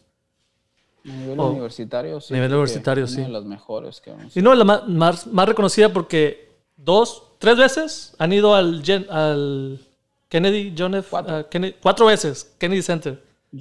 A 1.05 1.09
nivel 1.12 1.40
Oh. 1.40 1.51
universitario, 1.51 2.20
sí. 2.20 2.34
Nivel 2.34 2.51
universitario, 2.53 3.05
una 3.05 3.12
sí. 3.14 3.22
de 3.22 3.28
las 3.28 3.44
mejores 3.44 4.01
que 4.01 4.11
vamos. 4.11 4.36
Y 4.36 4.42
no, 4.42 4.55
la 4.55 4.64
más, 4.64 5.26
más 5.26 5.49
reconocida 5.49 5.92
porque 5.92 6.51
dos, 6.76 7.22
tres 7.38 7.57
veces 7.57 8.14
han 8.18 8.32
ido 8.32 8.55
al, 8.55 8.82
al 9.11 9.80
Kennedy, 10.28 10.74
John 10.76 10.94
F. 10.96 11.09
Cuatro. 11.11 11.34
ah, 11.36 11.49
Kennedy- 11.51 11.74
cuatro 11.80 12.07
veces, 12.07 12.55
Kennedy 12.59 12.82
Center. 12.82 13.22
Sí, 13.51 13.61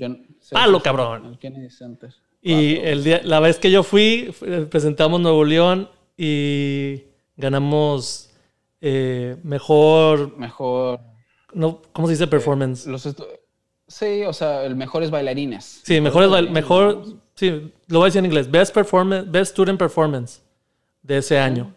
Palo, 0.52 0.82
cabrón. 0.82 1.26
El 1.28 1.38
Kennedy 1.40 1.70
Center. 1.70 2.14
Y 2.42 2.78
el 2.78 3.04
día, 3.04 3.22
la 3.24 3.40
vez 3.40 3.58
que 3.60 3.72
yo 3.72 3.84
fui, 3.84 4.34
fu- 4.38 4.46
presentamos 4.70 5.20
Nuevo 5.22 5.44
León 5.46 5.90
y 6.18 7.04
ganamos 7.38 8.27
eh, 8.82 9.38
mejor, 9.44 10.38
Mejor. 10.38 11.00
no, 11.54 11.82
¿cómo 11.94 12.08
se 12.08 12.14
dice 12.14 12.28
performance? 12.28 12.86
Los 12.88 13.08
sí, 13.88 14.24
o 14.24 14.34
sea, 14.34 14.64
el 14.66 14.76
mejores 14.76 15.10
bailarines. 15.12 15.82
Sí, 15.84 16.00
mejores, 16.02 16.30
bail- 16.30 16.46
bailarines, 16.48 16.54
mejor, 16.54 17.04
sí, 17.36 17.74
lo 17.88 18.00
voy 18.00 18.06
a 18.06 18.08
decir 18.08 18.20
en 18.20 18.26
inglés, 18.26 18.50
best 18.52 18.74
performance, 18.74 19.30
best 19.32 19.52
student 19.54 19.80
performance 19.80 20.42
de 21.02 21.18
ese 21.18 21.40
año. 21.40 21.74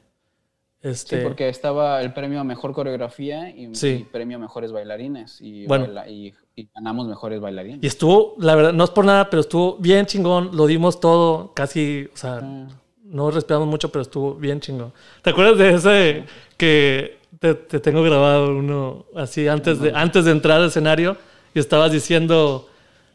Sí, 0.82 0.88
Este, 0.88 1.18
porque 1.18 1.48
estaba 1.50 2.00
el 2.00 2.14
premio 2.14 2.40
a 2.40 2.44
mejor 2.44 2.72
coreografía 2.72 3.50
y, 3.50 3.74
Sí. 3.74 3.88
y 3.88 4.04
premio 4.04 4.38
a 4.38 4.40
mejores 4.40 4.72
bailarines. 4.72 5.38
Y, 5.40 5.66
Bueno. 5.66 5.84
baila- 5.86 6.08
y, 6.08 6.32
y 6.56 6.68
ganamos 6.74 7.06
mejores 7.06 7.38
bailarines. 7.40 7.82
y 7.82 7.86
estuvo, 7.86 8.34
la 8.38 8.54
verdad, 8.54 8.72
no 8.72 8.84
es 8.84 8.90
por 8.90 9.04
nada, 9.04 9.28
pero 9.28 9.40
estuvo 9.40 9.76
bien 9.76 10.06
chingón, 10.06 10.56
lo 10.56 10.66
dimos 10.66 10.98
todo, 10.98 11.52
casi, 11.54 12.08
o 12.12 12.16
sea, 12.16 12.40
Ah. 12.42 12.66
No 13.10 13.30
respiramos 13.30 13.68
mucho, 13.68 13.90
pero 13.90 14.02
estuvo 14.02 14.34
bien 14.34 14.60
chingón. 14.60 14.92
¿Te 15.22 15.30
acuerdas 15.30 15.58
de 15.58 15.74
ese 15.74 16.24
que 16.56 17.18
te, 17.38 17.54
te 17.54 17.80
tengo 17.80 18.02
grabado 18.02 18.50
uno 18.56 19.04
así 19.16 19.46
antes 19.48 19.80
de, 19.80 19.92
antes 19.94 20.24
de 20.24 20.30
entrar 20.32 20.58
al 20.60 20.68
escenario 20.68 21.16
y 21.54 21.58
estabas 21.58 21.90
diciendo, 21.92 22.68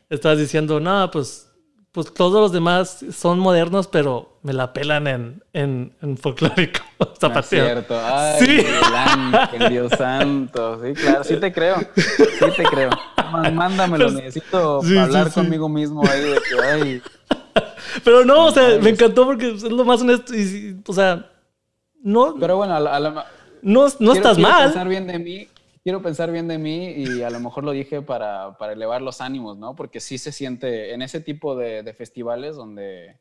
estabas 0.09 0.37
diciendo, 0.39 0.79
no, 0.79 1.09
pues, 1.11 1.49
pues 1.91 2.13
todos 2.13 2.41
los 2.41 2.51
demás 2.51 3.05
son 3.13 3.39
modernos, 3.39 3.87
pero 3.87 4.37
me 4.43 4.51
la 4.51 4.73
pelan 4.73 5.07
en, 5.07 5.43
en, 5.53 5.93
en 6.01 6.17
folclórico. 6.17 6.81
No 6.99 7.07
zapateo. 7.19 7.65
cierto. 7.65 7.99
Ay, 8.01 8.45
Sí. 8.45 8.65
Ángel, 8.95 9.69
Dios 9.69 9.91
santo. 9.97 10.81
Sí, 10.83 10.93
claro, 10.93 11.23
sí 11.25 11.35
te 11.37 11.51
creo. 11.51 11.75
Sí 11.95 12.45
te 12.55 12.63
creo. 12.63 12.89
Má- 13.31 13.49
Mándamelo, 13.51 14.11
necesito 14.11 14.81
Sí, 14.81 14.89
sí, 14.89 14.97
hablar 14.97 15.27
sí. 15.27 15.33
conmigo 15.33 15.67
mismo 15.67 16.01
ahí 16.07 16.21
de 16.21 16.35
que, 16.35 16.61
ay, 16.65 17.01
Pero 18.03 18.25
no, 18.25 18.47
o 18.47 18.51
sea, 18.51 18.77
me 18.79 18.89
encantó 18.89 19.25
porque 19.25 19.51
es 19.51 19.63
lo 19.63 19.85
más 19.85 20.01
honesto. 20.01 20.35
Y, 20.35 20.81
o 20.87 20.93
sea, 20.93 21.31
no, 22.03 22.35
Pero 22.39 22.57
bueno, 22.57 22.75
a 22.75 22.79
la- 22.79 22.95
a 22.95 22.99
la- 22.99 23.25
no, 23.61 23.83
no 23.85 23.89
quiero- 23.97 24.13
estás 24.13 24.35
quiero 24.35 24.49
mal. 24.51 24.65
pensar 24.65 24.87
bien 24.87 25.07
de 25.07 25.19
mí, 25.19 25.47
quiero 25.83 26.01
pensar 26.01 26.31
bien 26.31 26.47
de 26.47 26.57
mí 26.57 26.91
y 26.91 27.21
a 27.23 27.29
lo 27.29 27.39
mejor 27.39 27.63
lo 27.63 27.71
dije 27.71 28.01
para, 28.01 28.57
para 28.57 28.73
elevar 28.73 29.01
los 29.01 29.21
ánimos, 29.21 29.57
¿no? 29.57 29.75
Porque 29.75 29.99
sí 29.99 30.17
se 30.17 30.31
siente 30.31 30.93
en 30.93 31.01
ese 31.01 31.19
tipo 31.19 31.55
de, 31.55 31.81
de 31.83 31.93
festivales 31.93 32.55
donde, 32.55 33.17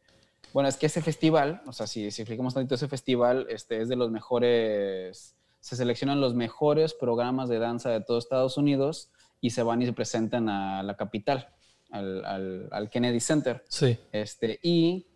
bueno, 0.52 0.68
es 0.68 0.76
que 0.76 0.86
ese 0.86 1.00
festival, 1.00 1.62
o 1.66 1.72
sea, 1.72 1.86
si, 1.86 2.10
si 2.10 2.22
explicamos 2.22 2.52
tantito 2.54 2.74
ese 2.74 2.88
festival, 2.88 3.46
este 3.48 3.80
es 3.80 3.88
de 3.88 3.96
los 3.96 4.10
mejores, 4.10 5.34
se 5.60 5.76
seleccionan 5.76 6.20
los 6.20 6.34
mejores 6.34 6.92
programas 6.94 7.48
de 7.48 7.58
danza 7.58 7.88
de 7.90 8.00
todo 8.02 8.18
Estados 8.18 8.56
Unidos 8.58 9.08
y 9.40 9.50
se 9.50 9.62
van 9.62 9.80
y 9.80 9.86
se 9.86 9.92
presentan 9.94 10.48
a 10.50 10.82
la 10.82 10.96
capital, 10.96 11.48
al, 11.94 12.24
al- 12.24 12.68
al 12.72 12.90
Kennedy 12.90 13.20
Center. 13.20 13.64
Sí, 13.68 13.96
Este, 14.12 14.58
y 14.62 15.06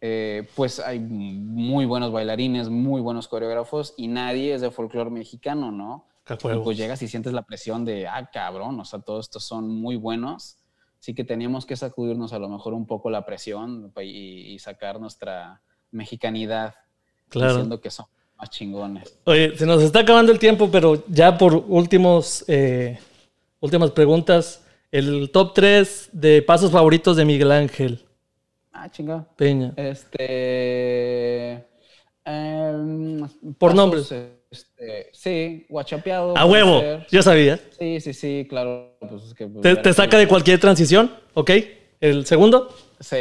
eh, 0.00 0.46
pues 0.54 0.78
hay 0.80 0.98
muy 1.00 1.84
buenos 1.86 2.12
bailarines, 2.12 2.68
muy 2.68 3.00
buenos 3.00 3.28
coreógrafos 3.28 3.94
y 3.96 4.08
nadie 4.08 4.54
es 4.54 4.60
de 4.60 4.70
folclore 4.70 5.10
mexicano, 5.10 5.70
¿no? 5.72 6.06
Y 6.28 6.58
pues 6.64 6.76
llegas 6.76 7.00
y 7.02 7.08
sientes 7.08 7.32
la 7.32 7.42
presión 7.42 7.84
de, 7.84 8.08
ah, 8.08 8.28
cabrón, 8.32 8.80
o 8.80 8.84
sea, 8.84 8.98
todos 8.98 9.26
estos 9.26 9.44
son 9.44 9.68
muy 9.68 9.94
buenos. 9.96 10.58
Así 10.98 11.14
que 11.14 11.22
teníamos 11.22 11.64
que 11.66 11.76
sacudirnos 11.76 12.32
a 12.32 12.38
lo 12.40 12.48
mejor 12.48 12.74
un 12.74 12.84
poco 12.86 13.10
la 13.10 13.24
presión 13.24 13.92
y, 14.02 14.54
y 14.54 14.58
sacar 14.58 14.98
nuestra 15.00 15.62
mexicanidad 15.92 16.74
Claro. 17.28 17.52
diciendo 17.54 17.80
que 17.80 17.90
son 17.90 18.06
más 18.36 18.50
chingones. 18.50 19.16
Oye, 19.24 19.56
se 19.56 19.66
nos 19.66 19.82
está 19.82 20.00
acabando 20.00 20.32
el 20.32 20.38
tiempo, 20.40 20.68
pero 20.70 21.04
ya 21.08 21.38
por 21.38 21.54
últimos, 21.54 22.44
eh, 22.48 22.98
últimas 23.60 23.92
preguntas, 23.92 24.65
el 24.92 25.30
top 25.30 25.52
3 25.54 26.10
de 26.12 26.42
pasos 26.42 26.70
favoritos 26.70 27.16
de 27.16 27.24
Miguel 27.24 27.52
Ángel 27.52 28.00
Ah, 28.72 28.90
chingado. 28.90 29.26
Peña. 29.36 29.72
Este. 29.76 31.64
em, 32.24 33.26
Por 33.58 33.74
nombres. 33.74 34.12
este, 34.50 35.08
sí, 35.12 35.64
guachapeado. 35.68 36.36
A 36.36 36.44
huevo, 36.44 36.80
ser. 36.80 37.06
yo 37.10 37.22
sabía. 37.22 37.58
Sí, 37.78 38.00
sí, 38.00 38.12
sí, 38.12 38.46
claro. 38.48 38.96
Pues 39.00 39.22
es 39.24 39.34
que, 39.34 39.46
pues, 39.46 39.82
Te, 39.82 39.92
saca 39.92 40.18
de 40.18 40.28
cualquier 40.28 40.60
transición, 40.60 41.10
¿ok? 41.34 41.50
El 42.00 42.26
segundo, 42.26 42.68
Sí, 43.00 43.16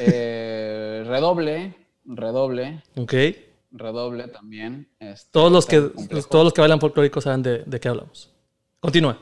eh, 0.00 1.04
redoble, 1.06 1.74
redoble, 2.04 2.82
ok. 2.96 3.14
redoble 3.70 4.26
también. 4.28 4.88
este, 4.98 5.28
Todos 5.30 5.52
los 5.52 5.66
que, 5.66 5.90
complejo. 5.92 6.28
todos 6.28 6.44
los 6.44 6.52
que 6.52 6.60
bailan 6.60 6.80
folclórico 6.80 7.20
saben 7.20 7.42
de, 7.42 7.58
de 7.64 7.80
qué 7.80 7.88
hablamos. 7.88 8.32
Continúa, 8.80 9.20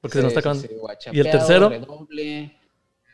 porque 0.00 0.16
se 0.18 0.22
nos 0.22 0.28
está 0.28 0.40
acabando. 0.40 0.62
sí, 0.62 0.74
¿Y 1.12 1.20
el 1.20 1.30
tercero? 1.30 1.68
Redoble, 1.68 2.56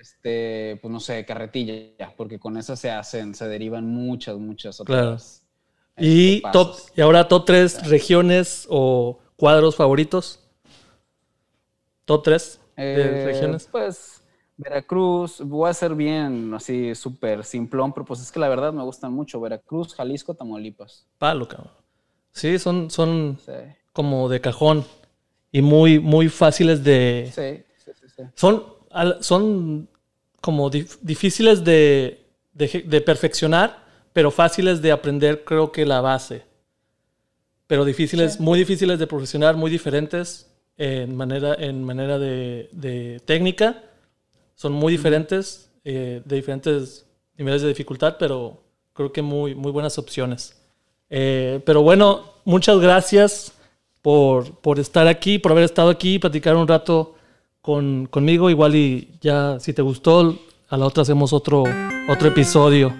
este, 0.01 0.79
pues 0.83 0.93
no 0.93 1.01
sé, 1.01 1.25
carretilla, 1.25 1.75
ya, 1.99 2.15
porque 2.17 2.39
con 2.39 2.57
eso 2.57 2.77
se 2.77 2.91
hacen, 2.91 3.35
se 3.35 3.49
derivan 3.49 3.87
muchas, 3.87 4.37
muchas 4.37 4.81
Claro. 4.85 5.09
otras. 5.11 5.43
Y, 5.99 6.37
este, 6.37 6.51
top, 6.53 6.69
pasos. 6.71 6.93
y 6.97 7.01
ahora 7.01 7.29
top 7.29 7.45
3 7.47 7.89
regiones 7.89 8.67
o 8.69 9.19
cuadros 9.37 9.77
favoritos. 9.77 10.41
Top 12.05 12.23
3 12.23 12.61
de 12.77 13.21
Eh, 13.21 13.23
regiones. 13.25 13.69
Pues 13.71 14.23
Veracruz, 14.57 15.41
voy 15.41 15.69
a 15.69 15.75
ser 15.75 15.95
bien 15.95 16.53
así 16.55 16.95
súper 16.95 17.45
simplón, 17.45 17.93
pero 17.93 18.05
pues 18.07 18.21
es 18.21 18.31
que 18.33 18.39
la 18.41 18.49
verdad 18.49 18.73
me 18.73 18.83
gustan 18.83 19.13
mucho. 19.13 19.41
Veracruz, 19.41 19.95
Jalisco, 19.95 20.35
Tamaulipas. 20.35 21.07
Palo, 21.19 21.49
cabrón. 21.49 21.73
Sí, 22.33 22.59
son, 22.59 22.91
son 22.91 23.39
Sí, 23.45 23.53
como 23.93 24.29
de 24.29 24.41
cajón 24.41 24.85
y 25.53 25.63
muy, 25.63 25.99
muy 25.99 26.29
fáciles 26.29 26.83
de... 26.85 27.31
sí, 27.35 27.65
sí, 27.85 28.09
sí. 28.17 28.23
Son, 28.35 28.65
son 29.21 29.89
como 30.41 30.71
dif- 30.71 30.99
difíciles 31.03 31.65
de, 31.65 32.25
de 32.53 32.85
de 32.87 33.01
perfeccionar, 33.01 33.85
pero 34.13 34.31
fáciles 34.31 34.81
de 34.83 34.93
aprender, 34.93 35.45
creo 35.45 35.73
que 35.73 35.85
la 35.85 36.01
base. 36.01 36.43
Pero 37.67 37.85
difíciles, 37.85 38.39
muy 38.39 38.59
difíciles 38.59 38.99
de 38.99 39.07
profesionar, 39.07 39.57
muy 39.57 39.71
diferentes 39.71 40.47
en 40.79 41.17
manera, 41.17 41.55
en 41.59 41.83
manera 41.83 42.19
de, 42.19 42.69
de 42.73 43.21
técnica. 43.25 43.83
Son 44.55 44.73
muy 44.73 44.93
diferentes, 44.93 45.71
eh, 45.85 46.23
de 46.25 46.37
diferentes 46.37 47.07
niveles 47.37 47.63
de 47.63 47.69
dificultad, 47.69 48.17
pero 48.19 48.63
creo 48.93 49.13
que 49.13 49.21
muy, 49.21 49.55
muy 49.55 49.73
buenas 49.73 49.99
opciones. 49.99 50.57
Eh, 51.11 51.61
pero 51.67 51.83
bueno, 51.83 52.35
muchas 52.45 52.79
gracias 52.79 53.53
por, 54.07 54.53
por 54.61 54.79
estar 54.79 55.09
aquí, 55.09 55.41
por 55.41 55.51
haber 55.51 55.65
estado 55.65 55.91
aquí 55.91 56.15
y 56.15 56.19
platicar 56.21 56.55
un 56.55 56.69
rato 56.69 57.17
con, 57.61 58.07
conmigo. 58.07 58.49
Igual 58.49 58.77
y 58.77 59.19
ya, 59.21 59.59
si 59.59 59.73
te 59.73 59.83
gustó, 59.83 60.37
a 60.69 60.77
la 60.77 60.87
otra 60.87 61.03
hacemos 61.03 61.33
otro, 61.33 61.65
otro 62.09 62.29
episodio. 62.29 62.95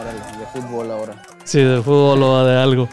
Órale, 0.00 0.18
de 0.38 0.46
fútbol 0.62 0.90
ahora. 0.90 1.22
Sí, 1.44 1.60
de 1.60 1.82
fútbol 1.82 2.22
o 2.22 2.44
de 2.46 2.56
algo. 2.56 2.88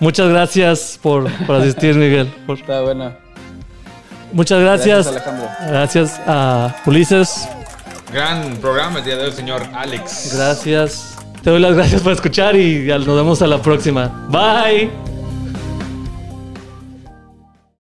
Muchas 0.00 0.30
gracias 0.30 0.98
por, 1.02 1.30
por 1.44 1.56
asistir, 1.56 1.96
Miguel. 1.96 2.28
Por- 2.46 2.58
Está 2.58 2.80
bueno. 2.80 3.12
muchas 4.32 4.58
gracias. 4.58 5.06
Alejandro. 5.06 5.48
Gracias 5.68 6.18
a 6.26 6.74
Ulises. 6.86 7.46
Gran 8.10 8.56
programa 8.56 9.00
el 9.00 9.04
día 9.04 9.16
de 9.16 9.24
hoy, 9.26 9.32
señor 9.32 9.62
Alex. 9.74 10.32
Gracias. 10.34 11.18
Te 11.42 11.50
doy 11.50 11.60
las 11.60 11.74
gracias 11.74 12.00
por 12.00 12.12
escuchar 12.12 12.56
y 12.56 12.86
nos 12.86 13.04
vemos 13.04 13.42
a 13.42 13.46
la 13.46 13.60
próxima. 13.60 14.26
Bye. 14.30 15.11